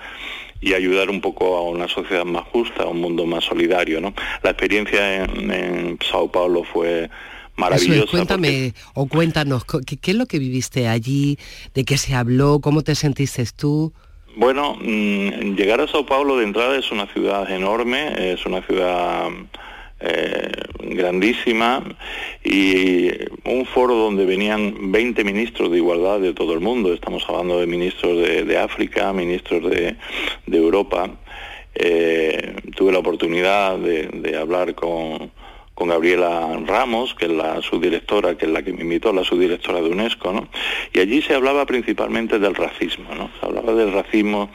y 0.59 0.73
ayudar 0.73 1.09
un 1.09 1.21
poco 1.21 1.55
a 1.55 1.61
una 1.61 1.87
sociedad 1.87 2.25
más 2.25 2.43
justa, 2.45 2.83
a 2.83 2.87
un 2.87 2.99
mundo 2.99 3.25
más 3.25 3.45
solidario, 3.45 4.01
¿no? 4.01 4.13
La 4.43 4.49
experiencia 4.49 5.23
en, 5.23 5.51
en 5.51 5.99
Sao 6.01 6.29
Paulo 6.29 6.63
fue 6.63 7.09
maravillosa. 7.57 8.03
es, 8.05 8.09
cuéntame 8.09 8.73
o 8.93 9.07
cuéntanos, 9.07 9.65
¿qué, 9.65 9.97
qué 9.97 10.11
es 10.11 10.17
lo 10.17 10.25
que 10.25 10.39
viviste 10.39 10.87
allí? 10.87 11.37
¿De 11.73 11.83
qué 11.83 11.97
se 11.97 12.15
habló? 12.15 12.59
¿Cómo 12.59 12.83
te 12.83 12.95
sentiste 12.95 13.43
tú? 13.55 13.93
Bueno, 14.37 14.77
mm, 14.79 15.55
llegar 15.55 15.81
a 15.81 15.87
Sao 15.87 16.05
Paulo 16.05 16.37
de 16.37 16.43
entrada 16.43 16.77
es 16.77 16.91
una 16.91 17.07
ciudad 17.07 17.49
enorme, 17.49 18.33
es 18.33 18.45
una 18.45 18.61
ciudad 18.61 19.29
eh, 19.99 20.51
grandísima 20.79 21.83
y 22.43 23.09
un 23.45 23.65
foro 23.65 23.95
donde 23.95 24.25
venían 24.25 24.91
20 24.91 25.23
ministros 25.23 25.71
de 25.71 25.77
igualdad 25.77 26.19
de 26.19 26.33
todo 26.33 26.53
el 26.53 26.59
mundo. 26.59 26.93
Estamos 26.93 27.25
hablando 27.27 27.59
de 27.59 27.65
ministros 27.65 28.15
de, 28.17 28.43
de 28.43 28.57
África, 28.59 29.11
ministros 29.11 29.71
de, 29.71 29.95
de 30.45 30.57
Europa. 30.57 31.09
Eh, 31.73 32.55
tuve 32.75 32.91
la 32.91 32.99
oportunidad 32.99 33.79
de, 33.79 34.07
de 34.07 34.37
hablar 34.37 34.75
con, 34.75 35.31
con 35.77 35.89
Gabriela 35.89 36.59
Ramos, 36.65 37.13
que 37.13 37.25
es 37.25 37.31
la 37.31 37.61
subdirectora, 37.61 38.35
que 38.35 38.47
es 38.47 38.51
la 38.51 38.63
que 38.63 38.73
me 38.73 38.81
invitó, 38.81 39.13
la 39.13 39.23
subdirectora 39.23 39.79
de 39.79 39.89
UNESCO, 39.91 40.33
¿no? 40.33 40.47
Y 40.91 40.99
allí 40.99 41.21
se 41.21 41.35
hablaba 41.35 41.67
principalmente 41.67 42.39
del 42.39 42.55
racismo, 42.55 43.13
¿no? 43.13 43.29
Se 43.39 43.45
hablaba 43.45 43.73
del 43.73 43.93
racismo. 43.93 44.49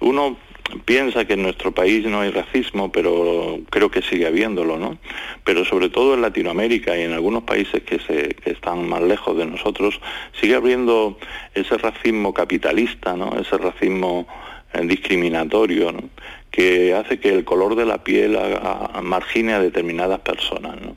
Uno 0.00 0.38
piensa 0.86 1.26
que 1.26 1.34
en 1.34 1.42
nuestro 1.42 1.72
país 1.72 2.06
no 2.06 2.22
hay 2.22 2.30
racismo, 2.30 2.90
pero 2.90 3.60
creo 3.68 3.90
que 3.90 4.00
sigue 4.00 4.26
habiéndolo, 4.26 4.78
¿no? 4.78 4.96
Pero 5.44 5.66
sobre 5.66 5.90
todo 5.90 6.14
en 6.14 6.22
Latinoamérica 6.22 6.96
y 6.96 7.02
en 7.02 7.12
algunos 7.12 7.42
países 7.42 7.82
que, 7.82 7.98
se, 7.98 8.30
que 8.30 8.52
están 8.52 8.88
más 8.88 9.02
lejos 9.02 9.36
de 9.36 9.44
nosotros, 9.44 10.00
sigue 10.40 10.54
habiendo 10.54 11.18
ese 11.52 11.76
racismo 11.76 12.32
capitalista, 12.32 13.14
¿no? 13.14 13.38
Ese 13.38 13.58
racismo 13.58 14.26
eh, 14.72 14.80
discriminatorio, 14.86 15.92
¿no? 15.92 16.08
Que 16.52 16.94
hace 16.94 17.18
que 17.18 17.30
el 17.30 17.44
color 17.44 17.74
de 17.74 17.86
la 17.86 18.04
piel 18.04 18.36
a- 18.36 18.90
a- 18.94 19.02
margine 19.02 19.54
a 19.54 19.58
determinadas 19.60 20.20
personas. 20.20 20.80
¿no? 20.80 20.96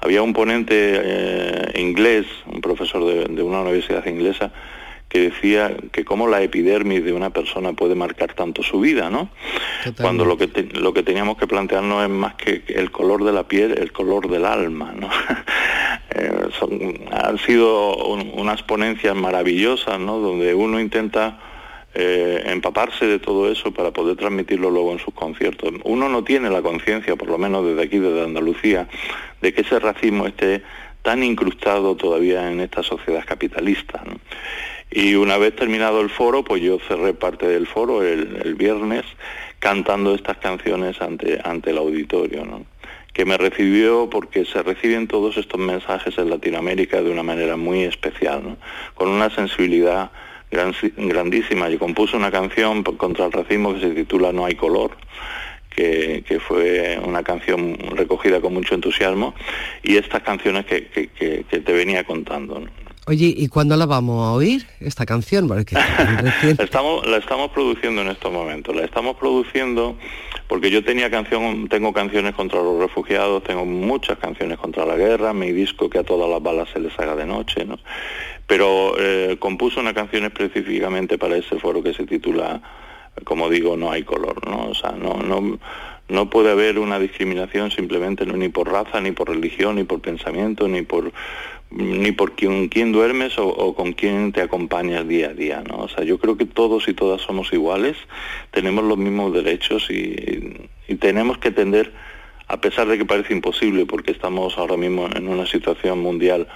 Había 0.00 0.22
un 0.22 0.32
ponente 0.32 0.74
eh, 0.78 1.80
inglés, 1.80 2.26
un 2.46 2.60
profesor 2.60 3.04
de, 3.06 3.24
de 3.34 3.42
una 3.42 3.62
universidad 3.62 4.06
inglesa, 4.06 4.52
que 5.08 5.20
decía 5.20 5.76
que 5.92 6.04
cómo 6.06 6.26
la 6.26 6.40
epidermis 6.42 7.04
de 7.04 7.12
una 7.12 7.30
persona 7.30 7.72
puede 7.74 7.94
marcar 7.94 8.32
tanto 8.34 8.62
su 8.62 8.80
vida, 8.80 9.10
¿no? 9.10 9.28
Cuando 10.04 10.24
lo 10.24 10.38
que, 10.38 10.46
te- 10.46 10.78
lo 10.78 10.94
que 10.94 11.02
teníamos 11.02 11.36
que 11.36 11.46
plantearnos 11.46 12.02
es 12.04 12.08
más 12.08 12.34
que 12.36 12.62
el 12.68 12.90
color 12.90 13.22
de 13.24 13.32
la 13.32 13.46
piel, 13.46 13.72
el 13.78 13.92
color 13.92 14.28
del 14.30 14.44
alma, 14.44 14.92
¿no? 14.96 15.08
Eh, 16.14 16.30
son- 16.58 16.98
han 17.10 17.38
sido 17.38 17.96
un- 18.06 18.32
unas 18.34 18.62
ponencias 18.62 19.16
maravillosas, 19.16 19.98
¿no? 19.98 20.18
Donde 20.18 20.52
uno 20.54 20.78
intenta 20.78 21.38
eh, 21.94 22.42
empaparse 22.46 23.06
de 23.06 23.18
todo 23.18 23.50
eso 23.50 23.72
para 23.72 23.90
poder 23.90 24.16
transmitirlo 24.16 24.70
luego 24.70 24.92
en 24.92 24.98
sus 24.98 25.12
conciertos. 25.14 25.72
Uno 25.84 26.08
no 26.08 26.24
tiene 26.24 26.50
la 26.50 26.62
conciencia, 26.62 27.16
por 27.16 27.28
lo 27.28 27.38
menos 27.38 27.66
desde 27.66 27.82
aquí, 27.82 27.98
desde 27.98 28.24
Andalucía, 28.24 28.88
de 29.40 29.52
que 29.52 29.60
ese 29.60 29.78
racismo 29.78 30.26
esté 30.26 30.62
tan 31.02 31.22
incrustado 31.22 31.96
todavía 31.96 32.50
en 32.50 32.60
esta 32.60 32.82
sociedad 32.82 33.24
capitalista. 33.26 34.02
Y 34.90 35.14
una 35.14 35.36
vez 35.38 35.56
terminado 35.56 36.00
el 36.00 36.10
foro, 36.10 36.44
pues 36.44 36.62
yo 36.62 36.78
cerré 36.86 37.14
parte 37.14 37.46
del 37.46 37.66
foro 37.66 38.02
el, 38.02 38.40
el 38.44 38.54
viernes 38.54 39.04
cantando 39.58 40.14
estas 40.14 40.38
canciones 40.38 41.00
ante, 41.00 41.40
ante 41.44 41.70
el 41.70 41.78
auditorio, 41.78 42.44
¿no? 42.44 42.64
que 43.12 43.24
me 43.24 43.36
recibió 43.36 44.08
porque 44.08 44.44
se 44.44 44.62
reciben 44.62 45.06
todos 45.06 45.36
estos 45.36 45.60
mensajes 45.60 46.16
en 46.18 46.30
Latinoamérica 46.30 47.02
de 47.02 47.10
una 47.10 47.22
manera 47.22 47.56
muy 47.56 47.82
especial, 47.82 48.42
¿no? 48.42 48.56
con 48.94 49.08
una 49.08 49.28
sensibilidad 49.30 50.10
grandísima. 50.52 51.68
Yo 51.68 51.78
compuse 51.78 52.16
una 52.16 52.30
canción 52.30 52.82
contra 52.82 53.26
el 53.26 53.32
racismo 53.32 53.74
que 53.74 53.80
se 53.80 53.90
titula 53.90 54.32
No 54.32 54.44
hay 54.46 54.54
color, 54.54 54.92
que, 55.74 56.22
que 56.28 56.38
fue 56.38 56.98
una 57.02 57.22
canción 57.22 57.76
recogida 57.96 58.40
con 58.40 58.52
mucho 58.54 58.74
entusiasmo, 58.74 59.34
y 59.82 59.96
estas 59.96 60.22
canciones 60.22 60.66
que, 60.66 60.86
que- 60.88 61.08
que- 61.08 61.44
te 61.60 61.72
venía 61.72 62.04
contando. 62.04 62.62
Oye, 63.08 63.34
¿y 63.36 63.48
cuándo 63.48 63.76
la 63.76 63.84
vamos 63.84 64.24
a 64.24 64.32
oír, 64.32 64.64
esta 64.78 65.04
canción? 65.04 65.48
Porque 65.48 65.76
estamos, 66.58 67.04
la 67.04 67.16
estamos 67.16 67.50
produciendo 67.50 68.00
en 68.02 68.08
estos 68.08 68.32
momentos. 68.32 68.76
La 68.76 68.84
estamos 68.84 69.16
produciendo 69.16 69.96
porque 70.46 70.70
yo 70.70 70.84
tenía 70.84 71.10
canción, 71.10 71.66
tengo 71.68 71.92
canciones 71.92 72.34
contra 72.34 72.62
los 72.62 72.78
refugiados, 72.78 73.42
tengo 73.42 73.64
muchas 73.64 74.18
canciones 74.18 74.56
contra 74.58 74.86
la 74.86 74.94
guerra, 74.94 75.32
mi 75.32 75.50
disco 75.50 75.90
que 75.90 75.98
a 75.98 76.04
todas 76.04 76.30
las 76.30 76.40
balas 76.40 76.68
se 76.72 76.78
les 76.78 76.96
haga 76.96 77.16
de 77.16 77.26
noche, 77.26 77.64
¿no? 77.64 77.78
Pero 78.46 78.94
eh, 78.96 79.36
compuso 79.40 79.80
una 79.80 79.94
canción 79.94 80.24
específicamente 80.24 81.18
para 81.18 81.36
ese 81.36 81.58
foro 81.58 81.82
que 81.82 81.94
se 81.94 82.06
titula, 82.06 82.62
como 83.24 83.48
digo, 83.48 83.76
No 83.76 83.90
hay 83.90 84.04
color, 84.04 84.46
¿no? 84.46 84.68
O 84.68 84.74
sea, 84.74 84.92
no, 84.92 85.14
no, 85.14 85.58
no 86.08 86.30
puede 86.30 86.52
haber 86.52 86.78
una 86.78 87.00
discriminación 87.00 87.72
simplemente 87.72 88.26
ni 88.26 88.48
por 88.48 88.70
raza, 88.70 89.00
ni 89.00 89.10
por 89.10 89.28
religión, 89.28 89.76
ni 89.76 89.84
por 89.84 90.00
pensamiento, 90.00 90.68
ni 90.68 90.82
por 90.82 91.12
ni 91.74 92.12
por 92.12 92.32
quién, 92.32 92.92
duermes 92.92 93.38
o, 93.38 93.74
con 93.74 93.92
quién 93.92 94.32
te 94.32 94.42
acompañas 94.42 95.06
día 95.08 95.30
a 95.30 95.34
día, 95.34 95.62
¿no? 95.66 95.78
O 95.78 95.88
sea, 95.88 96.04
yo 96.04 96.18
creo 96.18 96.36
que 96.36 96.44
todos 96.44 96.88
y 96.88 96.94
todas 96.94 97.22
somos 97.22 97.52
iguales, 97.52 97.96
tenemos 98.50 98.84
los 98.84 98.98
mismos 98.98 99.32
derechos 99.32 99.90
y, 99.90 100.68
tenemos 101.00 101.38
que 101.38 101.50
tender, 101.50 101.90
a 102.48 102.60
pesar 102.60 102.86
de 102.86 102.98
que 102.98 103.06
parece 103.06 103.32
imposible, 103.32 103.86
porque 103.86 104.12
estamos 104.12 104.58
ahora 104.58 104.76
mismo 104.76 105.08
en 105.14 105.26
una 105.26 105.46
situación 105.46 106.00
mundial 106.00 106.46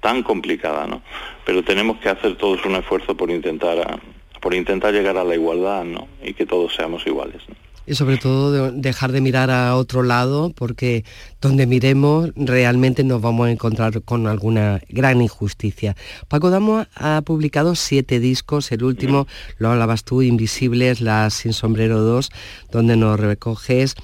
tan 0.00 0.24
complicada, 0.24 0.86
¿no? 0.88 1.00
Pero 1.46 1.62
tenemos 1.62 1.98
que 1.98 2.08
hacer 2.08 2.36
todos 2.36 2.64
un 2.64 2.74
esfuerzo 2.74 3.16
por 3.16 3.30
intentar, 3.30 4.00
por 4.40 4.52
intentar 4.52 4.92
llegar 4.92 5.16
a 5.16 5.24
la 5.24 5.34
igualdad, 5.34 5.84
¿no? 5.84 6.08
Y 6.22 6.34
que 6.34 6.44
todos 6.44 6.74
seamos 6.74 7.06
iguales. 7.06 7.40
Y 7.86 7.94
sobre 7.94 8.16
todo 8.16 8.72
dejar 8.72 9.12
de 9.12 9.20
mirar 9.20 9.50
a 9.50 9.76
otro 9.76 10.02
lado 10.02 10.52
porque 10.54 11.04
donde 11.40 11.66
miremos 11.66 12.30
realmente 12.36 13.04
nos 13.04 13.20
vamos 13.20 13.48
a 13.48 13.50
encontrar 13.50 14.02
con 14.02 14.26
alguna 14.26 14.80
gran 14.88 15.20
injusticia. 15.20 15.96
Paco 16.28 16.50
Damo 16.50 16.86
ha 16.94 17.22
publicado 17.22 17.74
siete 17.74 18.20
discos, 18.20 18.72
el 18.72 18.84
último, 18.84 19.26
lo 19.58 19.70
hablabas 19.70 20.04
tú, 20.04 20.22
Invisibles, 20.22 21.00
Las 21.00 21.34
Sin 21.34 21.52
Sombrero 21.52 22.00
2, 22.00 22.30
donde 22.70 22.96
nos 22.96 23.20
recoges 23.20 23.94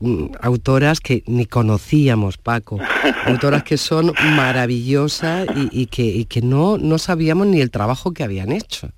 mm, 0.00 0.26
autoras 0.40 1.00
que 1.00 1.22
ni 1.26 1.46
conocíamos, 1.46 2.38
Paco, 2.38 2.78
autoras 3.26 3.62
que 3.64 3.76
son 3.76 4.12
maravillosas 4.36 5.46
y, 5.70 5.86
que, 5.86 6.04
y 6.04 6.24
que 6.24 6.40
no, 6.40 6.78
no 6.78 6.98
sabíamos 6.98 7.46
ni 7.46 7.60
el 7.60 7.70
trabajo 7.70 8.12
que 8.12 8.24
habían 8.24 8.52
hecho. 8.52 8.90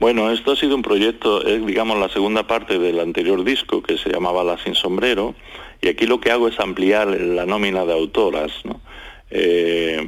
Bueno, 0.00 0.30
esto 0.30 0.52
ha 0.52 0.56
sido 0.56 0.74
un 0.74 0.82
proyecto, 0.82 1.44
es 1.46 1.64
digamos 1.64 1.98
la 1.98 2.08
segunda 2.08 2.46
parte 2.46 2.78
del 2.78 3.00
anterior 3.00 3.44
disco 3.44 3.82
que 3.82 3.96
se 3.96 4.10
llamaba 4.10 4.44
La 4.44 4.58
Sin 4.58 4.74
Sombrero, 4.74 5.34
y 5.80 5.88
aquí 5.88 6.06
lo 6.06 6.20
que 6.20 6.30
hago 6.30 6.48
es 6.48 6.58
ampliar 6.60 7.08
la 7.08 7.46
nómina 7.46 7.84
de 7.84 7.92
autoras, 7.92 8.52
¿no? 8.64 8.80
Eh, 9.30 10.06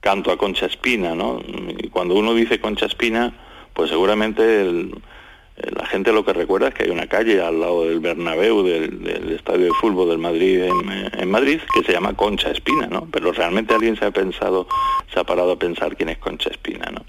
canto 0.00 0.30
a 0.30 0.36
Concha 0.36 0.66
Espina, 0.66 1.14
¿no? 1.14 1.40
Y 1.78 1.88
cuando 1.88 2.14
uno 2.14 2.34
dice 2.34 2.60
Concha 2.60 2.86
Espina, 2.86 3.32
pues 3.72 3.90
seguramente 3.90 4.62
el, 4.62 4.94
la 5.56 5.86
gente 5.86 6.12
lo 6.12 6.24
que 6.24 6.32
recuerda 6.32 6.68
es 6.68 6.74
que 6.74 6.84
hay 6.84 6.90
una 6.90 7.06
calle 7.06 7.40
al 7.40 7.60
lado 7.60 7.84
del 7.84 8.00
Bernabéu, 8.00 8.64
del, 8.64 9.30
estadio 9.32 9.66
de 9.66 9.72
fútbol 9.80 10.08
del 10.08 10.18
Madrid 10.18 10.62
eh, 10.62 10.70
en, 11.12 11.30
Madrid, 11.30 11.60
que 11.72 11.84
se 11.84 11.92
llama 11.92 12.14
Concha 12.14 12.50
Espina, 12.50 12.88
¿no? 12.88 13.06
Pero 13.12 13.32
realmente 13.32 13.72
alguien 13.72 13.96
se 13.96 14.04
ha 14.04 14.10
pensado, 14.10 14.66
se 15.12 15.20
ha 15.20 15.24
parado 15.24 15.52
a 15.52 15.58
pensar 15.58 15.96
quién 15.96 16.08
es 16.08 16.18
Concha 16.18 16.50
Espina, 16.50 16.90
¿no? 16.90 17.04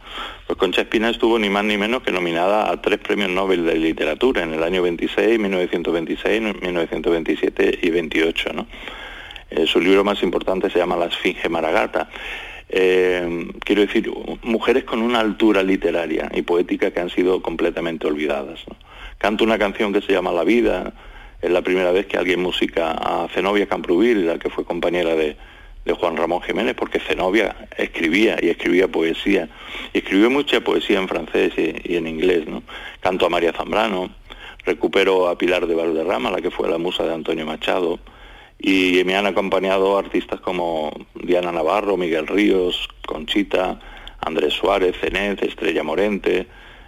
Pues 0.46 0.60
Concha 0.60 0.82
Espina 0.82 1.10
estuvo 1.10 1.40
ni 1.40 1.50
más 1.50 1.66
ni 1.66 1.78
menos 1.78 2.04
que 2.04 2.12
nominada 2.12 2.70
a 2.72 2.80
tres 2.82 3.00
premios 3.00 3.32
Nobel 3.32 3.66
de 3.66 3.76
literatura 3.76 4.44
en 4.44 4.54
el 4.54 4.62
año 4.62 4.84
26, 4.84 5.40
1926, 5.40 6.42
1927 6.62 7.80
y 7.82 7.90
28, 7.90 8.54
¿no? 8.54 8.68
Eh, 9.50 9.66
su 9.66 9.80
libro 9.80 10.04
más 10.04 10.22
importante 10.22 10.70
se 10.70 10.78
llama 10.78 10.96
La 10.96 11.06
Esfinge 11.06 11.50
Maragata 11.50 12.10
eh, 12.70 13.48
quiero 13.60 13.82
decir, 13.82 14.12
mujeres 14.44 14.84
con 14.84 15.02
una 15.02 15.20
altura 15.20 15.64
literaria 15.64 16.32
y 16.34 16.42
poética 16.42 16.92
que 16.92 17.00
han 17.00 17.10
sido 17.10 17.42
completamente 17.42 18.08
olvidadas. 18.08 18.62
Canto 19.18 19.44
una 19.44 19.58
canción 19.58 19.94
que 19.94 20.02
se 20.02 20.14
llama 20.14 20.32
La 20.32 20.44
vida, 20.44 20.94
es 21.42 21.52
la 21.52 21.62
primera 21.62 21.92
vez 21.92 22.08
que 22.08 22.18
alguien 22.18 22.42
música 22.42 22.92
a 22.92 23.28
Zenobia 23.30 23.68
Camprubil, 23.68 24.26
la 24.26 24.40
que 24.40 24.50
fue 24.50 24.66
compañera 24.66 25.16
de, 25.16 25.38
Juan 26.00 26.18
Ramón 26.18 26.42
Jiménez, 26.42 26.74
porque 26.74 27.00
Zenobia 27.00 27.56
escribía 27.78 28.38
y 28.42 28.50
escribía 28.50 28.88
poesía, 28.88 29.48
y 29.94 30.00
escribió 30.00 30.32
mucha 30.32 30.60
poesía 30.62 30.98
en 30.98 31.08
francés 31.08 31.54
y, 31.56 31.96
en 31.96 32.08
inglés. 32.08 32.48
¿no? 32.48 32.64
Canto 33.02 33.28
a 33.28 33.30
María 33.30 33.54
Zambrano, 33.54 34.10
recupero 34.66 35.28
a 35.28 35.38
Pilar 35.38 35.68
de 35.68 35.76
Valderrama, 35.76 36.32
la 36.32 36.42
que 36.42 36.50
fue 36.50 36.68
la 36.68 36.80
musa 36.80 37.04
de 37.04 37.14
Antonio 37.14 37.46
Machado, 37.46 38.00
y 38.60 39.04
me 39.04 39.16
han 39.16 39.26
acompañado 39.26 39.98
artistas 39.98 40.40
como 40.40 40.92
Diana 41.14 41.52
Navarro, 41.52 41.98
Miguel 41.98 42.28
Ríos, 42.28 42.88
Conchita, 43.06 43.80
Andrés 44.20 44.54
Suárez, 44.54 44.96
Zenet, 45.00 45.44
Estrella 45.44 45.84
Morente, 45.84 46.48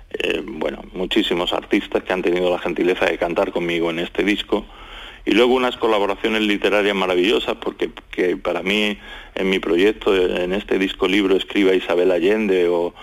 eh, 0.09 0.41
bueno, 0.43 0.83
muchísimos 0.93 1.53
artistas 1.53 2.03
que 2.03 2.13
han 2.13 2.21
tenido 2.21 2.49
la 2.49 2.59
gentileza 2.59 3.05
de 3.05 3.17
cantar 3.17 3.51
conmigo 3.51 3.89
en 3.89 3.99
este 3.99 4.23
disco. 4.23 4.65
Y 5.25 5.31
luego 5.31 5.53
unas 5.55 5.75
colaboraciones 5.75 6.41
literarias 6.41 6.95
maravillosas, 6.95 7.57
porque 7.57 7.91
que 8.11 8.37
para 8.37 8.63
mí 8.63 8.97
en 9.35 9.49
mi 9.49 9.59
proyecto, 9.59 10.15
en 10.15 10.53
este 10.53 10.79
disco 10.79 11.07
libro, 11.07 11.35
escriba 11.35 11.75
Isabel 11.75 12.11
Allende 12.11 12.69
o, 12.69 12.93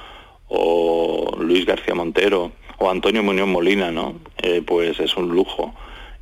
Luis 1.38 1.66
García 1.66 1.94
Montero 1.94 2.52
o 2.78 2.90
Antonio 2.90 3.22
Muñoz 3.22 3.48
Molina, 3.48 3.90
¿no? 3.90 4.14
Eh, 4.40 4.62
pues 4.64 4.98
es 5.00 5.16
un 5.16 5.28
lujo 5.28 5.74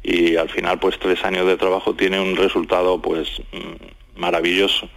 y 0.03 0.37
al 0.37 0.49
final 0.49 0.79
pues 0.79 0.99
tres 0.99 1.25
años 1.25 1.47
de 1.47 1.57
trabajo 1.57 1.95
tiene 1.95 2.21
un 2.21 2.37
resultado 2.37 3.01
pues 3.01 3.41
mm, 3.53 4.21
maravilloso. 4.21 4.89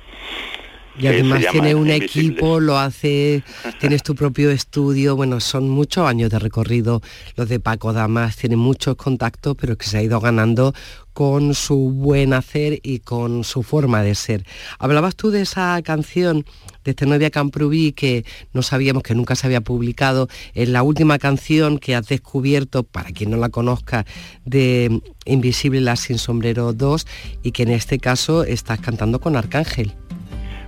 Y 0.97 1.07
además 1.07 1.43
tiene 1.51 1.75
un 1.75 1.89
equipo, 1.89 2.59
lo 2.59 2.77
hace, 2.77 3.43
tienes 3.79 4.03
tu 4.03 4.15
propio 4.15 4.49
estudio, 4.49 5.15
bueno, 5.15 5.39
son 5.39 5.69
muchos 5.69 6.07
años 6.07 6.29
de 6.29 6.39
recorrido. 6.39 7.01
Los 7.35 7.49
de 7.49 7.59
Paco 7.59 7.91
Damas, 7.91 8.37
tiene 8.37 8.55
muchos 8.55 8.95
contactos, 8.95 9.55
pero 9.59 9.77
que 9.77 9.85
se 9.85 9.97
ha 9.97 10.03
ido 10.03 10.19
ganando 10.19 10.73
con 11.13 11.53
su 11.55 11.91
buen 11.91 12.33
hacer 12.33 12.79
y 12.83 12.99
con 12.99 13.45
su 13.45 13.63
forma 13.63 14.03
de 14.03 14.15
ser. 14.15 14.45
Hablabas 14.79 15.15
tú 15.15 15.31
de 15.31 15.41
esa 15.41 15.81
canción 15.81 16.45
de 16.83 16.91
este 16.91 17.05
novia 17.05 17.31
Camprubí 17.31 17.93
que 17.93 18.25
no 18.53 18.61
sabíamos 18.61 19.01
que 19.01 19.15
nunca 19.15 19.35
se 19.35 19.47
había 19.47 19.61
publicado, 19.61 20.27
en 20.53 20.73
la 20.73 20.83
última 20.83 21.17
canción 21.17 21.79
que 21.79 21.95
has 21.95 22.07
descubierto, 22.07 22.83
para 22.83 23.11
quien 23.11 23.31
no 23.31 23.37
la 23.37 23.49
conozca, 23.49 24.05
de 24.45 25.01
Invisible 25.25 25.81
la 25.81 25.95
sin 25.95 26.17
sombrero 26.17 26.73
2 26.73 27.07
y 27.43 27.51
que 27.51 27.63
en 27.63 27.69
este 27.69 27.97
caso 27.97 28.43
estás 28.43 28.79
cantando 28.79 29.19
con 29.19 29.35
Arcángel 29.35 29.93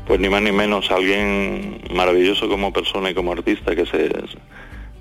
pues 0.08 0.22
ni 0.22 0.30
más 0.30 0.42
ni 0.42 0.54
menos 0.54 0.90
alguien 0.90 1.82
maravilloso 1.94 2.48
como 2.48 2.72
persona 2.72 3.10
y 3.10 3.14
como 3.14 3.34
artista 3.34 3.76
que 3.76 3.86
se, 3.86 4.10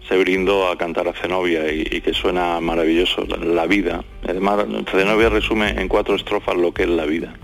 se 0.08 0.18
brindó 0.18 0.68
a 0.68 0.76
cantar 0.76 1.06
a 1.06 1.12
Zenobia 1.12 1.72
y, 1.72 2.00
que 2.00 2.12
suena 2.12 2.60
maravilloso, 2.60 3.24
la, 3.24 3.66
vida. 3.66 4.04
Además, 4.24 4.66
Zenobia 4.90 5.28
resume 5.28 5.80
en 5.80 5.86
cuatro 5.86 6.16
estrofas 6.16 6.56
lo 6.56 6.74
que 6.74 6.82
es 6.82 6.88
la 6.88 7.06
vida. 7.06 7.34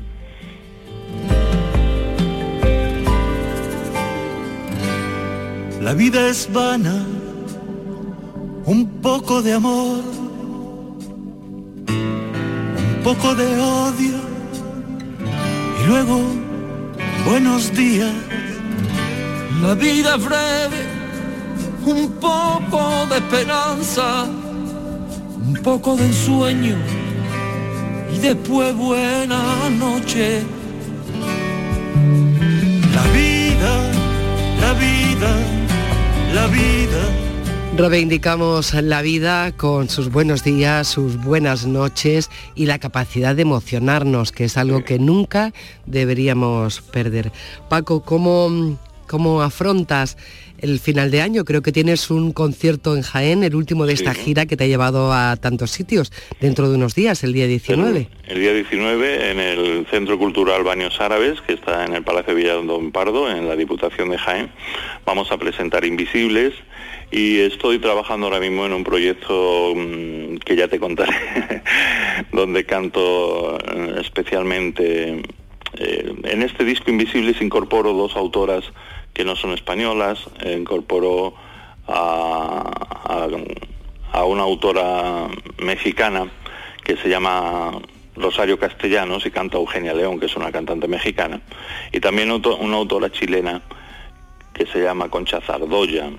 La 5.81 5.95
vida 5.95 6.29
es 6.29 6.53
vana, 6.53 7.07
un 8.67 9.01
poco 9.01 9.41
de 9.41 9.53
amor, 9.53 10.03
un 11.89 13.01
poco 13.05 13.35
de 13.35 13.47
odio 13.61 14.21
y 15.83 15.87
luego 15.89 16.42
buenos 17.25 17.73
días. 17.73 18.13
La 19.61 19.75
vida 19.75 20.17
breve, 20.17 20.81
un 21.85 22.13
poco 22.21 23.07
de 23.07 23.17
esperanza, 23.17 24.25
un 25.47 25.55
poco 25.63 25.97
de 25.97 26.13
sueño 26.13 26.77
y 28.15 28.19
después 28.19 28.75
buena 28.75 29.69
noche. 29.71 30.43
La 32.95 33.05
vida, 33.19 33.73
la 34.61 34.73
vida, 34.75 35.33
la 36.35 36.47
vida 36.49 37.32
Reivindicamos 37.75 38.75
la 38.75 39.01
vida 39.01 39.51
con 39.57 39.89
sus 39.89 40.11
buenos 40.11 40.45
días, 40.45 40.87
sus 40.87 41.17
buenas 41.17 41.67
noches 41.67 42.31
y 42.55 42.67
la 42.67 42.79
capacidad 42.79 43.35
de 43.35 43.43
emocionarnos, 43.43 44.31
que 44.31 44.45
es 44.45 44.59
algo 44.59 44.85
que 44.85 44.99
nunca 44.99 45.53
deberíamos 45.87 46.83
perder. 46.83 47.33
Paco, 47.71 48.03
¿cómo, 48.03 48.79
cómo 49.07 49.41
afrontas 49.41 50.19
el 50.63 50.79
final 50.79 51.11
de 51.11 51.21
año. 51.21 51.45
Creo 51.45 51.61
que 51.61 51.73
tienes 51.73 52.11
un 52.11 52.33
concierto 52.33 52.97
en 52.97 53.03
Jaén, 53.03 53.43
el 53.45 53.55
último 53.55 53.85
de 53.85 53.93
esta 53.93 54.15
gira 54.15 54.47
que 54.47 54.57
te 54.57 54.65
ha 54.65 54.67
llevado 54.69 55.13
a 55.13 55.37
tantos 55.37 55.71
sitios, 55.73 56.13
dentro 56.41 56.71
de 56.71 56.77
unos 56.77 56.95
días, 56.95 57.23
el 57.25 57.33
día 57.33 57.47
19. 57.47 58.09
El, 58.29 58.41
día 58.41 58.55
19 58.55 59.31
en 59.33 59.41
el 59.41 59.87
Centro 59.91 60.19
Cultural 60.19 60.63
Baños 60.63 60.99
Árabes, 61.01 61.41
que 61.43 61.55
está 61.55 61.85
en 61.85 61.95
el 61.95 62.05
Palacio 62.05 62.35
Villalón 62.35 62.93
Pardo, 62.93 63.31
en 63.31 63.49
la 63.49 63.57
Diputación 63.57 64.09
de 64.09 64.19
Jaén. 64.19 64.51
Vamos 65.05 65.31
a 65.33 65.37
presentar 65.37 65.85
Invisibles 65.85 66.55
y 67.13 67.41
estoy 67.41 67.79
trabajando 67.79 68.27
ahora 68.27 68.41
mismo 68.41 68.65
en 68.65 68.73
un 68.73 68.83
proyecto 68.83 69.75
mm, 69.77 70.39
que 70.39 70.57
ya 70.57 70.67
te 70.67 70.81
contaré, 70.81 71.15
donde 72.33 72.65
canto 72.65 73.59
eh, 73.59 73.97
especialmente... 74.01 75.23
Eh, 75.75 76.15
en 76.25 76.43
este 76.43 76.65
disco 76.65 76.91
Invisibles 76.91 77.41
incorporo 77.41 77.95
dos 77.95 78.15
autoras 78.17 78.65
que 79.15 79.25
no 79.25 79.37
son 79.37 79.53
españolas, 79.53 80.19
incorporó 80.45 81.35
a, 81.89 82.71
a 84.13 84.25
una 84.25 84.43
autora 84.43 85.29
mexicana 85.59 86.31
que 86.85 86.97
se 86.97 87.09
llama 87.09 87.73
Rosario 88.17 88.59
Castellanos 88.59 89.25
y 89.25 89.31
canta 89.31 89.57
Eugenia 89.57 89.95
León, 89.95 90.21
que 90.21 90.27
es 90.27 90.37
una 90.37 90.53
cantante 90.53 90.89
mexicana, 90.89 91.41
y 91.91 92.01
también 92.01 92.31
una 92.31 92.77
autora 92.77 93.11
chilena 93.11 93.63
que 94.53 94.67
se 94.67 94.83
llama 94.83 95.09
Concha 95.09 95.41
Zardoya, 95.41 96.11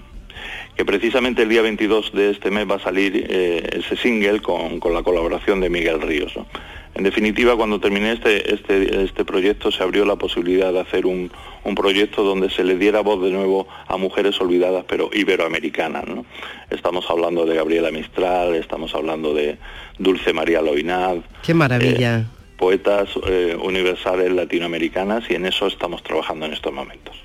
que 0.75 0.85
precisamente 0.85 1.43
el 1.43 1.49
día 1.49 1.61
22 1.61 2.11
de 2.13 2.31
este 2.31 2.49
mes 2.49 2.69
va 2.69 2.75
a 2.75 2.79
salir 2.79 3.27
eh, 3.29 3.79
ese 3.79 3.95
single 3.95 4.41
con, 4.41 4.79
la 4.93 5.03
colaboración 5.03 5.59
de 5.59 5.69
Miguel 5.69 6.01
Ríos. 6.01 6.33
En 6.95 7.03
definitiva, 7.03 7.55
cuando 7.55 7.79
terminé 7.79 8.11
este, 8.11 8.53
este, 8.53 9.03
este, 9.03 9.25
proyecto 9.25 9.71
se 9.71 9.81
abrió 9.81 10.05
la 10.05 10.15
posibilidad 10.15 10.71
de 10.71 10.79
hacer 10.79 11.05
un, 11.05 11.31
proyecto 11.75 12.23
donde 12.23 12.49
se 12.49 12.63
le 12.63 12.77
diera 12.77 13.01
voz 13.01 13.23
de 13.23 13.31
nuevo 13.31 13.67
a 13.87 13.97
mujeres 13.97 14.39
olvidadas, 14.39 14.85
pero 14.87 15.09
iberoamericanas. 15.11 16.05
Estamos 16.69 17.09
hablando 17.09 17.45
de 17.45 17.55
Gabriela 17.55 17.89
Mistral, 17.89 18.53
estamos 18.55 18.93
hablando 18.93 19.33
de 19.33 19.57
Dulce 19.97 20.33
María 20.33 20.61
Loinaz. 20.61 21.17
¡Qué 21.43 21.53
maravilla! 21.53 22.19
Eh, 22.19 22.25
poetas 22.57 23.09
eh, 23.27 23.57
universales 23.61 24.31
latinoamericanas 24.31 25.29
y 25.29 25.35
en 25.35 25.45
eso 25.45 25.67
estamos 25.67 26.03
trabajando 26.03 26.45
en 26.45 26.53
estos 26.53 26.71
momentos. 26.71 27.15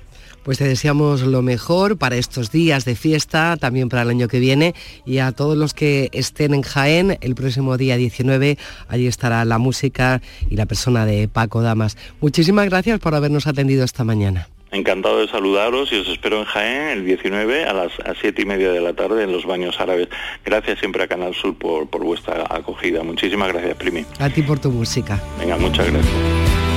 Pues 0.49 0.57
te 0.57 0.67
deseamos 0.67 1.21
lo 1.21 1.43
mejor 1.43 1.99
para 1.99 2.15
estos 2.15 2.51
días 2.51 2.83
de 2.83 2.95
fiesta, 2.95 3.55
también 3.57 3.87
para 3.87 4.01
el 4.01 4.09
año 4.09 4.27
que 4.27 4.39
viene 4.39 4.73
y 5.05 5.19
a 5.19 5.31
todos 5.31 5.55
los 5.55 5.75
que 5.75 6.09
estén 6.11 6.55
en 6.55 6.63
Jaén 6.63 7.19
el 7.21 7.35
próximo 7.35 7.77
día 7.77 7.97
19, 7.97 8.57
allí 8.87 9.05
estará 9.05 9.45
la 9.45 9.59
música 9.59 10.23
y 10.49 10.55
la 10.55 10.65
persona 10.65 11.05
de 11.05 11.27
Paco 11.27 11.61
Damas. 11.61 11.97
Muchísimas 12.19 12.67
gracias 12.67 12.99
por 12.99 13.13
habernos 13.13 13.45
atendido 13.45 13.85
esta 13.85 14.03
mañana. 14.03 14.49
Encantado 14.71 15.19
de 15.19 15.27
saludaros 15.27 15.93
y 15.93 15.97
os 15.97 16.07
espero 16.07 16.39
en 16.39 16.45
Jaén 16.45 16.97
el 16.97 17.05
19 17.05 17.65
a 17.65 17.73
las 17.73 17.91
7 18.19 18.41
y 18.41 18.45
media 18.45 18.71
de 18.71 18.81
la 18.81 18.93
tarde 18.93 19.25
en 19.25 19.31
los 19.31 19.45
baños 19.45 19.79
árabes. 19.79 20.07
Gracias 20.43 20.79
siempre 20.79 21.03
a 21.03 21.07
Canal 21.07 21.35
Sur 21.35 21.53
por, 21.59 21.87
por 21.91 22.03
vuestra 22.03 22.47
acogida. 22.49 23.03
Muchísimas 23.03 23.49
gracias, 23.49 23.75
Primi. 23.75 24.03
A 24.17 24.31
ti 24.31 24.41
por 24.41 24.57
tu 24.57 24.71
música. 24.71 25.21
Venga, 25.37 25.57
muchas 25.57 25.91
gracias. 25.91 26.68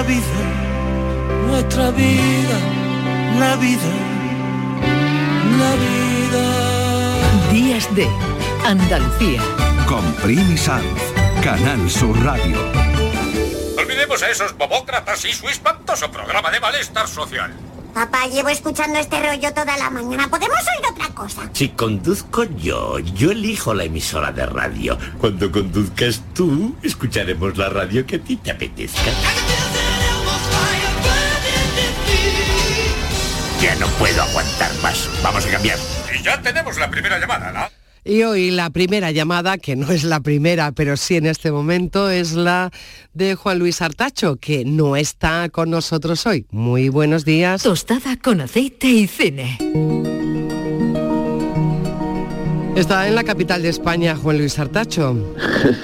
La 0.00 0.06
vida, 0.06 0.24
nuestra 1.46 1.90
vida, 1.90 2.58
la 3.38 3.56
vida, 3.56 3.92
la 5.58 5.72
vida. 5.76 7.52
Días 7.52 7.94
de 7.94 8.08
Andalucía. 8.64 9.42
Con 9.86 10.02
Primi 10.22 10.56
Sanz, 10.56 10.86
Canal 11.42 11.90
Sur 11.90 12.18
Radio. 12.24 12.56
Olvidemos 13.76 14.22
a 14.22 14.30
esos 14.30 14.56
bobócratas 14.56 15.22
y 15.26 15.34
su 15.34 15.46
espantoso 15.50 16.10
programa 16.10 16.50
de 16.50 16.60
malestar 16.60 17.06
social. 17.06 17.52
Papá, 17.92 18.26
llevo 18.26 18.48
escuchando 18.48 18.98
este 18.98 19.20
rollo 19.20 19.52
toda 19.52 19.76
la 19.76 19.90
mañana. 19.90 20.30
¿Podemos 20.30 20.60
oír 20.60 20.92
otra 20.92 21.08
cosa? 21.14 21.50
Si 21.52 21.70
conduzco 21.70 22.44
yo, 22.44 23.00
yo 23.00 23.32
elijo 23.32 23.74
la 23.74 23.84
emisora 23.84 24.32
de 24.32 24.46
radio. 24.46 24.96
Cuando 25.18 25.52
conduzcas 25.52 26.22
tú, 26.32 26.74
escucharemos 26.82 27.58
la 27.58 27.68
radio 27.68 28.06
que 28.06 28.16
a 28.16 28.20
ti 28.20 28.36
te 28.36 28.52
apetezca. 28.52 29.10
Ya 33.60 33.74
no 33.74 33.86
puedo 33.98 34.22
aguantar 34.22 34.70
más. 34.82 35.10
Vamos 35.22 35.44
a 35.44 35.50
cambiar. 35.50 35.76
Y 36.18 36.22
ya 36.22 36.40
tenemos 36.40 36.78
la 36.78 36.90
primera 36.90 37.18
llamada, 37.18 37.52
¿no? 37.52 37.80
Y 38.10 38.22
hoy 38.22 38.50
la 38.50 38.70
primera 38.70 39.10
llamada, 39.10 39.58
que 39.58 39.76
no 39.76 39.90
es 39.90 40.04
la 40.04 40.20
primera, 40.20 40.72
pero 40.72 40.96
sí 40.96 41.16
en 41.16 41.26
este 41.26 41.52
momento, 41.52 42.08
es 42.08 42.32
la 42.32 42.70
de 43.12 43.34
Juan 43.34 43.58
Luis 43.58 43.82
Artacho, 43.82 44.36
que 44.36 44.64
no 44.64 44.96
está 44.96 45.50
con 45.50 45.68
nosotros 45.68 46.24
hoy. 46.26 46.46
Muy 46.50 46.88
buenos 46.88 47.26
días. 47.26 47.62
Tostada 47.62 48.16
con 48.16 48.40
aceite 48.40 48.88
y 48.88 49.06
cine. 49.06 49.58
Está 52.76 53.06
en 53.08 53.14
la 53.14 53.24
capital 53.24 53.60
de 53.60 53.68
España, 53.68 54.16
Juan 54.16 54.38
Luis 54.38 54.58
Artacho. 54.58 55.14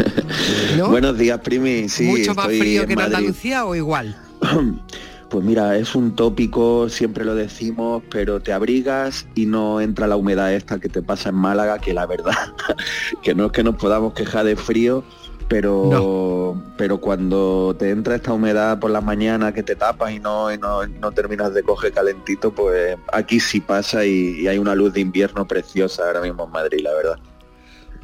buenos 0.89 1.19
días, 1.19 1.39
Primi. 1.41 1.91
Sí, 1.91 2.05
¿Mucho 2.05 2.35
más 2.35 2.47
frío 2.47 2.87
que 2.87 2.95
en 2.95 3.01
Andalucía 3.03 3.67
o 3.67 3.75
igual? 3.75 4.17
Pues 5.29 5.45
mira, 5.45 5.77
es 5.77 5.95
un 5.95 6.15
tópico, 6.15 6.89
siempre 6.89 7.25
lo 7.25 7.35
decimos, 7.35 8.03
pero 8.11 8.41
te 8.41 8.53
abrigas 8.53 9.27
y 9.35 9.47
no 9.47 9.81
entra 9.81 10.07
la 10.07 10.17
humedad 10.17 10.53
esta 10.53 10.79
que 10.79 10.89
te 10.89 11.03
pasa 11.03 11.31
en 11.31 11.35
Málaga, 11.35 11.79
que 11.81 11.93
la 11.93 12.07
verdad, 12.07 12.33
que 13.23 13.35
no 13.35 13.47
es 13.47 13.53
que 13.53 13.65
nos 13.65 13.75
podamos 13.75 14.15
quejar 14.15 14.45
de 14.45 14.55
frío, 14.55 15.03
pero 15.49 16.61
pero 16.77 17.01
cuando 17.01 17.75
te 17.79 17.91
entra 17.91 18.17
esta 18.17 18.33
humedad 18.33 18.79
por 18.79 18.91
la 18.91 19.01
mañana 19.01 19.53
que 19.53 19.63
te 19.63 19.75
tapas 19.75 20.13
y 20.13 20.21
no, 20.21 20.57
no, 20.57 21.13
terminas 21.13 21.55
de 21.55 21.63
coger 21.63 21.93
calentito, 21.93 22.53
pues 22.55 22.97
aquí 23.13 23.41
sí 23.41 23.61
pasa 23.61 24.05
y 24.05 24.47
hay 24.47 24.59
una 24.59 24.75
luz 24.75 24.93
de 24.93 25.01
invierno 25.01 25.47
preciosa 25.47 26.07
ahora 26.07 26.21
mismo 26.21 26.45
en 26.45 26.51
Madrid, 26.53 26.81
la 26.83 26.95
verdad. 26.95 27.19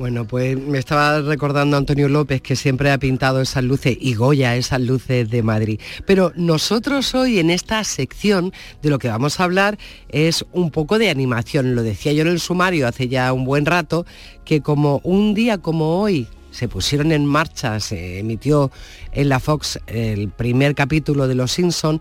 Bueno, 0.03 0.27
pues 0.27 0.59
me 0.59 0.81
estaba 0.81 1.21
recordando 1.21 1.77
Antonio 1.77 2.09
López 2.09 2.43
que 2.43 2.57
siempre 2.57 2.91
ha 2.91 2.99
pintado 2.99 3.41
esas 3.41 3.63
luces 3.63 3.97
y 4.01 4.15
Goya 4.15 4.57
esas 4.57 4.81
luces 4.81 5.31
de 5.31 5.45
Madrid. 5.45 5.81
Pero 6.07 6.33
nosotros 6.35 7.15
hoy 7.15 7.39
en 7.39 7.51
esta 7.51 7.85
sección 7.85 8.53
de 8.83 8.91
lo 8.91 8.99
que 8.99 9.07
vamos 9.07 9.39
a 9.39 9.45
hablar 9.45 9.79
es 10.09 10.45
un 10.51 10.73
poco 10.73 10.99
de 10.99 11.09
animación. 11.09 11.77
Lo 11.77 11.85
decía 11.85 12.13
yo 12.13 12.23
en 12.23 12.31
el 12.31 12.41
sumario 12.41 12.89
hace 12.89 13.07
ya 13.07 13.33
un 13.33 13.45
buen 13.45 13.65
rato, 13.65 14.05
que 14.45 14.61
como 14.61 15.01
un 15.05 15.35
día 15.35 15.59
como 15.59 16.01
hoy 16.01 16.27
se 16.51 16.67
pusieron 16.67 17.13
en 17.13 17.25
marcha, 17.25 17.79
se 17.79 18.19
emitió 18.19 18.73
en 19.13 19.29
la 19.29 19.39
Fox 19.39 19.79
el 19.87 20.31
primer 20.31 20.75
capítulo 20.75 21.29
de 21.29 21.37
Los 21.37 21.53
Simpson, 21.53 22.01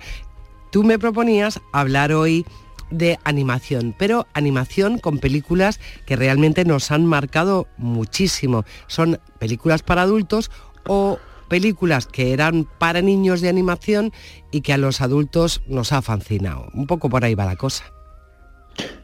tú 0.71 0.83
me 0.83 0.97
proponías 0.97 1.61
hablar 1.71 2.13
hoy 2.13 2.47
de 2.91 3.17
animación, 3.23 3.95
pero 3.97 4.27
animación 4.33 4.99
con 4.99 5.17
películas 5.17 5.79
que 6.05 6.15
realmente 6.15 6.65
nos 6.65 6.91
han 6.91 7.05
marcado 7.05 7.67
muchísimo. 7.77 8.65
Son 8.87 9.19
películas 9.39 9.81
para 9.81 10.03
adultos 10.03 10.51
o 10.87 11.17
películas 11.47 12.05
que 12.05 12.31
eran 12.31 12.65
para 12.77 13.01
niños 13.01 13.41
de 13.41 13.49
animación 13.49 14.11
y 14.51 14.61
que 14.61 14.73
a 14.73 14.77
los 14.77 15.01
adultos 15.01 15.61
nos 15.67 15.91
ha 15.91 16.01
fascinado. 16.01 16.67
Un 16.73 16.87
poco 16.87 17.09
por 17.09 17.25
ahí 17.25 17.35
va 17.35 17.45
la 17.45 17.55
cosa. 17.55 17.85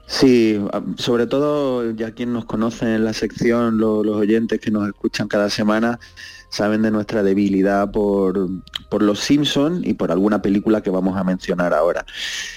Sí, 0.05 0.57
sobre 0.97 1.27
todo 1.27 1.91
ya 1.91 2.11
quien 2.11 2.31
nos 2.31 2.45
conoce 2.45 2.95
en 2.95 3.03
la 3.03 3.11
sección, 3.11 3.77
los 3.77 4.07
oyentes 4.07 4.61
que 4.61 4.71
nos 4.71 4.87
escuchan 4.87 5.27
cada 5.27 5.49
semana, 5.49 5.99
saben 6.49 6.81
de 6.81 6.91
nuestra 6.91 7.23
debilidad 7.23 7.91
por, 7.91 8.49
Los 8.99 9.19
Simpsons 9.19 9.85
y 9.85 9.93
por 9.93 10.11
alguna 10.11 10.41
película 10.41 10.81
que 10.81 10.89
vamos 10.89 11.17
a 11.17 11.23
mencionar 11.23 11.73
ahora. 11.73 12.05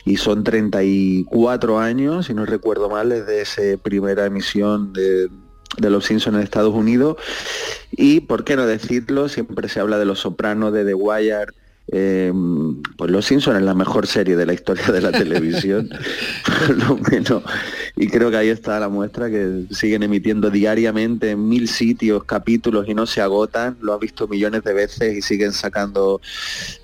Y 0.05 0.17
son 0.17 0.45
34 0.45 1.79
años, 1.79 2.27
si 2.27 2.35
no 2.35 2.47
recuerdo 2.47 2.89
mal, 2.89 3.09
desde 3.09 3.41
esa 3.43 3.83
primera 3.83 4.27
emisión 4.27 4.93
de, 4.93 5.29
de 5.79 5.91
Los 5.91 6.07
Simpsons 6.07 6.37
en 6.37 6.43
Estados 6.43 6.75
Unidos. 6.75 7.17
Y, 7.91 8.21
¿por 8.21 8.45
qué 8.45 8.57
no 8.57 8.67
decirlo? 8.67 9.29
Siempre 9.29 9.69
se 9.69 9.81
habla 9.81 9.99
de 9.99 10.05
Los 10.05 10.21
Sopranos, 10.21 10.73
de 10.73 10.85
The 10.85 10.95
Wire, 10.95 11.53
eh, 11.93 12.33
pues 12.97 13.11
Los 13.11 13.27
Simpsons 13.27 13.59
es 13.59 13.65
la 13.65 13.75
mejor 13.75 14.07
serie 14.07 14.37
de 14.37 14.47
la 14.47 14.53
historia 14.53 14.87
de 14.87 15.01
la 15.01 15.11
televisión, 15.11 15.91
por 16.47 16.77
lo 16.77 16.97
menos. 17.11 17.43
Y 17.97 18.07
creo 18.09 18.31
que 18.31 18.37
ahí 18.37 18.49
está 18.49 18.79
la 18.79 18.89
muestra 18.89 19.29
que 19.29 19.65
siguen 19.71 20.05
emitiendo 20.05 20.51
diariamente 20.51 21.31
en 21.31 21.49
mil 21.49 21.69
sitios 21.69 22.25
capítulos 22.25 22.89
y 22.89 22.95
no 22.95 23.07
se 23.07 23.21
agotan. 23.21 23.77
Lo 23.81 23.95
has 23.95 24.01
visto 24.01 24.29
millones 24.29 24.63
de 24.63 24.73
veces 24.73 25.17
y 25.17 25.23
siguen 25.23 25.53
sacando, 25.53 26.21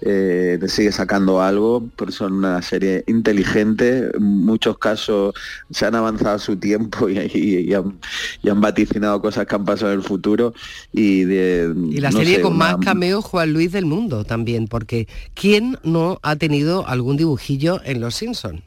eh, 0.01 0.59
sigue 0.67 0.91
sacando 0.91 1.41
algo. 1.41 1.87
Por 1.95 2.13
son 2.13 2.33
una 2.33 2.61
serie 2.63 3.05
inteligente. 3.07 4.11
En 4.13 4.23
muchos 4.23 4.79
casos 4.79 5.35
se 5.71 5.87
han 5.87 5.95
avanzado 5.95 6.39
su 6.39 6.57
tiempo 6.57 7.09
y, 7.09 7.73
han, 7.75 8.61
vaticinado 8.61 9.21
cosas 9.21 9.47
que 9.47 9.55
han 9.55 9.65
pasado 9.65 9.93
en 9.93 10.01
el 10.01 10.05
futuro. 10.05 10.53
Y, 10.93 11.25
de, 11.25 11.73
y 11.91 12.01
la 12.01 12.11
serie 12.11 12.41
con 12.41 12.57
más 12.57 12.77
cameo 12.79 13.23
Juan 13.23 13.53
Luis 13.53 13.71
del 13.71 13.87
mundo 13.87 14.25
también, 14.25 14.67
porque 14.67 14.96
¿quién 15.35 15.79
no 15.83 16.19
ha 16.23 16.37
tenido 16.37 16.87
algún 16.89 17.17
dibujillo 17.17 17.81
en 17.85 18.01
Los 18.01 18.15
Simpson? 18.15 18.63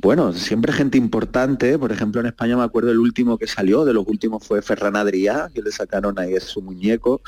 Bueno, 0.00 0.32
siempre 0.34 0.72
gente 0.72 0.98
importante, 0.98 1.78
por 1.78 1.90
ejemplo 1.90 2.20
en 2.20 2.26
España 2.26 2.56
me 2.56 2.62
acuerdo 2.62 2.90
el 2.90 2.98
último 2.98 3.38
que 3.38 3.46
salió, 3.46 3.84
de 3.84 3.94
los 3.94 4.06
últimos 4.06 4.46
fue 4.46 4.60
Ferran 4.60 4.94
Adrià, 4.94 5.50
que 5.52 5.62
le 5.62 5.72
sacaron 5.72 6.18
ahí 6.18 6.34
su 6.40 6.60
muñeco. 6.62 7.22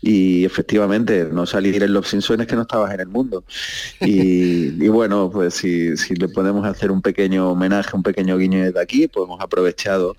Y 0.00 0.44
efectivamente 0.44 1.28
no 1.30 1.46
salir 1.46 1.82
en 1.82 1.92
los 1.92 2.08
Simpsons 2.08 2.40
es 2.40 2.46
que 2.46 2.56
no 2.56 2.62
estabas 2.62 2.92
en 2.94 3.00
el 3.00 3.08
mundo. 3.08 3.44
Y, 4.00 4.88
bueno, 4.88 5.30
pues 5.32 5.54
si, 5.54 5.94
le 6.14 6.28
podemos 6.28 6.66
hacer 6.66 6.90
un 6.90 7.02
pequeño 7.02 7.50
homenaje, 7.50 7.96
un 7.96 8.02
pequeño 8.02 8.36
guiño 8.38 8.62
desde 8.64 8.80
aquí, 8.80 9.08
pues 9.08 9.24
hemos 9.24 9.40
aprovechado 9.40 10.16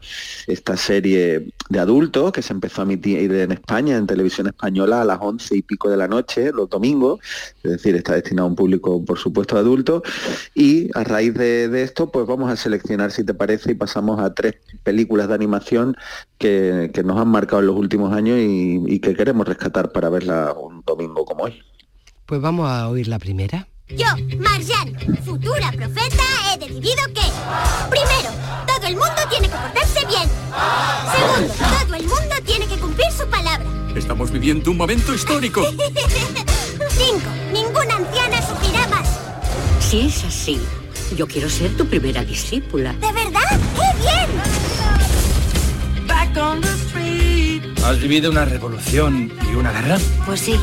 esta 0.47 0.77
serie 0.77 1.53
de 1.69 1.79
adultos 1.79 2.31
que 2.31 2.41
se 2.41 2.53
empezó 2.53 2.81
a 2.81 2.83
emitir 2.85 3.31
en 3.31 3.51
España, 3.51 3.97
en 3.97 4.07
televisión 4.07 4.47
española, 4.47 5.01
a 5.01 5.05
las 5.05 5.19
once 5.21 5.55
y 5.55 5.61
pico 5.61 5.89
de 5.89 5.97
la 5.97 6.07
noche, 6.07 6.51
los 6.51 6.69
domingos, 6.69 7.19
es 7.63 7.71
decir, 7.71 7.95
está 7.95 8.15
destinado 8.15 8.47
a 8.47 8.49
un 8.49 8.55
público 8.55 9.03
por 9.05 9.17
supuesto 9.17 9.57
adulto, 9.57 10.03
y 10.53 10.89
a 10.93 11.03
raíz 11.03 11.33
de, 11.33 11.67
de 11.69 11.83
esto, 11.93 12.09
pues 12.11 12.25
vamos 12.25 12.49
a 12.49 12.55
seleccionar, 12.55 13.11
si 13.11 13.23
te 13.23 13.35
parece, 13.35 13.71
y 13.71 13.75
pasamos 13.75 14.19
a 14.19 14.33
tres 14.33 14.55
películas 14.81 15.27
de 15.27 15.35
animación 15.35 15.95
que, 16.39 16.89
que 16.91 17.03
nos 17.03 17.19
han 17.21 17.27
marcado 17.27 17.59
en 17.61 17.67
los 17.67 17.75
últimos 17.75 18.11
años 18.13 18.39
y, 18.39 18.81
y 18.87 18.99
que 18.99 19.13
queremos 19.13 19.47
rescatar 19.47 19.91
para 19.91 20.09
verla 20.09 20.53
un 20.53 20.81
domingo 20.83 21.23
como 21.23 21.43
hoy. 21.43 21.61
Pues 22.25 22.41
vamos 22.41 22.67
a 22.67 22.89
oír 22.89 23.07
la 23.07 23.19
primera. 23.19 23.67
Yo, 23.89 24.07
Marjan, 24.39 24.95
futura 25.23 25.71
profeta, 25.71 26.23
he 26.51 26.57
decidido 26.57 27.03
que... 27.13 27.21
Primero, 27.91 28.29
todo 28.65 28.87
el 28.87 28.95
mundo 28.95 29.21
tiene 29.29 29.47
que 29.47 29.55
portarse 29.55 30.05
bien. 30.07 30.29
Segundo, 31.13 31.53
todo 31.85 31.95
el 31.95 32.03
mundo 32.07 32.35
tiene 32.43 32.65
que 32.65 32.77
cumplir 32.77 33.11
su 33.11 33.27
palabra. 33.29 33.65
Estamos 33.95 34.31
viviendo 34.31 34.71
un 34.71 34.77
momento 34.77 35.13
histórico. 35.13 35.63
Cinco, 36.89 37.29
ninguna 37.51 37.97
anciana 37.97 38.41
sufrirá 38.41 38.87
más. 38.87 39.19
Si 39.79 40.07
es 40.07 40.23
así, 40.23 40.59
yo 41.15 41.27
quiero 41.27 41.49
ser 41.49 41.75
tu 41.77 41.85
primera 41.85 42.23
discípula. 42.23 42.93
¿De 42.93 43.11
verdad? 43.11 43.59
¡Qué 43.75 43.99
bien! 43.99 44.29
¿Has 47.83 47.99
vivido 47.99 48.31
una 48.31 48.45
revolución 48.45 49.31
y 49.51 49.55
una 49.55 49.71
guerra? 49.71 49.97
Pues 50.25 50.39
sí, 50.39 50.55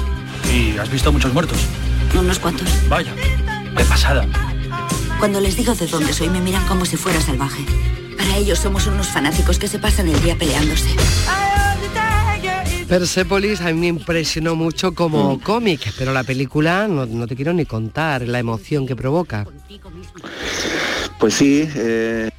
¿Y 0.52 0.76
has 0.78 0.90
visto 0.90 1.12
muchos 1.12 1.32
muertos? 1.32 1.58
unos 2.18 2.38
cuantos. 2.40 2.66
Vaya, 2.88 3.14
de 3.76 3.84
pasada. 3.84 4.26
Cuando 5.18 5.40
les 5.40 5.56
digo 5.56 5.74
de 5.74 5.86
dónde 5.86 6.12
soy, 6.12 6.28
me 6.28 6.40
miran 6.40 6.66
como 6.66 6.84
si 6.84 6.96
fuera 6.96 7.20
salvaje. 7.20 7.64
Para 8.16 8.36
ellos 8.36 8.58
somos 8.58 8.86
unos 8.86 9.06
fanáticos 9.08 9.58
que 9.58 9.68
se 9.68 9.78
pasan 9.78 10.08
el 10.08 10.20
día 10.22 10.36
peleándose. 10.36 10.88
Persepolis 12.88 13.60
a 13.60 13.66
mí 13.66 13.74
me 13.74 13.86
impresionó 13.86 14.56
mucho 14.56 14.92
como 14.96 15.38
cómic, 15.40 15.92
pero 15.96 16.12
la 16.12 16.24
película 16.24 16.88
no, 16.88 17.06
no 17.06 17.28
te 17.28 17.36
quiero 17.36 17.52
ni 17.52 17.64
contar 17.64 18.22
la 18.22 18.40
emoción 18.40 18.84
que 18.86 18.96
provoca. 18.96 19.46
Pues 21.20 21.34
sí, 21.34 21.68
eh, 21.76 22.30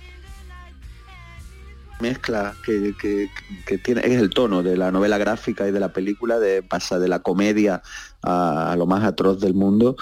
mezcla 2.00 2.56
que, 2.66 2.94
que- 3.00 3.30
que 3.68 3.78
tiene 3.78 4.02
es 4.04 4.20
el 4.20 4.32
tono 4.32 4.64
de 4.64 4.76
la 4.76 4.92
novela 4.92 5.20
gráfica 5.20 5.68
y 5.68 5.72
de 5.72 5.80
la 5.80 5.94
película 5.94 6.40
de 6.40 6.64
pasa 6.64 6.98
de 6.98 7.08
la 7.08 7.20
comedia 7.20 7.84
a, 8.24 8.72
a 8.72 8.76
lo 8.76 8.88
más 8.88 9.04
atroz 9.04 9.40
del 9.40 9.54
mundo 9.54 9.96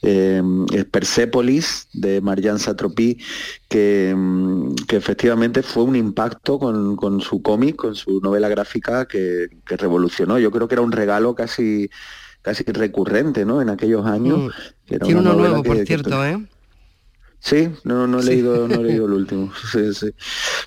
Eh, 0.00 0.42
es 0.72 0.84
Persepolis 0.86 1.88
de 1.92 2.22
Marianne 2.22 2.58
Satropi 2.58 3.18
que, 3.68 4.14
mm, 4.16 4.74
que 4.88 4.96
efectivamente 4.96 5.62
fue 5.62 5.82
un 5.82 5.94
impacto 5.94 6.58
con, 6.58 6.96
con 6.96 7.20
su 7.20 7.42
cómic 7.42 7.76
con 7.76 7.94
su 7.96 8.20
novela 8.22 8.48
gráfica 8.48 9.04
que, 9.06 9.48
que 9.66 9.76
revolucionó 9.76 10.38
yo 10.38 10.50
creo 10.50 10.68
que 10.68 10.74
era 10.76 10.82
un 10.82 10.92
regalo 10.92 11.34
casi 11.34 11.90
casi 12.40 12.64
recurrente 12.64 13.44
¿no? 13.44 13.60
en 13.60 13.68
aquellos 13.68 14.06
años 14.06 14.38
Mm. 14.38 14.94
era 14.94 15.04
Tiene 15.06 15.20
uno 15.20 15.34
nuevo, 15.34 15.62
por 15.62 15.76
cierto, 15.84 16.24
¿eh? 16.24 16.38
Sí, 17.44 17.68
no, 17.82 18.06
no 18.06 18.20
he 18.20 18.22
Sí. 18.22 18.28
leído, 18.30 18.68
no 18.68 18.76
he 18.80 18.84
leído 18.84 19.06
el 19.06 19.12
último. 19.14 19.52
Sí, 19.72 19.92
sí. 19.94 20.14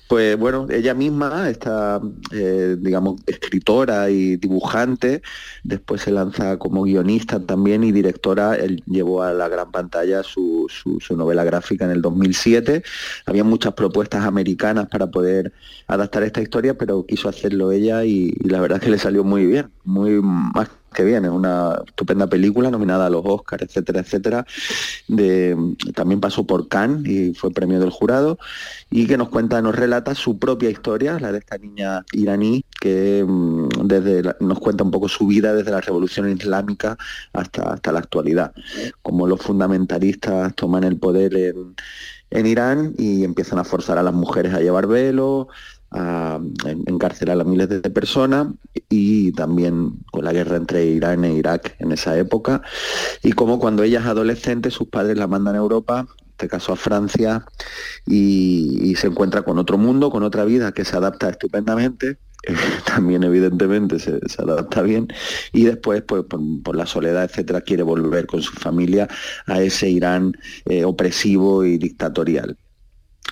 Pues 0.08 0.36
bueno, 0.38 0.66
ella 0.70 0.92
misma 0.92 1.48
está, 1.48 2.00
eh, 2.32 2.76
digamos, 2.78 3.20
escritora 3.26 4.10
y 4.10 4.36
dibujante. 4.36 5.22
Después 5.64 6.02
se 6.02 6.10
lanza 6.12 6.58
como 6.58 6.82
guionista 6.82 7.40
también 7.40 7.82
y 7.82 7.92
directora. 7.92 8.56
Él 8.56 8.82
llevó 8.86 9.22
a 9.22 9.32
la 9.32 9.48
gran 9.48 9.70
pantalla 9.72 10.22
su, 10.22 10.66
su- 10.68 11.00
su 11.00 11.16
novela 11.16 11.44
gráfica 11.44 11.86
en 11.86 11.92
el 11.92 12.02
2007. 12.02 12.82
Había 13.24 13.42
muchas 13.42 13.72
propuestas 13.72 14.24
americanas 14.26 14.86
para 14.88 15.06
poder 15.10 15.54
adaptar 15.88 16.24
esta 16.24 16.42
historia, 16.42 16.76
pero 16.76 17.06
quiso 17.06 17.28
hacerlo 17.30 17.72
ella 17.72 18.04
y, 18.04 18.34
y 18.38 18.48
la 18.50 18.60
verdad 18.60 18.78
es 18.78 18.84
que 18.84 18.90
le 18.90 18.98
salió 18.98 19.24
muy 19.24 19.46
bien, 19.46 19.70
muy 19.84 20.20
más 20.20 20.68
que 20.94 21.04
bien. 21.04 21.24
Es 21.24 21.30
una 21.30 21.82
estupenda 21.86 22.26
película 22.26 22.70
nominada 22.70 23.06
a 23.06 23.10
los 23.10 23.22
Oscars, 23.24 23.62
etcétera, 23.64 24.00
etcétera 24.00 24.46
de, 25.08 25.56
también 25.94 26.20
pasó 26.20 26.46
por 26.46 26.68
Cannes 26.68 27.06
y 27.06 27.34
fue 27.34 27.50
premio 27.50 27.80
del 27.80 27.90
jurado 27.90 28.38
y 28.90 29.06
que 29.06 29.16
nos 29.18 29.28
cuenta, 29.28 29.60
nos 29.62 29.74
relata 29.76 30.14
su 30.14 30.38
propia 30.38 30.70
historia, 30.70 31.18
la 31.20 31.32
de 31.32 31.38
esta 31.38 31.58
niña 31.58 32.04
iraní 32.12 32.64
que 32.80 33.24
mm, 33.26 33.68
desde 33.84 34.22
la- 34.22 34.36
nos 34.40 34.58
cuenta 34.60 34.84
un 34.84 34.90
poco 34.90 35.08
su 35.08 35.26
vida 35.26 35.54
desde 35.54 35.70
la 35.70 35.80
revolución 35.80 36.30
islámica 36.30 36.96
hasta, 37.32 37.74
hasta 37.74 37.92
la 37.92 37.98
actualidad, 38.00 38.52
como 39.02 39.26
los 39.26 39.40
fundamentalistas 39.42 40.54
toman 40.54 40.84
el 40.84 40.98
poder 40.98 41.36
en, 41.36 41.74
en 42.30 42.46
Irán 42.46 42.94
y 42.98 43.24
empiezan 43.24 43.58
a 43.58 43.64
forzar 43.64 43.98
a 43.98 44.02
las 44.02 44.14
mujeres 44.14 44.54
a 44.54 44.60
llevar 44.60 44.86
velo, 44.86 45.48
a 45.90 46.40
en- 46.64 46.84
encarcelar 46.86 47.40
a 47.40 47.44
miles 47.44 47.68
de 47.68 47.80
personas 47.90 48.48
y 48.88 49.32
también 49.32 49.92
con 50.10 50.24
la 50.24 50.32
guerra 50.32 50.56
entre 50.56 50.84
Irán 50.86 51.24
e 51.24 51.34
Irak 51.34 51.76
en 51.78 51.92
esa 51.92 52.16
época. 52.18 52.62
Y 53.22 53.32
como 53.32 53.58
cuando 53.58 53.82
ella 53.82 54.00
es 54.00 54.06
adolescente 54.06 54.70
sus 54.70 54.88
padres 54.88 55.16
la 55.16 55.26
mandan 55.26 55.54
a 55.54 55.58
Europa, 55.58 56.06
este 56.36 56.48
caso 56.48 56.74
a 56.74 56.76
Francia, 56.76 57.46
y, 58.06 58.94
se 58.96 59.06
encuentra 59.06 59.42
con 59.42 59.58
otro 59.58 59.78
mundo, 59.78 60.10
con 60.10 60.22
otra 60.22 60.44
vida 60.44 60.72
que 60.72 60.84
se 60.84 60.96
adapta 60.96 61.30
estupendamente, 61.30 62.18
eh, 62.46 62.54
también 62.84 63.24
evidentemente 63.24 63.98
se, 63.98 64.20
adapta 64.38 64.82
bien, 64.82 65.08
y 65.52 65.64
después 65.64 66.02
pues 66.02 66.24
por, 66.24 66.40
por 66.62 66.76
la 66.76 66.86
soledad, 66.86 67.24
etcétera, 67.24 67.62
quiere 67.62 67.82
volver 67.82 68.26
con 68.26 68.42
su 68.42 68.52
familia 68.52 69.08
a 69.46 69.62
ese 69.62 69.88
Irán 69.88 70.36
eh, 70.66 70.84
opresivo 70.84 71.64
y 71.64 71.78
dictatorial. 71.78 72.58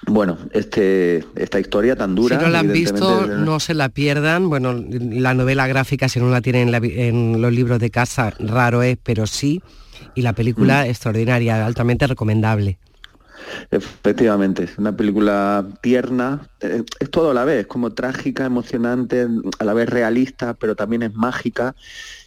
Bueno, 0.07 0.39
este, 0.53 1.25
esta 1.35 1.61
historia 1.61 1.97
tan 1.97 2.15
dura. 2.15 2.39
si 2.39 2.45
no 2.45 2.51
la 2.51 2.59
han 2.61 2.73
visto, 2.73 3.27
no 3.27 3.59
se 3.61 3.75
la 3.75 3.89
pierdan. 3.89 4.49
Bueno, 4.49 4.75
la 4.75 5.35
novela 5.35 5.67
gráfica, 5.67 6.09
si 6.09 6.21
no 6.21 6.29
la 6.31 6.41
tienen 6.41 6.69
en, 6.69 6.73
la 6.73 6.79
en 6.79 7.41
los 7.41 7.53
libros 7.53 7.79
de 7.79 7.91
casa, 7.91 8.33
raro 8.39 8.83
es, 8.83 8.99
pero 9.03 9.27
sí. 9.27 9.63
Y 10.15 10.23
la 10.23 10.33
película 10.33 10.87
extraordinaria, 10.87 11.65
altamente 11.65 12.07
recomendable. 12.07 12.79
Efectivamente, 13.71 14.65
es 14.65 14.79
una 14.79 14.97
película 14.97 15.67
tierna, 15.81 16.49
eh, 16.61 16.83
es 17.01 17.11
todo 17.11 17.31
a 17.31 17.35
la 17.35 17.45
vez, 17.45 17.67
como 17.67 17.93
trágica, 17.93 18.45
emocionante, 18.45 19.27
a 19.59 19.65
la 19.65 19.75
vez 19.75 19.89
realista, 19.89 20.55
pero 20.55 20.77
también 20.77 21.03
es 21.03 21.15
mágica 21.15 21.75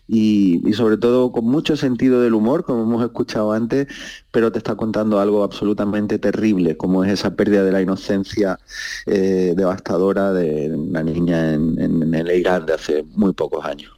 y, 0.08 0.68
y 0.68 0.74
sobre 0.74 0.97
todo 0.97 1.32
con 1.32 1.45
mucho 1.45 1.76
sentido 1.76 2.22
del 2.22 2.34
humor, 2.34 2.64
como 2.64 2.84
hemos 2.84 3.03
escuchado 3.03 3.51
antes, 3.51 3.88
pero 4.32 4.51
te 4.51 4.60
está 4.60 4.76
contando 4.76 5.20
algo 5.20 5.43
absolutamente 5.43 6.20
terrible, 6.20 6.78
como 6.78 7.03
es 7.03 7.12
esa 7.12 7.36
pérdida 7.36 7.64
de 7.64 7.72
la 7.72 7.82
inocencia 7.82 8.60
eh, 9.05 9.53
devastadora 9.55 10.32
de 10.32 10.72
una 10.76 11.03
niña 11.03 11.53
en, 11.53 12.14
el 12.14 12.32
Irán 12.32 12.66
de 12.66 12.74
hace 12.74 13.03
muy 13.16 13.34
pocos 13.34 13.66
años. 13.66 13.91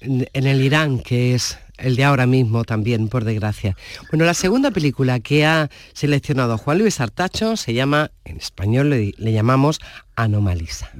En 0.00 0.46
el 0.46 0.60
Irán, 0.60 0.98
que 0.98 1.34
es 1.34 1.56
el 1.78 1.96
de 1.96 2.04
ahora 2.04 2.26
mismo 2.26 2.64
también, 2.64 3.08
por 3.08 3.24
desgracia. 3.24 3.76
Bueno, 4.10 4.24
la 4.24 4.34
segunda 4.34 4.70
película 4.70 5.20
que 5.20 5.44
ha 5.44 5.70
seleccionado 5.92 6.58
Juan 6.58 6.78
Luis 6.78 7.00
Artacho 7.00 7.56
se 7.56 7.74
llama, 7.74 8.10
en 8.24 8.36
español 8.36 8.90
le, 8.90 9.32
llamamos 9.32 9.80
Anomalisa. 10.16 10.90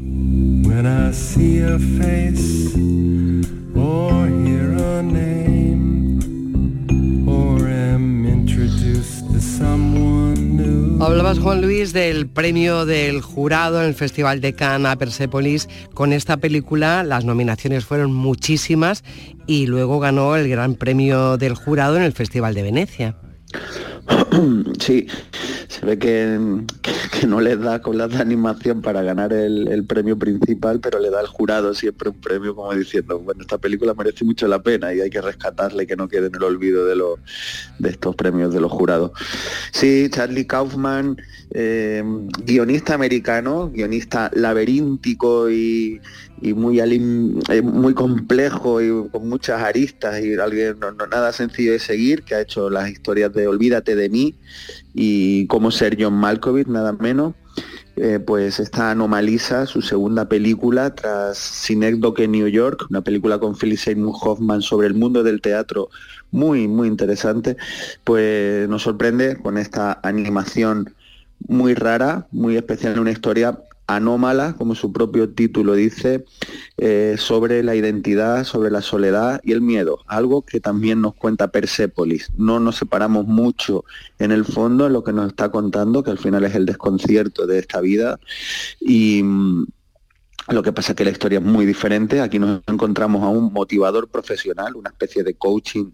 Hablabas, 11.04 11.40
Juan 11.40 11.60
Luis, 11.60 11.92
del 11.92 12.28
premio 12.28 12.86
del 12.86 13.22
jurado 13.22 13.80
en 13.80 13.88
el 13.88 13.94
Festival 13.94 14.40
de 14.40 14.52
Cannes 14.52 14.92
a 14.92 14.96
Persepolis. 14.96 15.68
Con 15.94 16.12
esta 16.12 16.36
película 16.36 17.02
las 17.02 17.24
nominaciones 17.24 17.84
fueron 17.84 18.12
muchísimas 18.12 19.02
y 19.48 19.66
luego 19.66 19.98
ganó 19.98 20.36
el 20.36 20.48
gran 20.48 20.76
premio 20.76 21.38
del 21.38 21.56
jurado 21.56 21.96
en 21.96 22.04
el 22.04 22.12
Festival 22.12 22.54
de 22.54 22.62
Venecia. 22.62 23.16
Sí, 24.80 25.06
se 25.68 25.86
ve 25.86 25.98
que, 25.98 26.38
que- 27.12 27.26
no 27.26 27.40
les 27.40 27.60
da 27.60 27.80
con 27.80 27.96
las 27.96 28.10
de 28.10 28.18
animación 28.18 28.82
para 28.82 29.02
ganar 29.02 29.32
el, 29.32 29.84
premio 29.86 30.18
principal, 30.18 30.80
pero 30.80 30.98
le 30.98 31.10
da 31.10 31.20
al 31.20 31.26
jurado 31.26 31.74
siempre 31.74 32.10
un 32.10 32.20
premio 32.20 32.54
como 32.54 32.74
diciendo, 32.74 33.18
bueno, 33.20 33.42
esta 33.42 33.58
película 33.58 33.94
merece 33.94 34.24
mucho 34.24 34.48
la 34.48 34.62
pena 34.62 34.92
y 34.92 35.00
hay 35.00 35.10
que 35.10 35.20
rescatarle 35.20 35.84
y 35.84 35.86
que 35.86 35.96
no 35.96 36.08
quede 36.08 36.26
en 36.26 36.34
el 36.34 36.42
olvido 36.42 36.86
de, 36.86 36.96
los 36.96 37.18
de 37.78 37.90
estos 37.90 38.16
premios 38.16 38.52
de 38.52 38.60
los 38.60 38.72
jurados. 38.72 39.12
Sí, 39.72 40.08
Charlie 40.10 40.46
Kaufman, 40.46 41.16
eh, 41.52 42.02
guionista 42.44 42.94
americano, 42.94 43.70
guionista 43.70 44.30
laberíntico 44.34 45.50
y, 45.50 46.00
y 46.42 46.54
muy, 46.54 46.80
eh, 46.80 47.62
muy 47.62 47.94
complejo 47.94 48.82
y 48.82 49.08
con 49.10 49.28
muchas 49.28 49.62
aristas 49.62 50.20
y 50.22 50.34
alguien 50.34 50.76
no, 50.80 50.92
nada 51.06 51.32
sencillo 51.32 51.72
de 51.72 51.78
seguir, 51.78 52.24
que 52.24 52.34
ha 52.34 52.40
hecho 52.40 52.68
las 52.68 52.90
historias 52.90 53.32
de 53.32 53.46
Olvídate 53.46 53.94
de 53.94 54.08
mí 54.08 54.34
y 54.92 55.46
cómo 55.46 55.70
ser 55.70 55.96
John 55.98 56.14
Malkovich, 56.14 56.66
nada 56.66 56.92
menos. 56.92 57.34
Eh, 57.94 58.18
pues 58.18 58.58
esta 58.58 58.90
Anomalisa, 58.90 59.66
su 59.66 59.82
segunda 59.82 60.26
película 60.26 60.94
tras 60.94 61.36
Synecdoche 61.36 62.24
en 62.24 62.32
New 62.32 62.48
York, 62.48 62.86
una 62.88 63.02
película 63.02 63.38
con 63.38 63.54
Philip 63.54 63.78
Seymour 63.78 64.16
Hoffman 64.18 64.62
sobre 64.62 64.86
el 64.86 64.94
mundo 64.94 65.22
del 65.22 65.42
teatro 65.42 65.90
muy, 66.30 66.68
muy 66.68 66.88
interesante, 66.88 67.58
pues 68.02 68.66
nos 68.68 68.82
sorprende 68.82 69.36
con 69.36 69.58
esta 69.58 70.00
animación 70.02 70.94
muy 71.46 71.74
rara, 71.74 72.26
muy 72.32 72.56
especial, 72.56 72.98
una 72.98 73.12
historia 73.12 73.58
anómala, 73.96 74.54
como 74.54 74.74
su 74.74 74.92
propio 74.92 75.30
título 75.30 75.74
dice, 75.74 76.24
eh, 76.78 77.16
sobre 77.18 77.62
la 77.62 77.74
identidad, 77.74 78.44
sobre 78.44 78.70
la 78.70 78.82
soledad 78.82 79.40
y 79.44 79.52
el 79.52 79.60
miedo, 79.60 80.00
algo 80.06 80.42
que 80.42 80.60
también 80.60 81.00
nos 81.00 81.14
cuenta 81.14 81.48
Persépolis. 81.48 82.30
No 82.36 82.60
nos 82.60 82.76
separamos 82.76 83.26
mucho 83.26 83.84
en 84.18 84.32
el 84.32 84.44
fondo 84.44 84.86
en 84.86 84.92
lo 84.92 85.04
que 85.04 85.12
nos 85.12 85.28
está 85.28 85.50
contando, 85.50 86.02
que 86.02 86.10
al 86.10 86.18
final 86.18 86.44
es 86.44 86.54
el 86.54 86.66
desconcierto 86.66 87.46
de 87.46 87.58
esta 87.58 87.80
vida. 87.80 88.18
Y 88.80 89.22
lo 90.48 90.62
que 90.62 90.72
pasa 90.72 90.92
es 90.92 90.96
que 90.96 91.04
la 91.04 91.10
historia 91.10 91.38
es 91.38 91.44
muy 91.44 91.66
diferente. 91.66 92.20
Aquí 92.20 92.38
nos 92.38 92.62
encontramos 92.66 93.22
a 93.22 93.28
un 93.28 93.52
motivador 93.52 94.08
profesional, 94.08 94.74
una 94.74 94.90
especie 94.90 95.22
de 95.22 95.34
coaching 95.34 95.90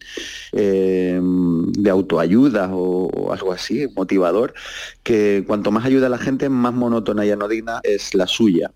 eh, 0.52 1.20
de 1.22 1.90
autoayuda 1.90 2.70
o, 2.72 3.32
algo 3.32 3.52
así, 3.52 3.86
motivador, 3.94 4.54
que 5.02 5.44
cuanto 5.46 5.70
más 5.70 5.84
ayuda 5.84 6.06
a 6.06 6.10
la 6.10 6.18
gente, 6.18 6.48
más 6.48 6.72
monótona 6.72 7.26
y 7.26 7.30
anodina 7.30 7.80
es 7.82 8.14
la 8.14 8.26
suya. 8.26 8.70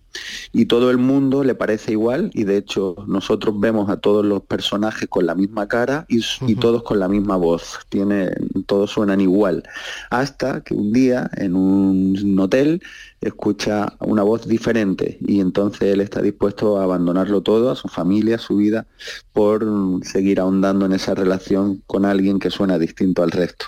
Y 0.52 0.66
todo 0.66 0.90
el 0.90 0.98
mundo 0.98 1.42
le 1.42 1.54
parece 1.54 1.92
igual 1.92 2.30
y 2.34 2.44
de 2.44 2.58
hecho 2.58 2.96
nosotros 3.06 3.58
vemos 3.58 3.88
a 3.88 3.96
todos 3.96 4.24
los 4.24 4.42
personajes 4.42 5.08
con 5.08 5.24
la 5.24 5.34
misma 5.34 5.68
cara 5.68 6.04
y, 6.08 6.20
y 6.46 6.54
todos 6.56 6.82
con 6.82 6.98
la 6.98 7.08
misma 7.08 7.36
voz. 7.36 7.78
Tiene, 7.88 8.30
todos 8.66 8.90
suenan 8.90 9.22
igual. 9.22 9.62
Hasta 10.10 10.62
que 10.62 10.74
un 10.74 10.92
día 10.92 11.30
en 11.36 11.56
un 11.56 12.38
hotel 12.38 12.82
escucha 13.22 13.94
una 14.00 14.22
voz 14.22 14.46
diferente 14.46 15.18
y 15.20 15.40
entonces 15.40 15.82
él 15.82 16.00
está 16.00 16.20
dispuesto 16.20 16.78
a 16.78 16.84
abandonarlo 16.84 17.40
todo, 17.40 17.70
a 17.70 17.76
su 17.76 17.88
familia, 17.88 18.36
a 18.36 18.38
su 18.38 18.56
vida, 18.56 18.86
por 19.32 19.64
seguir 20.02 20.40
ahondando 20.40 20.84
en 20.86 20.92
esa 20.92 21.14
relación 21.14 21.82
con 21.86 22.04
alguien 22.04 22.38
que 22.38 22.50
suena 22.50 22.78
distinto 22.78 23.22
al 23.22 23.30
resto. 23.30 23.66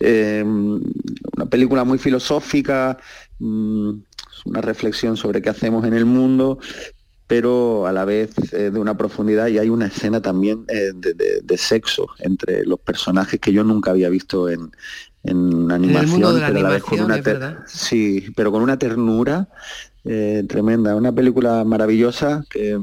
Em, 0.00 0.80
una 1.36 1.46
película 1.46 1.84
muy 1.84 1.98
filosófica, 1.98 2.98
mm, 3.40 3.90
una 4.46 4.60
reflexión 4.60 5.16
sobre 5.16 5.42
qué 5.42 5.50
hacemos 5.50 5.84
en 5.84 5.94
el 5.94 6.04
mundo, 6.06 6.58
pero 7.26 7.86
a 7.86 7.92
la 7.92 8.04
vez 8.04 8.30
eh, 8.52 8.70
de 8.70 8.78
una 8.80 8.96
profundidad 8.96 9.48
y 9.48 9.58
hay 9.58 9.68
una 9.68 9.86
escena 9.86 10.22
también 10.22 10.64
eh, 10.68 10.92
de, 10.94 11.58
sexo 11.58 12.06
entre 12.20 12.64
los 12.64 12.78
personajes 12.78 13.38
que 13.40 13.52
yo 13.52 13.64
nunca 13.64 13.90
había 13.90 14.08
visto 14.08 14.48
en, 14.48 14.70
en 15.24 15.70
animación, 15.70 16.20
pero 16.20 16.46
a 16.46 16.50
la 16.50 16.68
vez 16.70 16.82
con 16.82 17.00
una 17.00 17.64
sí, 17.66 18.26
pero 18.36 18.52
con 18.52 18.62
una 18.62 18.78
ternura 18.78 19.48
eh, 20.04 20.44
tremenda, 20.48 20.94
una 20.94 21.12
película 21.12 21.64
maravillosa 21.64 22.44
que, 22.48 22.80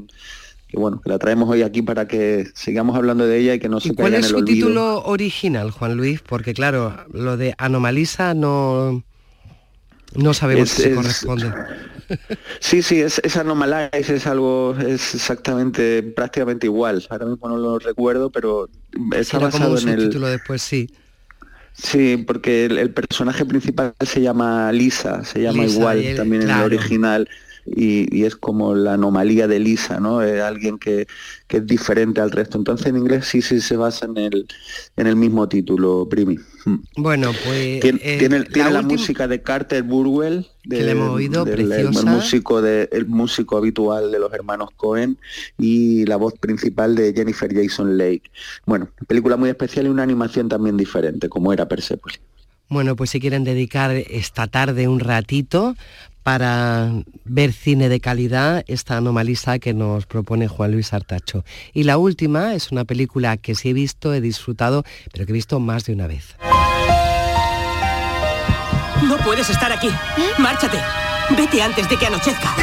bueno, 0.74 1.02
que 1.02 1.10
la 1.10 1.18
traemos 1.18 1.50
hoy 1.50 1.62
aquí 1.62 1.82
para 1.82 2.08
que 2.08 2.46
sigamos 2.54 2.96
hablando 2.96 3.26
de 3.26 3.40
ella 3.40 3.54
y 3.56 3.60
que 3.60 3.70
no 3.70 3.80
se 3.80 3.90
¿Y 3.90 3.96
¿Cuál 3.96 4.16
es 4.16 4.28
su 4.28 4.44
título 4.44 5.04
original, 5.04 5.72
Juan 5.72 5.96
Luis? 5.96 6.22
Porque 6.22 6.54
claro, 6.54 7.06
lo 7.12 7.38
de 7.38 7.56
Anomalisa 7.58 8.34
no 8.34 9.04
no 10.16 10.34
sabemos 10.34 10.70
si 10.70 10.92
corresponde. 10.92 11.52
Sí, 12.60 12.84
sí, 12.84 13.02
es, 13.02 13.20
es 13.24 13.36
Anomalize, 13.36 14.16
es 14.16 14.28
algo, 14.28 14.76
es 14.78 15.16
exactamente, 15.16 16.04
prácticamente 16.04 16.68
igual. 16.68 17.04
Ahora 17.10 17.26
mismo 17.26 17.50
no 17.50 17.58
lo 17.58 17.80
recuerdo, 17.80 18.30
pero 18.30 18.70
está 19.16 19.40
basado 19.40 19.76
en 19.80 19.90
el 19.90 20.10
título 20.10 20.28
después, 20.28 20.62
sí. 20.62 20.88
Sí, 21.78 22.24
porque 22.26 22.66
el, 22.66 22.92
personaje 22.92 23.46
principal 23.46 23.94
se 24.00 24.22
llama 24.22 24.72
Lisa, 24.72 25.24
se 25.26 25.42
llama 25.42 25.66
igual 25.66 26.04
también 26.16 26.44
en 26.44 26.50
el 26.50 26.62
original. 26.62 27.30
Y, 27.66 28.24
es 28.24 28.36
como 28.36 28.76
la 28.76 28.94
anomalía 28.94 29.48
de 29.48 29.60
Lisa, 29.60 30.00
¿no? 30.00 30.22
Es 30.22 30.42
alguien 30.42 30.78
que, 30.78 31.08
es 31.50 31.68
diferente 31.68 32.22
al 32.22 32.32
resto. 32.32 32.58
Entonces 32.58 32.88
en 32.88 32.98
inglés 32.98 33.26
sí, 33.26 33.42
sí 33.42 33.60
se 33.60 33.76
basa 33.76 34.06
en 34.06 34.18
el, 34.18 34.48
en 34.96 35.08
el 35.08 35.16
mismo 35.16 35.50
título, 35.50 36.08
Primi. 36.08 36.38
Hmm. 36.64 36.78
Bueno, 36.98 37.32
pues... 37.44 37.80
Tiene, 37.82 38.00
eh, 38.04 38.50
la, 38.72 38.82
música 38.82 39.28
de 39.28 39.42
Carter 39.42 39.84
Burwell, 39.84 40.46
que 40.70 40.84
le 40.84 40.92
hemos 40.92 41.10
oído, 41.10 41.46
preciosa. 41.46 42.00
El, 42.00 42.06
músico 42.06 42.62
de, 42.62 42.90
el 42.92 43.06
músico 43.06 43.58
habitual 43.58 44.12
de 44.12 44.20
los 44.20 44.34
hermanos 44.34 44.70
Cohen 44.76 45.18
y 45.58 46.06
la 46.06 46.18
voz 46.18 46.34
principal 46.40 46.96
de 46.96 47.14
Jennifer 47.14 47.54
Jason 47.54 47.98
Lake. 47.98 48.24
Bueno, 48.66 48.90
película 49.08 49.38
muy 49.38 49.50
especial 49.50 49.88
y 49.88 49.90
una 49.90 50.04
animación 50.04 50.50
también 50.50 50.78
diferente, 50.78 51.30
como 51.30 51.54
era 51.54 51.68
Persepolis. 51.68 52.20
Bueno, 52.68 52.96
pues 52.96 53.12
si 53.12 53.20
quieren 53.20 53.44
dedicar 53.44 53.92
esta 53.92 54.48
tarde 54.48 54.88
un 54.88 55.00
ratito 55.00 55.76
para 56.24 56.92
ver 57.24 57.54
cine 57.54 57.88
de 57.88 58.00
calidad, 58.00 58.64
esta 58.66 58.98
anomalisa 58.98 59.60
que 59.60 59.76
nos 59.76 60.08
propone 60.08 60.48
Juan 60.48 60.72
Luis 60.72 60.92
Artacho. 60.92 61.46
Y 61.72 61.84
la 61.84 62.00
última 62.00 62.56
es 62.56 62.72
una 62.72 62.84
película 62.84 63.38
que 63.38 63.54
sí 63.54 63.70
he 63.70 63.74
visto, 63.74 64.12
he 64.12 64.22
disfrutado, 64.22 64.84
pero 65.14 65.28
que 65.28 65.32
he 65.32 65.34
visto 65.34 65.60
más 65.60 65.86
de 65.86 65.94
una 65.94 66.08
vez. 66.08 66.36
No 69.08 69.18
puedes 69.18 69.50
estar 69.50 69.72
aquí. 69.72 69.88
¿Eh? 69.88 70.32
Márchate. 70.40 70.80
Vete 71.38 71.62
antes 71.62 71.88
de 71.88 71.98
que 71.98 72.08
anochezca. 72.08 72.56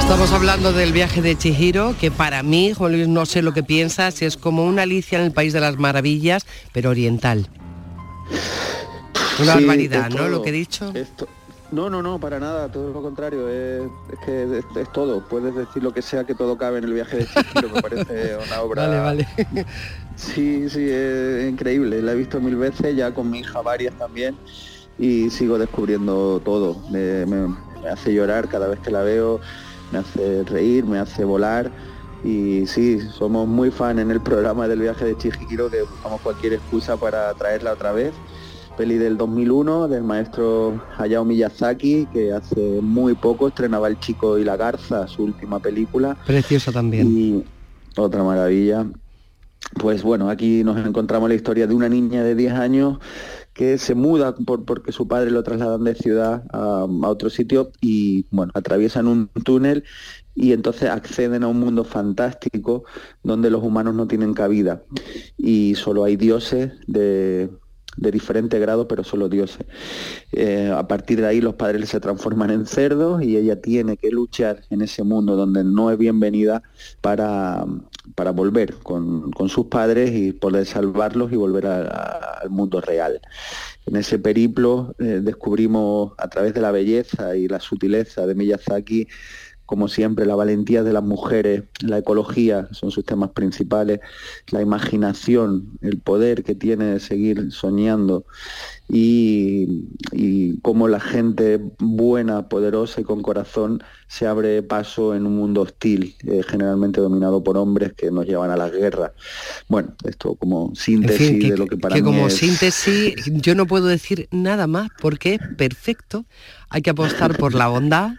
Estamos 0.00 0.32
hablando 0.32 0.72
del 0.72 0.92
viaje 0.92 1.20
de 1.20 1.36
Chihiro, 1.36 1.94
que 2.00 2.10
para 2.10 2.42
mí, 2.42 2.72
Juan 2.72 2.92
Luis, 2.92 3.08
no 3.08 3.26
sé 3.26 3.42
lo 3.42 3.52
que 3.52 3.62
piensas, 3.62 4.22
es 4.22 4.36
como 4.36 4.64
una 4.64 4.82
Alicia 4.82 5.18
en 5.18 5.24
el 5.24 5.32
País 5.32 5.52
de 5.52 5.60
las 5.60 5.76
Maravillas, 5.78 6.46
pero 6.72 6.90
oriental. 6.90 7.48
Una 9.38 9.54
barbaridad, 9.54 10.10
¿no? 10.10 10.28
Lo 10.28 10.42
que 10.42 10.50
he 10.50 10.52
dicho. 10.52 10.92
No, 11.72 11.88
no, 11.88 12.02
no, 12.02 12.20
para 12.20 12.38
nada, 12.38 12.70
todo 12.70 12.92
lo 12.92 13.02
contrario, 13.02 13.48
es, 13.48 13.88
que 14.24 14.42
es, 14.58 14.92
todo, 14.92 15.26
puedes 15.26 15.54
decir 15.54 15.82
lo 15.82 15.92
que 15.92 16.02
sea 16.02 16.24
que 16.24 16.34
todo 16.34 16.56
cabe 16.56 16.78
en 16.78 16.84
el 16.84 16.92
viaje 16.92 17.16
de 17.16 17.26
Chihiro, 17.26 17.70
me 17.74 17.82
parece 17.82 18.36
una 18.46 18.60
obra... 18.60 18.86
Vale, 18.86 19.00
vale. 19.00 19.28
Sí, 20.14 20.68
sí, 20.68 20.86
es 20.90 21.50
increíble, 21.50 22.02
la 22.02 22.12
he 22.12 22.14
visto 22.14 22.38
mil 22.38 22.56
veces, 22.56 22.94
ya 22.94 23.14
con 23.14 23.30
mi 23.30 23.38
hija 23.40 23.62
varias 23.62 23.94
también, 23.94 24.36
y 24.98 25.30
sigo 25.30 25.58
descubriendo 25.58 26.40
todo, 26.44 26.76
me 26.90 27.24
hace 27.90 28.12
llorar 28.12 28.46
cada 28.48 28.68
vez 28.68 28.78
que 28.80 28.90
la 28.90 29.02
veo, 29.02 29.40
me 29.90 29.98
hace 29.98 30.44
reír, 30.44 30.84
me 30.84 30.98
hace 30.98 31.24
volar 31.24 31.70
y 32.24 32.66
sí, 32.66 33.00
somos 33.00 33.48
muy 33.48 33.70
fan 33.70 33.98
en 33.98 34.10
el 34.10 34.20
programa 34.20 34.68
del 34.68 34.80
viaje 34.80 35.04
de 35.04 35.16
Chihiro 35.16 35.70
que 35.70 35.82
buscamos 35.82 36.20
cualquier 36.20 36.54
excusa 36.54 36.96
para 36.96 37.32
traerla 37.34 37.72
otra 37.72 37.92
vez. 37.92 38.12
Peli 38.82 38.98
del 38.98 39.16
2001 39.16 39.86
del 39.86 40.02
maestro 40.02 40.82
Hayao 40.98 41.24
Miyazaki 41.24 42.08
que 42.12 42.32
hace 42.32 42.80
muy 42.82 43.14
poco 43.14 43.46
estrenaba 43.46 43.86
El 43.86 44.00
chico 44.00 44.38
y 44.38 44.44
la 44.44 44.56
garza, 44.56 45.06
su 45.06 45.22
última 45.22 45.60
película. 45.60 46.16
Preciosa 46.26 46.72
también. 46.72 47.06
Y 47.06 47.44
otra 47.96 48.24
maravilla. 48.24 48.84
Pues 49.78 50.02
bueno, 50.02 50.28
aquí 50.28 50.64
nos 50.64 50.84
encontramos 50.84 51.28
la 51.28 51.36
historia 51.36 51.68
de 51.68 51.74
una 51.74 51.88
niña 51.88 52.24
de 52.24 52.34
10 52.34 52.54
años 52.54 52.98
que 53.52 53.78
se 53.78 53.94
muda 53.94 54.34
por, 54.34 54.64
porque 54.64 54.90
su 54.90 55.06
padre 55.06 55.30
lo 55.30 55.44
trasladan 55.44 55.84
de 55.84 55.94
ciudad 55.94 56.42
a, 56.52 56.84
otro 57.04 57.30
sitio 57.30 57.70
y 57.80 58.26
bueno, 58.32 58.50
atraviesan 58.56 59.06
un 59.06 59.28
túnel 59.44 59.84
y 60.34 60.54
entonces 60.54 60.90
acceden 60.90 61.44
a 61.44 61.46
un 61.46 61.60
mundo 61.60 61.84
fantástico 61.84 62.82
donde 63.22 63.48
los 63.48 63.62
humanos 63.62 63.94
no 63.94 64.08
tienen 64.08 64.34
cabida 64.34 64.82
y 65.36 65.76
solo 65.76 66.02
hay 66.02 66.16
dioses 66.16 66.72
de, 66.88 67.48
de 67.96 68.10
diferente 68.10 68.58
grado, 68.58 68.88
pero 68.88 69.04
solo 69.04 69.28
dioses. 69.28 69.66
Eh, 70.32 70.72
a 70.74 70.86
partir 70.88 71.20
de 71.20 71.26
ahí 71.26 71.40
los 71.40 71.54
padres 71.54 71.88
se 71.90 72.00
transforman 72.00 72.50
en 72.50 72.66
cerdos 72.66 73.22
y 73.22 73.36
ella 73.36 73.60
tiene 73.60 73.96
que 73.96 74.10
luchar 74.10 74.62
en 74.70 74.82
ese 74.82 75.02
mundo 75.02 75.36
donde 75.36 75.64
no 75.64 75.90
es 75.90 75.98
bienvenida 75.98 76.62
para, 77.00 77.64
para 78.14 78.30
volver 78.30 78.74
con, 78.82 79.30
sus 79.48 79.66
padres 79.66 80.12
y 80.12 80.32
poder 80.32 80.66
salvarlos 80.66 81.32
y 81.32 81.36
volver 81.36 81.66
al 81.66 82.50
mundo 82.50 82.80
real. 82.80 83.20
En 83.86 83.96
ese 83.96 84.18
periplo 84.18 84.94
eh, 84.98 85.20
descubrimos 85.22 86.12
a 86.18 86.28
través 86.28 86.54
de 86.54 86.60
la 86.60 86.70
belleza 86.70 87.36
y 87.36 87.48
la 87.48 87.60
sutileza 87.60 88.26
de 88.26 88.34
Miyazaki 88.34 89.08
como 89.72 89.88
siempre, 89.88 90.26
la 90.26 90.34
valentía 90.34 90.82
de 90.82 90.92
las 90.92 91.02
mujeres, 91.02 91.62
la 91.80 91.96
ecología 91.96 92.68
son 92.72 92.90
sus 92.90 93.06
temas 93.06 93.30
principales, 93.30 94.00
la 94.50 94.60
imaginación, 94.60 95.78
el 95.80 95.98
poder 95.98 96.44
que 96.44 96.54
tiene 96.54 96.84
de 96.84 97.00
seguir 97.00 97.50
soñando 97.52 98.26
y, 98.86 99.86
y 100.12 100.58
cómo 100.60 100.88
la 100.88 101.00
gente 101.00 101.58
buena, 101.78 102.50
poderosa 102.50 103.00
y 103.00 103.04
con 103.04 103.22
corazón 103.22 103.82
se 104.08 104.26
abre 104.26 104.62
paso 104.62 105.14
en 105.14 105.24
un 105.24 105.36
mundo 105.36 105.62
hostil, 105.62 106.16
eh, 106.26 106.42
generalmente 106.46 107.00
dominado 107.00 107.42
por 107.42 107.56
hombres 107.56 107.94
que 107.94 108.10
nos 108.10 108.26
llevan 108.26 108.50
a 108.50 108.58
la 108.58 108.68
guerra. 108.68 109.14
Bueno, 109.68 109.94
esto 110.04 110.34
como 110.34 110.74
síntesis 110.74 111.48
de 111.48 111.56
lo 111.56 111.66
que 111.66 111.78
para 111.78 111.94
que 111.94 112.02
como 112.02 112.28
síntesis 112.28 113.14
yo 113.24 113.54
no 113.54 113.66
puedo 113.66 113.86
decir 113.86 114.28
nada 114.30 114.66
más 114.66 114.90
porque 115.00 115.36
es 115.36 115.40
perfecto. 115.56 116.26
Hay 116.68 116.82
que 116.82 116.90
apostar 116.90 117.38
por 117.38 117.54
la 117.54 117.68
bondad, 117.68 118.12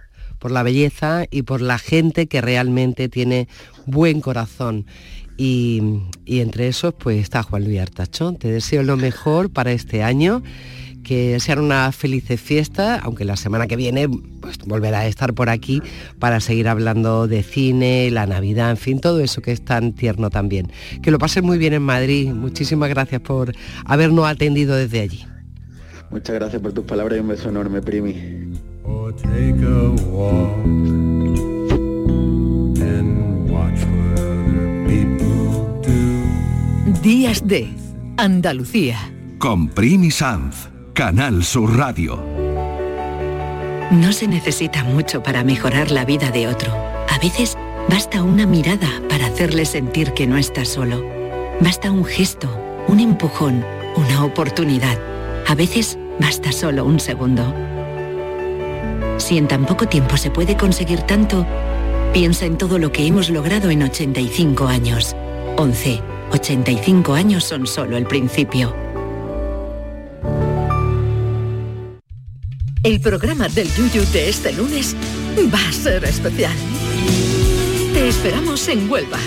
por 0.43 0.51
la 0.51 0.61
belleza 0.61 1.23
y 1.31 1.43
por 1.43 1.61
la 1.61 1.79
gente 1.79 2.27
que 2.27 2.41
realmente 2.41 3.07
tiene 3.07 3.47
buen 3.85 4.19
corazón. 4.19 4.85
Y, 5.37 5.81
entre 6.25 6.67
esos 6.67 6.93
pues 6.93 7.21
está 7.21 7.43
Juan 7.43 7.63
Luis 7.63 7.79
Artachón. 7.79 8.35
Te 8.35 8.51
deseo 8.51 8.83
lo 8.83 8.97
mejor 8.97 9.51
para 9.51 9.71
este 9.71 10.03
año 10.03 10.43
que 11.01 11.39
sean 11.39 11.59
una 11.59 11.89
felices 11.93 12.41
fiesta, 12.41 12.99
aunque 12.99 13.23
la 13.23 13.37
semana 13.37 13.67
que 13.67 13.77
viene 13.77 14.09
pues, 14.41 14.57
volverá 14.65 14.99
a 14.99 15.07
estar 15.07 15.33
por 15.33 15.49
aquí 15.49 15.81
para 16.19 16.41
seguir 16.41 16.67
hablando 16.67 17.25
de 17.29 17.41
cine, 17.41 18.11
la 18.11 18.27
Navidad, 18.27 18.69
en 18.69 18.77
fin, 18.77 18.99
todo 18.99 19.21
eso 19.21 19.41
que 19.41 19.53
es 19.53 19.63
tan 19.63 19.93
tierno 19.93 20.29
también. 20.29 20.69
Que 21.01 21.09
lo 21.09 21.19
pasen 21.19 21.45
muy 21.45 21.57
bien 21.57 21.71
en 21.71 21.83
Madrid. 21.83 22.33
Muchísimas 22.33 22.89
gracias 22.89 23.21
por 23.21 23.53
habernos 23.85 24.27
atendido 24.27 24.75
desde 24.75 24.99
allí. 24.99 25.25
Muchas 26.11 26.35
gracias 26.35 26.61
por 26.61 26.73
tus 26.73 26.83
palabras 26.83 27.17
y 27.17 27.21
un 27.21 27.29
beso 27.29 27.47
enorme, 27.47 27.81
Primi. 27.81 28.52
Días 37.03 37.45
de 37.45 37.69
Andalucía. 38.15 38.97
Con 39.37 39.67
Primi 39.67 40.09
Sanz, 40.09 40.69
Canal 40.93 41.43
Sur 41.43 41.77
Radio. 41.77 42.23
No 43.91 44.13
se 44.13 44.27
necesita 44.27 44.85
mucho 44.85 45.21
para 45.21 45.43
mejorar 45.43 45.91
la 45.91 46.05
vida 46.05 46.31
de 46.31 46.47
otro. 46.47 46.71
A 47.09 47.19
veces 47.21 47.57
basta 47.89 48.23
una 48.23 48.45
mirada 48.45 48.87
para 49.09 49.25
hacerle 49.25 49.65
sentir 49.65 50.13
que 50.13 50.27
no 50.27 50.37
está 50.37 50.63
solo. 50.63 51.03
Basta 51.59 51.91
un 51.91 52.05
gesto, 52.05 52.47
un 52.87 53.01
empujón, 53.01 53.65
una 53.97 54.23
oportunidad. 54.23 54.97
A 55.47 55.55
veces 55.55 55.97
basta 56.21 56.53
solo 56.53 56.85
un 56.85 57.01
segundo. 57.01 57.53
Si 59.17 59.37
en 59.37 59.47
tan 59.47 59.65
poco 59.65 59.87
tiempo 59.87 60.17
se 60.17 60.31
puede 60.31 60.57
conseguir 60.57 61.01
tanto, 61.01 61.45
piensa 62.13 62.45
en 62.45 62.57
todo 62.57 62.77
lo 62.77 62.91
que 62.91 63.05
hemos 63.05 63.29
logrado 63.29 63.69
en 63.69 63.83
85 63.83 64.67
años. 64.67 65.15
11. 65.57 66.01
85 66.31 67.13
años 67.13 67.43
son 67.43 67.67
solo 67.67 67.95
el 67.95 68.05
principio. 68.05 68.75
El 72.83 72.99
programa 72.99 73.47
del 73.47 73.69
Yuyu 73.73 74.03
de 74.11 74.29
este 74.29 74.51
lunes 74.51 74.95
va 75.53 75.69
a 75.69 75.71
ser 75.71 76.03
especial. 76.03 76.53
Te 77.93 78.09
esperamos 78.09 78.67
en 78.67 78.89
Huelva, 78.91 79.19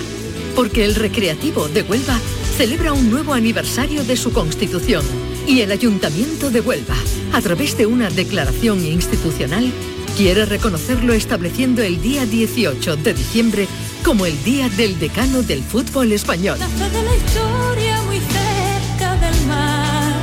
porque 0.55 0.85
el 0.85 0.95
Recreativo 0.95 1.69
de 1.69 1.83
Huelva 1.83 2.19
celebra 2.57 2.93
un 2.93 3.11
nuevo 3.11 3.33
aniversario 3.33 4.05
de 4.05 4.17
su 4.17 4.33
constitución 4.33 5.05
y 5.47 5.61
el 5.61 5.71
Ayuntamiento 5.71 6.51
de 6.51 6.61
Huelva, 6.61 6.97
a 7.33 7.41
través 7.41 7.77
de 7.79 7.87
una 7.87 8.11
declaración 8.11 8.85
institucional, 8.85 9.73
quiere 10.17 10.45
reconocerlo 10.45 11.13
estableciendo 11.13 11.83
el 11.83 12.03
día 12.03 12.27
18 12.27 12.97
de 12.97 13.15
diciembre 13.15 13.69
como 14.05 14.27
el 14.27 14.43
Día 14.45 14.69
del 14.71 14.99
Decano 14.99 15.43
del 15.43 15.63
Fútbol 15.63 16.13
Español. 16.13 16.59
Nace 16.59 16.91
de 16.91 17.03
la 17.03 17.15
historia 17.15 18.03
muy 18.03 18.19
cerca 18.19 19.17
del 19.17 19.47
mar, 19.47 20.15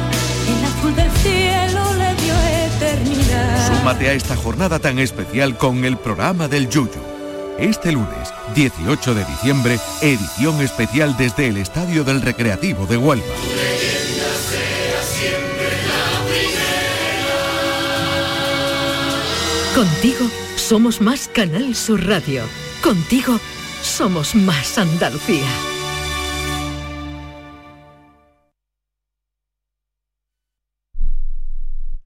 el 0.47 0.65
azul 0.65 0.95
del 0.95 1.11
cielo 1.11 1.93
le 1.93 2.23
dio 2.23 2.33
eternidad. 2.75 3.77
Súmate 3.77 4.09
a 4.09 4.13
esta 4.13 4.35
jornada 4.35 4.79
tan 4.79 4.99
especial 4.99 5.57
con 5.57 5.85
el 5.85 5.97
programa 5.97 6.47
del 6.47 6.69
Yuyu. 6.69 7.01
Este 7.57 7.91
lunes, 7.91 8.33
18 8.55 9.13
de 9.13 9.25
diciembre, 9.25 9.79
edición 10.01 10.61
especial 10.61 11.15
desde 11.17 11.47
el 11.47 11.57
Estadio 11.57 12.03
del 12.03 12.21
Recreativo 12.21 12.87
de 12.87 12.97
Huelva. 12.97 13.25
Contigo 19.75 20.29
somos 20.55 21.01
más 21.01 21.27
Canal 21.27 21.75
Sur 21.75 22.05
Radio. 22.05 22.43
Contigo 22.83 23.39
somos 23.81 24.35
más 24.35 24.77
Andalucía. 24.77 25.47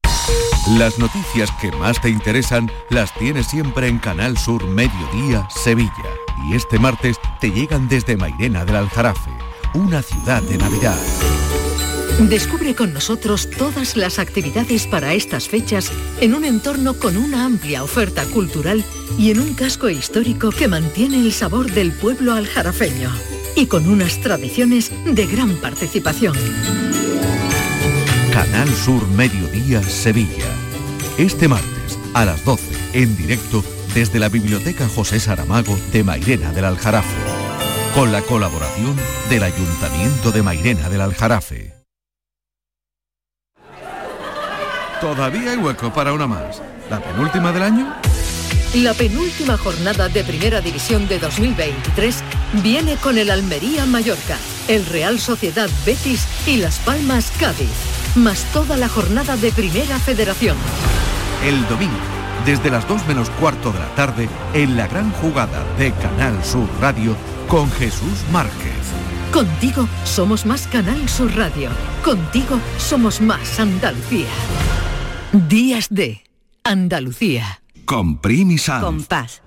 Las 0.78 0.98
noticias 0.98 1.50
que 1.60 1.70
más 1.72 2.00
te 2.00 2.08
interesan 2.08 2.70
las 2.88 3.12
tienes 3.14 3.46
siempre 3.46 3.86
en 3.86 3.98
Canal 3.98 4.38
Sur 4.38 4.66
Mediodía, 4.66 5.46
Sevilla. 5.50 5.90
Y 6.48 6.56
este 6.56 6.78
martes 6.78 7.16
te 7.40 7.50
llegan 7.50 7.86
desde 7.88 8.16
Mairena 8.16 8.64
del 8.64 8.76
Aljarafe, 8.76 9.30
una 9.74 10.00
ciudad 10.00 10.42
de 10.42 10.56
Navidad. 10.56 10.98
Descubre 12.20 12.74
con 12.74 12.94
nosotros 12.94 13.50
todas 13.50 13.96
las 13.96 14.18
actividades 14.18 14.86
para 14.86 15.14
estas 15.14 15.48
fechas 15.48 15.90
en 16.20 16.34
un 16.34 16.44
entorno 16.44 16.94
con 16.94 17.16
una 17.16 17.44
amplia 17.44 17.82
oferta 17.82 18.24
cultural 18.26 18.84
y 19.18 19.30
en 19.30 19.40
un 19.40 19.54
casco 19.54 19.88
histórico 19.88 20.50
que 20.50 20.68
mantiene 20.68 21.18
el 21.18 21.32
sabor 21.32 21.70
del 21.72 21.92
pueblo 21.92 22.32
aljarafeño 22.32 23.10
y 23.56 23.66
con 23.66 23.88
unas 23.88 24.20
tradiciones 24.20 24.92
de 25.04 25.26
gran 25.26 25.56
participación. 25.56 26.36
Canal 28.32 28.68
Sur 28.68 29.06
Mediodía, 29.08 29.82
Sevilla. 29.82 30.50
Este 31.18 31.48
martes 31.48 31.98
a 32.14 32.24
las 32.24 32.44
12, 32.44 32.64
en 32.94 33.16
directo 33.16 33.64
desde 33.92 34.18
la 34.18 34.28
Biblioteca 34.28 34.88
José 34.88 35.20
Saramago 35.20 35.78
de 35.92 36.04
Mairena 36.04 36.52
del 36.52 36.64
Aljarafe. 36.64 37.16
Con 37.94 38.12
la 38.12 38.22
colaboración 38.22 38.96
del 39.30 39.42
Ayuntamiento 39.44 40.32
de 40.32 40.42
Mairena 40.42 40.88
del 40.88 41.00
Aljarafe. 41.00 41.83
Todavía 45.04 45.50
hay 45.50 45.58
hueco 45.58 45.92
para 45.92 46.14
una 46.14 46.26
más. 46.26 46.62
¿La 46.88 46.98
penúltima 46.98 47.52
del 47.52 47.62
año? 47.62 47.94
La 48.72 48.94
penúltima 48.94 49.58
jornada 49.58 50.08
de 50.08 50.24
Primera 50.24 50.62
División 50.62 51.06
de 51.08 51.18
2023 51.18 52.22
viene 52.62 52.96
con 52.96 53.18
el 53.18 53.28
Almería 53.28 53.84
Mallorca, 53.84 54.38
el 54.66 54.86
Real 54.86 55.20
Sociedad 55.20 55.68
Betis 55.84 56.26
y 56.46 56.56
Las 56.56 56.78
Palmas 56.78 57.30
Cádiz, 57.38 57.68
más 58.14 58.44
toda 58.54 58.78
la 58.78 58.88
jornada 58.88 59.36
de 59.36 59.52
Primera 59.52 59.98
Federación. 59.98 60.56
El 61.44 61.68
domingo, 61.68 61.92
desde 62.46 62.70
las 62.70 62.88
2 62.88 63.06
menos 63.06 63.28
cuarto 63.28 63.72
de 63.72 63.80
la 63.80 63.94
tarde, 63.96 64.26
en 64.54 64.74
la 64.74 64.86
gran 64.88 65.12
jugada 65.12 65.66
de 65.76 65.92
Canal 65.92 66.42
Sur 66.42 66.66
Radio 66.80 67.14
con 67.46 67.70
Jesús 67.72 68.24
Márquez. 68.32 68.72
Contigo 69.30 69.86
somos 70.04 70.46
más 70.46 70.66
Canal 70.66 71.06
Sur 71.10 71.36
Radio. 71.36 71.68
Contigo 72.02 72.58
somos 72.78 73.20
más 73.20 73.60
Andalucía. 73.60 74.30
Días 75.34 75.88
de 75.90 76.22
Andalucía. 76.62 77.60
Con 77.86 78.18
Primi. 78.18 78.56
Compás. 78.80 79.42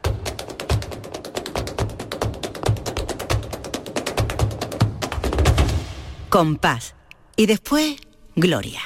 Compás. 6.27 6.93
Y 7.37 7.45
después, 7.45 7.95
Gloria. 8.35 8.81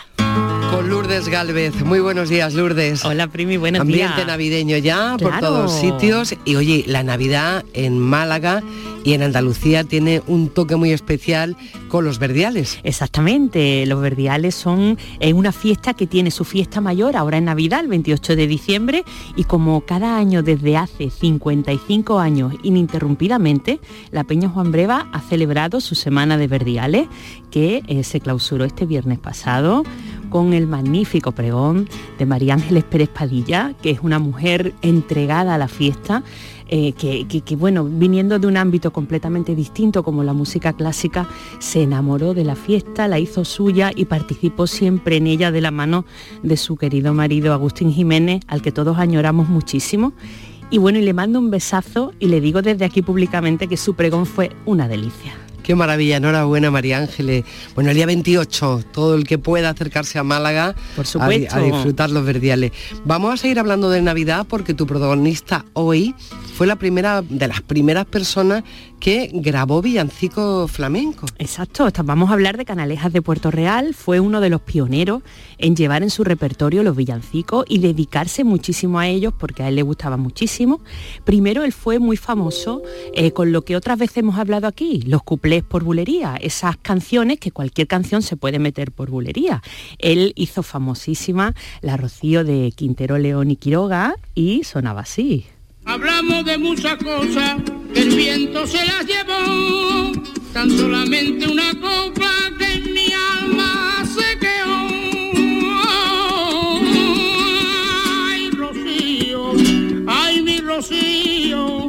Con 0.72 0.90
Lourdes 0.90 1.28
Galvez. 1.28 1.84
Muy 1.84 2.00
buenos 2.00 2.30
días, 2.30 2.54
Lourdes. 2.54 3.04
Hola, 3.04 3.28
Primi, 3.28 3.58
buenos 3.58 3.82
Ambiente 3.82 4.16
días. 4.16 4.28
navideño 4.28 4.78
ya 4.78 5.18
por 5.20 5.38
todos 5.42 5.74
sitios. 5.74 6.34
Y 6.46 6.56
oye, 6.56 6.86
la 6.88 7.04
Navidad 7.04 7.66
en 7.74 8.00
Málaga 8.00 8.64
y 9.04 9.14
en 9.14 9.24
Andalucía 9.24 9.84
tiene 9.84 10.22
un 10.28 10.48
toque 10.48 10.78
muy 10.78 10.92
especial 10.92 11.58
con 11.90 12.06
los 12.06 12.20
verdiales. 12.20 12.80
Exactamente, 12.84 13.86
los 13.86 14.02
verdiales 14.02 14.56
son 14.56 14.98
eh, 15.20 15.34
una 15.34 15.52
fiesta 15.52 15.94
que 15.94 16.08
tiene 16.08 16.32
su 16.32 16.46
fiesta 16.46 16.80
mayor 16.80 17.18
ahora 17.18 17.38
en 17.38 17.46
Navidad, 17.46 17.82
el 17.82 17.88
28 17.88 18.36
de 18.38 18.48
diciembre, 18.48 19.04
y 19.36 19.44
como 19.44 19.82
cada 19.82 20.18
año 20.18 20.42
desde 20.42 20.78
hace 20.78 21.10
55 21.10 22.20
años 22.20 22.54
ininterrumpidamente, 22.64 23.80
la 24.12 24.24
Peña 24.24 24.48
Juan 24.48 24.72
Breva 24.72 25.08
ha 25.12 25.20
celebrado 25.20 25.82
su 25.82 25.96
semana 25.96 26.38
de 26.38 26.48
verdiales, 26.48 27.08
que 27.50 27.84
eh, 27.88 28.04
se 28.04 28.22
clausuró 28.22 28.64
este 28.64 28.86
viernes 28.86 29.20
pasado 29.20 29.84
con 30.32 30.54
el 30.54 30.66
magnífico 30.66 31.34
pregón 31.34 31.88
de 32.18 32.26
María 32.26 32.56
Ángeles 32.56 32.84
Pérez 32.86 33.10
Padilla, 33.10 33.76
que 33.84 33.92
es 33.92 34.00
una 34.02 34.18
mujer 34.18 34.74
entregada 34.82 35.54
a 35.54 35.58
la 35.60 35.68
fiesta, 35.68 36.24
eh, 36.70 36.94
que, 36.94 37.28
que- 37.28 37.42
que, 37.42 37.56
bueno, 37.58 37.84
viniendo 37.84 38.40
de 38.40 38.48
un 38.48 38.56
ámbito 38.56 38.92
completamente 38.92 39.54
distinto 39.56 40.04
como 40.04 40.24
la 40.24 40.32
música 40.34 40.72
clásica, 40.74 41.28
se 41.60 41.84
enamoró 41.84 42.34
de 42.34 42.46
la 42.46 42.56
fiesta, 42.56 43.08
la 43.10 43.20
hizo 43.20 43.44
suya 43.46 43.92
y 43.94 44.06
participó 44.06 44.66
siempre 44.68 45.18
en 45.18 45.28
ella 45.28 45.52
de 45.52 45.60
la 45.62 45.70
mano 45.72 46.06
de 46.42 46.56
su 46.56 46.78
querido 46.78 47.14
marido 47.14 47.52
Agustín 47.54 47.92
Jiménez, 47.92 48.42
al 48.48 48.62
que 48.62 48.72
todos 48.72 48.98
añoramos 48.98 49.50
muchísimo. 49.50 50.14
Y 50.70 50.78
bueno, 50.78 50.98
y 51.00 51.02
le 51.02 51.14
mando 51.14 51.38
un 51.40 51.52
besazo 51.52 52.14
y 52.20 52.28
le 52.28 52.40
digo 52.40 52.62
desde 52.62 52.86
aquí 52.86 53.02
públicamente 53.02 53.68
que 53.68 53.76
su 53.76 53.94
pregón 53.96 54.26
fue 54.26 54.52
una 54.66 54.88
delicia. 54.88 55.34
Qué 55.64 55.76
maravilla, 55.76 56.18
enhorabuena 56.18 56.72
María 56.72 56.98
Ángeles. 56.98 57.44
Bueno, 57.76 57.92
el 57.92 57.96
día 57.96 58.06
28, 58.06 58.86
todo 58.92 59.16
el 59.16 59.26
que 59.26 59.38
pueda 59.38 59.70
acercarse 59.70 60.20
a 60.20 60.24
Málaga 60.24 60.76
Por 60.96 61.06
a, 61.22 61.30
disfrutar 61.30 62.10
los 62.10 62.26
verdiales. 62.26 62.72
Vamos 63.06 63.34
a 63.34 63.38
seguir 63.38 63.60
hablando 63.60 63.90
de 63.90 64.02
Navidad 64.02 64.46
porque 64.50 64.74
tu 64.74 64.88
protagonista 64.88 65.66
hoy 65.74 66.16
fue 66.52 66.68
la 66.68 66.76
primera 66.76 67.22
de 67.22 67.48
las 67.48 67.62
primeras 67.62 68.06
personas 68.06 68.64
que 69.00 69.32
grabó 69.34 69.82
villancicos 69.82 70.70
flamencos. 70.70 71.32
Exacto, 71.40 71.88
vamos 72.04 72.30
a 72.30 72.34
hablar 72.34 72.58
de 72.58 72.66
Canalejas 72.66 73.12
de 73.12 73.22
Puerto 73.22 73.50
Real, 73.50 73.96
fue 73.96 74.20
uno 74.20 74.42
de 74.42 74.50
los 74.50 74.62
pioneros 74.62 75.24
en 75.58 75.76
llevar 75.76 76.04
en 76.04 76.12
su 76.12 76.24
repertorio 76.24 76.84
los 76.84 76.96
villancicos 76.96 77.66
y 77.68 77.80
dedicarse 77.80 78.44
muchísimo 78.44 79.00
a 79.00 79.08
ellos 79.08 79.34
porque 79.38 79.64
a 79.64 79.70
él 79.70 79.76
le 79.76 79.82
gustaba 79.82 80.18
muchísimo. 80.18 80.82
Primero 81.24 81.64
él 81.64 81.74
fue 81.74 81.98
muy 81.98 82.16
famoso 82.16 82.84
eh, 83.16 83.32
con 83.32 83.52
lo 83.52 83.64
que 83.64 83.76
otras 83.76 83.98
veces 83.98 84.18
hemos 84.18 84.38
hablado 84.38 84.68
aquí, 84.68 85.02
los 85.02 85.24
cuplés 85.24 85.64
por 85.64 85.84
bulería, 85.84 86.36
esas 86.36 86.78
canciones 86.78 87.40
que 87.40 87.52
cualquier 87.52 87.88
canción 87.88 88.22
se 88.22 88.38
puede 88.38 88.60
meter 88.60 88.92
por 88.92 89.10
bulería. 89.10 89.64
Él 89.98 90.34
hizo 90.36 90.62
famosísima 90.62 91.56
la 91.82 91.98
Rocío 91.98 92.44
de 92.44 92.72
Quintero 92.76 93.18
León 93.18 93.50
y 93.50 93.56
Quiroga 93.56 94.16
y 94.36 94.64
sonaba 94.64 95.02
así. 95.02 95.46
Hablamos 95.86 96.46
de 96.46 96.58
muchas 96.58 96.98
cosas 96.98 97.58
que 97.94 98.02
el 98.02 98.16
viento 98.16 98.66
se 98.68 98.86
las 98.86 99.06
llevó, 99.06 100.12
tan 100.54 100.70
solamente 100.70 101.48
una 101.48 101.72
copa 101.74 102.32
que 102.58 102.74
en 102.74 102.94
mi 102.94 103.08
alma 103.12 104.06
se 104.06 104.38
quedó. 104.40 104.88
Ay, 108.30 108.50
Rocío, 108.52 109.54
ay, 110.08 110.42
mi 110.42 110.60
Rocío, 110.60 111.88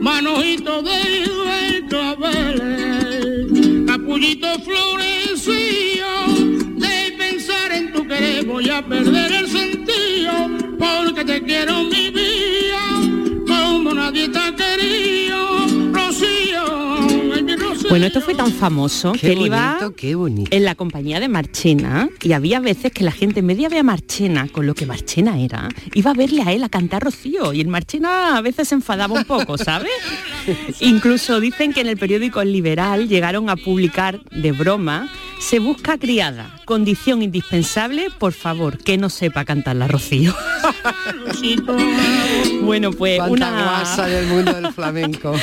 manojito 0.00 0.82
de 0.82 1.84
claveles, 1.88 3.46
capullito 3.86 4.58
florecío, 4.60 6.06
de 6.76 7.14
pensar 7.16 7.72
en 7.72 7.92
tu 7.92 8.06
querer 8.06 8.44
voy 8.44 8.68
a 8.70 8.82
perder 8.84 9.32
el 9.32 9.48
sentido, 9.48 10.50
porque 10.78 11.24
te 11.24 11.42
quiero 11.42 11.84
mi 11.84 12.10
vida, 12.10 12.93
nadie 13.94 14.28
te 14.28 14.38
ha 14.38 14.54
querido, 14.54 15.53
Bueno, 17.94 18.08
esto 18.08 18.20
fue 18.20 18.34
tan 18.34 18.50
famoso 18.50 19.12
Qué 19.12 19.20
que 19.20 19.32
él 19.34 19.42
iba 19.42 19.74
bonito, 19.74 19.94
qué 19.94 20.14
bonito. 20.16 20.50
en 20.50 20.64
la 20.64 20.74
compañía 20.74 21.20
de 21.20 21.28
Marchena 21.28 22.08
y 22.22 22.32
había 22.32 22.58
veces 22.58 22.90
que 22.90 23.04
la 23.04 23.12
gente 23.12 23.38
en 23.38 23.46
de 23.46 23.54
ver 23.54 23.78
a 23.78 23.82
Marchena 23.84 24.48
con 24.48 24.66
lo 24.66 24.74
que 24.74 24.84
Marchena 24.84 25.38
era, 25.38 25.68
iba 25.94 26.10
a 26.10 26.14
verle 26.14 26.42
a 26.42 26.50
él 26.50 26.64
a 26.64 26.68
cantar 26.68 27.04
Rocío 27.04 27.52
y 27.52 27.60
el 27.60 27.68
Marchena 27.68 28.36
a 28.36 28.40
veces 28.40 28.66
se 28.66 28.74
enfadaba 28.74 29.14
un 29.14 29.22
poco, 29.22 29.56
¿sabes? 29.58 29.92
Incluso 30.80 31.38
dicen 31.38 31.72
que 31.72 31.82
en 31.82 31.86
el 31.86 31.96
periódico 31.96 32.40
El 32.40 32.50
Liberal 32.50 33.08
llegaron 33.08 33.48
a 33.48 33.54
publicar 33.54 34.20
de 34.32 34.50
broma, 34.50 35.08
se 35.38 35.60
busca 35.60 35.96
criada, 35.96 36.50
condición 36.64 37.22
indispensable, 37.22 38.08
por 38.18 38.32
favor, 38.32 38.78
que 38.78 38.98
no 38.98 39.08
sepa 39.08 39.44
cantar 39.44 39.76
la 39.76 39.86
Rocío. 39.86 40.34
bueno, 42.62 42.90
pues 42.90 43.18
Cuánta 43.18 43.84
una 43.92 44.06
del 44.06 44.26
mundo 44.26 44.52
del 44.52 44.72
flamenco. 44.72 45.34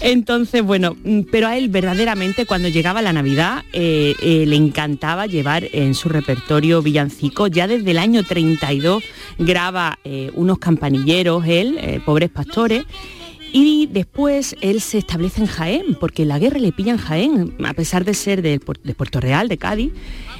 entonces, 0.00 0.62
bueno, 0.62 0.96
mm, 1.04 1.20
pero 1.30 1.48
a 1.48 1.56
él 1.56 1.68
verdaderamente 1.92 2.46
cuando 2.46 2.68
llegaba 2.68 3.02
la 3.02 3.12
Navidad 3.12 3.64
eh, 3.74 4.14
eh, 4.22 4.46
le 4.46 4.56
encantaba 4.56 5.26
llevar 5.26 5.68
en 5.72 5.94
su 5.94 6.08
repertorio 6.08 6.80
villancicos. 6.80 7.50
Ya 7.50 7.66
desde 7.66 7.90
el 7.90 7.98
año 7.98 8.22
32 8.24 9.04
graba 9.38 9.98
eh, 10.02 10.30
unos 10.34 10.58
campanilleros, 10.58 11.44
él, 11.46 12.00
pobres 12.06 12.30
pastores. 12.30 12.84
Y 13.52 13.88
después 13.92 14.56
él 14.62 14.80
se 14.80 14.96
establece 14.96 15.42
en 15.42 15.46
Jaén, 15.46 15.94
porque 16.00 16.24
la 16.24 16.38
guerra 16.38 16.58
le 16.58 16.72
pilla 16.72 16.92
en 16.92 16.96
Jaén, 16.98 17.54
a 17.62 17.74
pesar 17.74 18.06
de 18.06 18.14
ser 18.14 18.40
de, 18.40 18.58
Puer- 18.58 18.80
de 18.82 18.94
Puerto 18.94 19.20
Real, 19.20 19.48
de 19.48 19.58
Cádiz, 19.58 19.92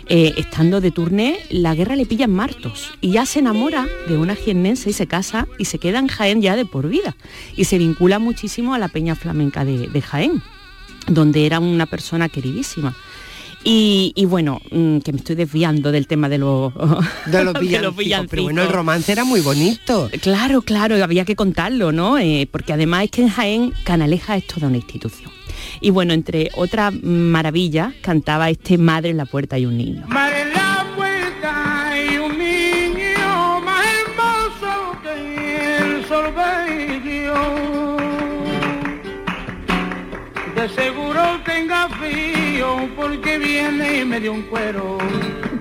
estando 0.08 0.80
de 0.80 0.90
turné, 0.90 1.36
la 1.50 1.74
guerra 1.74 1.94
le 1.96 2.06
pilla 2.06 2.24
en 2.24 2.32
Martos. 2.32 2.92
Y 3.02 3.10
ya 3.12 3.26
se 3.26 3.40
enamora 3.40 3.86
de 4.08 4.16
una 4.16 4.34
jiennense 4.34 4.88
y 4.88 4.92
se 4.94 5.06
casa 5.06 5.46
y 5.58 5.66
se 5.66 5.76
queda 5.78 5.98
en 5.98 6.08
Jaén 6.08 6.40
ya 6.40 6.56
de 6.56 6.64
por 6.64 6.88
vida. 6.88 7.14
Y 7.54 7.64
se 7.64 7.76
vincula 7.76 8.18
muchísimo 8.18 8.72
a 8.72 8.78
la 8.78 8.88
peña 8.88 9.14
flamenca 9.14 9.66
de 9.66 10.00
Jaén, 10.00 10.42
donde 11.06 11.46
era 11.46 11.60
una 11.60 11.86
persona 11.86 12.28
queridísima. 12.28 12.94
Y, 13.64 14.12
y 14.16 14.24
bueno, 14.24 14.60
mm, 14.70 14.98
que 14.98 15.12
me 15.12 15.18
estoy 15.18 15.36
desviando 15.36 15.92
del 15.92 16.06
tema 16.06 16.28
de 16.28 16.38
los, 16.38 16.72
De 17.26 17.44
los 17.44 17.54
villancicos, 17.60 18.26
pero 18.28 18.42
bueno, 18.42 18.62
el 18.62 18.68
romance 18.68 19.12
era 19.12 19.24
muy 19.24 19.40
bonito. 19.40 20.10
Claro, 20.20 20.62
claro, 20.62 21.02
había 21.02 21.24
que 21.24 21.36
contarlo, 21.36 21.92
¿no? 21.92 22.18
Eh, 22.18 22.48
porque 22.50 22.72
además 22.72 23.04
es 23.04 23.10
que 23.10 23.22
en 23.22 23.28
Jaén 23.28 23.72
Canaleja 23.84 24.36
es 24.36 24.46
toda 24.46 24.66
una 24.68 24.78
institución. 24.78 25.30
Y 25.80 25.90
bueno, 25.90 26.12
entre 26.12 26.50
otras 26.56 26.92
maravillas, 27.02 27.94
cantaba 28.00 28.50
este 28.50 28.78
Madre 28.78 29.10
en 29.10 29.16
la 29.16 29.26
puerta 29.26 29.58
y 29.58 29.66
un 29.66 29.76
niño. 29.76 30.06
Viene 43.38 44.00
y 44.00 44.04
me 44.04 44.20
dio 44.20 44.32
un 44.32 44.42
cuero. 44.42 44.98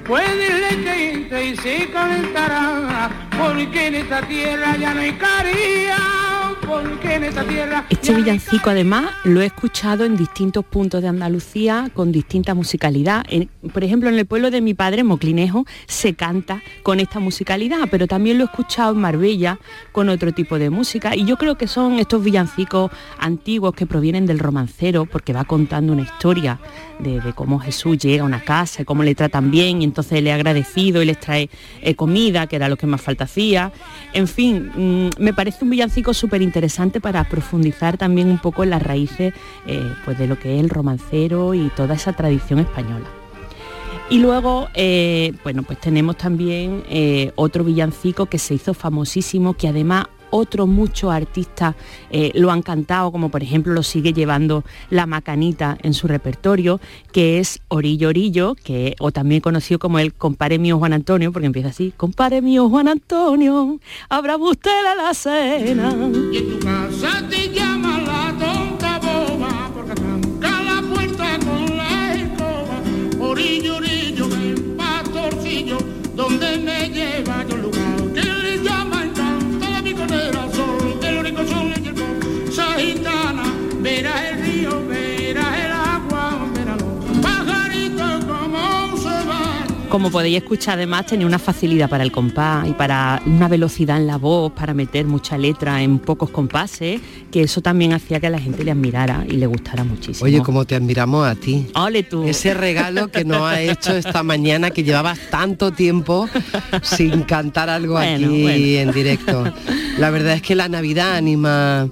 Puede 0.06 0.52
que 0.84 1.12
entre 1.12 1.46
y 1.46 1.56
se 1.58 1.90
calentará 1.92 3.10
porque 3.38 3.88
en 3.88 3.96
esta 3.96 4.22
tierra 4.22 4.76
ya 4.78 4.94
no 4.94 5.02
hay 5.02 5.14
caría. 5.14 6.21
Este 7.90 8.14
villancico 8.14 8.70
además 8.70 9.12
lo 9.26 9.42
he 9.42 9.46
escuchado 9.46 10.06
en 10.06 10.16
distintos 10.16 10.64
puntos 10.64 11.02
de 11.02 11.10
Andalucía 11.10 11.92
con 11.94 12.12
distinta 12.12 12.54
musicalidad. 12.54 13.26
Por 13.74 13.84
ejemplo, 13.84 14.08
en 14.08 14.18
el 14.18 14.26
pueblo 14.26 14.52
de 14.52 14.62
mi 14.62 14.74
padre, 14.74 15.04
Moclinejo, 15.04 15.66
se 15.88 16.14
canta 16.14 16.62
con 16.84 17.02
esta 17.02 17.20
musicalidad, 17.20 17.90
pero 17.92 18.08
también 18.08 18.38
lo 18.38 18.46
he 18.46 18.46
escuchado 18.46 18.94
en 18.94 19.02
Marbella 19.02 19.60
con 19.92 20.08
otro 20.08 20.32
tipo 20.32 20.58
de 20.58 20.70
música. 20.70 21.14
Y 21.16 21.26
yo 21.26 21.36
creo 21.38 21.58
que 21.58 21.68
son 21.68 22.00
estos 22.00 22.24
villancicos 22.24 22.90
antiguos 23.20 23.74
que 23.74 23.86
provienen 23.86 24.26
del 24.26 24.40
romancero, 24.40 25.06
porque 25.06 25.34
va 25.34 25.44
contando 25.44 25.92
una 25.92 26.04
historia 26.04 26.60
de, 27.00 27.22
cómo 27.36 27.60
Jesús 27.60 27.98
llega 27.98 28.24
a 28.24 28.26
una 28.26 28.42
casa, 28.42 28.86
cómo 28.86 29.04
le 29.04 29.16
tratan 29.16 29.52
bien, 29.52 29.82
y 29.82 29.86
entonces 29.86 30.24
le 30.24 30.32
ha 30.32 30.36
agradecido 30.36 31.02
y 31.02 31.06
les 31.06 31.20
trae 31.20 31.50
eh, 31.82 31.96
comida, 31.96 32.48
que 32.48 32.56
era 32.56 32.70
lo 32.70 32.78
que 32.78 32.88
más 32.88 33.02
falta 33.02 33.26
hacía. 33.26 33.74
En 34.14 34.28
fin, 34.28 34.72
mm, 34.74 35.22
me 35.22 35.34
parece 35.34 35.66
un 35.66 35.72
villancico 35.72 36.14
súper 36.14 36.42
interesante 36.42 36.61
para 37.02 37.24
profundizar 37.24 37.98
también 37.98 38.30
un 38.30 38.40
poco 38.40 38.64
en 38.64 38.70
las 38.72 38.84
raíces 38.84 39.34
eh, 39.66 39.94
pues 40.06 40.18
de 40.18 40.28
lo 40.28 40.38
que 40.38 40.56
es 40.56 40.64
el 40.64 40.70
romancero 40.70 41.54
y 41.54 41.70
toda 41.70 41.96
esa 41.96 42.14
tradición 42.14 42.60
española. 42.60 43.08
Y 44.10 44.20
luego, 44.20 44.68
eh, 44.74 45.34
bueno, 45.44 45.64
pues 45.64 45.80
tenemos 45.80 46.18
también 46.18 46.84
eh, 46.90 47.32
otro 47.36 47.64
villancico 47.64 48.26
que 48.26 48.40
se 48.40 48.56
hizo 48.56 48.74
famosísimo, 48.74 49.54
que 49.54 49.70
además 49.70 50.08
otros 50.32 50.68
muchos 50.68 51.12
artistas 51.12 51.76
eh, 52.10 52.32
lo 52.34 52.52
han 52.52 52.62
cantado, 52.62 53.12
como 53.12 53.30
por 53.30 53.44
ejemplo 53.44 53.74
lo 53.74 53.84
sigue 53.84 54.14
llevando 54.14 54.64
La 54.90 55.06
Macanita 55.06 55.78
en 55.84 55.94
su 55.94 56.08
repertorio, 56.08 56.80
que 57.12 57.40
es 57.40 57.62
Orillo 57.68 58.10
Orillo, 58.10 58.56
que, 58.56 58.96
o 59.00 59.12
también 59.12 59.42
conocido 59.42 59.80
como 59.80 60.00
el 60.00 60.14
Compare 60.14 60.58
mío 60.58 60.80
Juan 60.80 60.94
Antonio, 60.94 61.32
porque 61.32 61.46
empieza 61.46 61.70
así, 61.70 61.94
Compare 61.96 62.42
mío 62.42 62.70
Juan 62.70 62.88
Antonio, 62.88 63.80
habrá 64.10 64.38
usted 64.38 64.72
la 64.98 65.14
cena. 65.14 65.96
Como 89.92 90.10
podéis 90.10 90.38
escuchar, 90.38 90.76
además 90.76 91.06
tenía 91.06 91.28
una 91.28 91.38
facilidad 91.38 91.90
para 91.90 92.04
el 92.06 92.14
compás 92.14 92.66
y 92.66 92.72
para 92.72 93.22
una 93.26 93.50
velocidad 93.50 93.98
en 93.98 94.08
la 94.08 94.18
voz, 94.18 94.54
para 94.54 94.74
meter 94.74 95.06
mucha 95.06 95.38
letra 95.38 95.84
en 95.84 96.00
pocos 96.00 96.30
compases, 96.30 97.02
que 97.30 97.42
eso 97.42 97.62
también 97.62 97.92
hacía 97.92 98.22
que 98.22 98.30
la 98.30 98.40
gente 98.40 98.64
le 98.64 98.72
admirara 98.72 99.26
y 99.28 99.34
le 99.34 99.46
gustara 99.48 99.84
muchísimo. 99.84 100.26
Oye, 100.26 100.42
como 100.42 100.64
te 100.64 100.76
admiramos 100.76 101.28
a 101.28 101.36
ti. 101.36 101.68
Ole 101.76 102.04
tú. 102.04 102.24
Ese 102.24 102.54
regalo 102.54 103.10
que 103.10 103.26
nos 103.26 103.42
ha 103.42 103.60
hecho 103.60 103.94
esta 103.94 104.24
mañana, 104.24 104.72
que 104.72 104.84
llevabas 104.84 105.20
tanto 105.30 105.72
tiempo 105.72 106.30
sin 106.84 107.24
cantar 107.24 107.70
algo 107.70 107.96
Bueno, 107.96 108.28
aquí 108.28 108.42
bueno. 108.44 108.80
en 108.80 108.92
directo. 108.94 109.54
La 109.98 110.10
verdad 110.10 110.36
es 110.36 110.42
que 110.42 110.56
la 110.56 110.70
Navidad 110.70 111.18
anima 111.18 111.90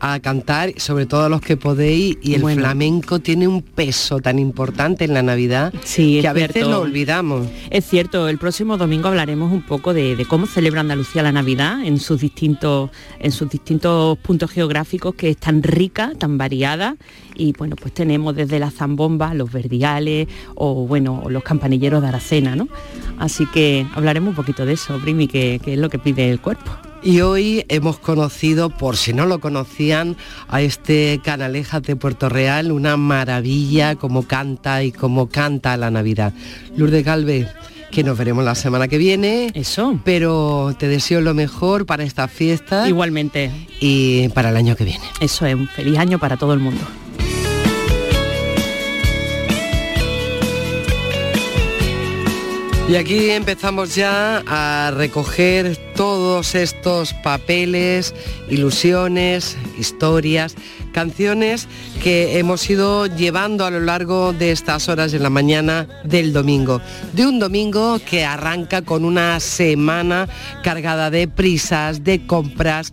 a 0.00 0.20
cantar, 0.20 0.72
sobre 0.76 1.06
todo 1.06 1.28
los 1.28 1.40
que 1.40 1.56
podéis, 1.56 2.16
y 2.22 2.34
el 2.34 2.42
Bueno. 2.42 2.62
flamenco 2.62 3.18
tiene 3.18 3.48
un 3.48 3.62
peso 3.62 4.20
tan 4.20 4.38
importante 4.38 5.04
en 5.04 5.14
la 5.14 5.22
Navidad 5.22 5.72
Sí, 5.84 6.18
que 6.20 6.28
a 6.28 6.32
veces 6.32 6.52
cierto. 6.52 6.70
lo 6.70 6.80
olvidamos. 6.80 7.46
Es 7.70 7.84
cierto, 7.86 8.28
el 8.28 8.38
próximo 8.38 8.76
domingo 8.76 9.08
hablaremos 9.08 9.52
un 9.52 9.62
poco 9.62 9.92
de, 9.94 10.16
de 10.16 10.24
cómo 10.24 10.46
celebra 10.46 10.80
Andalucía 10.80 11.22
la 11.22 11.32
Navidad 11.32 11.84
en 11.84 11.98
sus 11.98 12.20
distintos, 12.20 12.90
en 13.18 13.32
sus 13.32 13.48
distintos 13.50 14.18
puntos 14.18 14.50
geográficos, 14.50 15.14
que 15.14 15.30
es 15.30 15.36
tan 15.36 15.62
rica, 15.62 16.12
tan 16.18 16.38
variada. 16.38 16.96
Y 17.34 17.52
bueno, 17.52 17.76
pues 17.80 17.94
tenemos 17.94 18.34
desde 18.34 18.58
la 18.58 18.70
zambomba, 18.70 19.34
los 19.34 19.52
verdiales 19.52 20.26
o 20.54 20.86
bueno, 20.86 21.24
los 21.28 21.42
campanilleros 21.42 22.02
de 22.02 22.08
Aracena, 22.08 22.56
¿no? 22.56 22.68
Así 23.18 23.46
que 23.46 23.86
hablaremos 23.94 24.30
un 24.30 24.36
poquito 24.36 24.64
de 24.66 24.72
eso, 24.74 24.98
Brimi, 24.98 25.28
que, 25.28 25.60
que 25.64 25.74
es 25.74 25.78
lo 25.78 25.88
que 25.88 25.98
pide 25.98 26.30
el 26.30 26.40
cuerpo. 26.40 26.70
Y 27.02 27.20
hoy 27.20 27.64
hemos 27.68 27.98
conocido, 27.98 28.70
por 28.70 28.96
si 28.96 29.12
no 29.12 29.24
lo 29.26 29.38
conocían, 29.40 30.16
a 30.48 30.60
este 30.62 31.20
Canalejas 31.22 31.82
de 31.82 31.96
Puerto 31.96 32.28
Real, 32.28 32.72
una 32.72 32.96
maravilla 32.96 33.94
como 33.94 34.26
canta 34.26 34.82
y 34.82 34.90
como 34.90 35.28
canta 35.28 35.76
la 35.76 35.90
Navidad. 35.90 36.32
Lourdes 36.76 37.04
Galvez, 37.04 37.48
que 37.90 38.02
nos 38.02 38.18
veremos 38.18 38.44
la 38.44 38.54
semana 38.54 38.88
que 38.88 38.98
viene. 38.98 39.50
Eso. 39.54 40.00
Pero 40.04 40.74
te 40.78 40.88
deseo 40.88 41.20
lo 41.20 41.34
mejor 41.34 41.86
para 41.86 42.02
esta 42.02 42.26
fiesta. 42.26 42.88
Igualmente. 42.88 43.50
Y 43.80 44.28
para 44.30 44.50
el 44.50 44.56
año 44.56 44.74
que 44.76 44.84
viene. 44.84 45.04
Eso 45.20 45.46
es, 45.46 45.54
un 45.54 45.68
feliz 45.68 45.98
año 45.98 46.18
para 46.18 46.36
todo 46.36 46.52
el 46.52 46.58
mundo. 46.58 46.82
Y 52.88 52.96
aquí 52.96 53.28
empezamos 53.30 53.94
ya 53.94 54.42
a 54.46 54.90
recoger 54.92 55.76
todos 55.94 56.54
estos 56.54 57.12
papeles, 57.12 58.14
ilusiones, 58.48 59.58
historias, 59.78 60.54
canciones 60.98 61.68
que 62.02 62.40
hemos 62.40 62.68
ido 62.68 63.06
llevando 63.06 63.64
a 63.64 63.70
lo 63.70 63.78
largo 63.78 64.32
de 64.32 64.50
estas 64.50 64.88
horas 64.88 65.12
de 65.12 65.20
la 65.20 65.30
mañana 65.30 65.86
del 66.02 66.32
domingo. 66.32 66.80
De 67.12 67.24
un 67.24 67.38
domingo 67.38 68.00
que 68.00 68.24
arranca 68.24 68.82
con 68.82 69.04
una 69.04 69.38
semana 69.38 70.28
cargada 70.64 71.08
de 71.08 71.28
prisas, 71.28 72.02
de 72.02 72.26
compras 72.26 72.92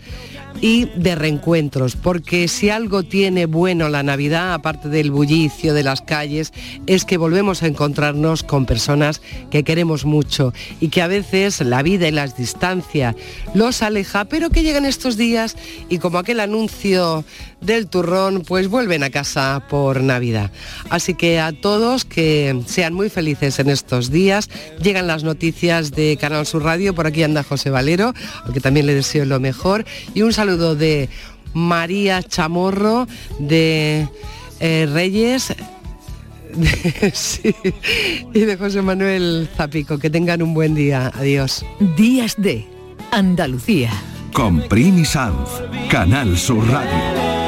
y 0.61 0.85
de 0.95 1.15
reencuentros, 1.15 1.95
porque 1.95 2.47
si 2.47 2.69
algo 2.69 3.03
tiene 3.03 3.45
bueno 3.45 3.89
la 3.89 4.03
Navidad, 4.03 4.53
aparte 4.53 4.89
del 4.89 5.11
bullicio 5.11 5.73
de 5.73 5.83
las 5.83 6.01
calles, 6.01 6.53
es 6.87 7.05
que 7.05 7.17
volvemos 7.17 7.61
a 7.61 7.67
encontrarnos 7.67 8.43
con 8.43 8.65
personas 8.65 9.21
que 9.51 9.63
queremos 9.63 10.05
mucho 10.05 10.53
y 10.79 10.89
que 10.89 11.01
a 11.01 11.07
veces 11.07 11.59
la 11.61 11.83
vida 11.83 12.07
y 12.07 12.11
las 12.11 12.37
distancias 12.37 13.15
los 13.53 13.81
aleja, 13.81 14.25
pero 14.25 14.49
que 14.49 14.63
llegan 14.63 14.85
estos 14.85 15.17
días 15.17 15.57
y 15.89 15.97
como 15.97 16.19
aquel 16.19 16.39
anuncio 16.39 17.25
del 17.65 17.87
turrón, 17.87 18.43
pues 18.47 18.67
vuelven 18.67 19.03
a 19.03 19.09
casa 19.09 19.65
por 19.69 20.01
Navidad. 20.01 20.51
Así 20.89 21.13
que 21.13 21.39
a 21.39 21.51
todos 21.51 22.05
que 22.05 22.61
sean 22.65 22.93
muy 22.93 23.09
felices 23.09 23.59
en 23.59 23.69
estos 23.69 24.11
días, 24.11 24.49
llegan 24.81 25.07
las 25.07 25.23
noticias 25.23 25.91
de 25.91 26.17
Canal 26.19 26.45
Sur 26.45 26.63
Radio, 26.63 26.93
por 26.93 27.07
aquí 27.07 27.23
anda 27.23 27.43
José 27.43 27.69
Valero, 27.69 28.13
al 28.43 28.53
que 28.53 28.59
también 28.59 28.85
le 28.85 28.93
deseo 28.93 29.25
lo 29.25 29.39
mejor, 29.39 29.85
y 30.13 30.21
un 30.21 30.33
saludo 30.33 30.75
de 30.75 31.09
María 31.53 32.21
Chamorro, 32.21 33.07
de 33.39 34.07
eh, 34.59 34.87
Reyes, 34.91 35.53
sí, 37.13 37.55
y 38.33 38.39
de 38.39 38.57
José 38.57 38.81
Manuel 38.81 39.49
Zapico. 39.55 39.97
Que 39.97 40.09
tengan 40.09 40.41
un 40.41 40.53
buen 40.53 40.75
día. 40.75 41.11
Adiós. 41.15 41.65
Días 41.97 42.35
de 42.37 42.67
Andalucía. 43.11 43.91
Con 44.33 44.61
Primi 44.67 45.05
Sanz, 45.05 45.49
Canal 45.89 46.37
Sur 46.37 46.67
Radio. 46.67 47.44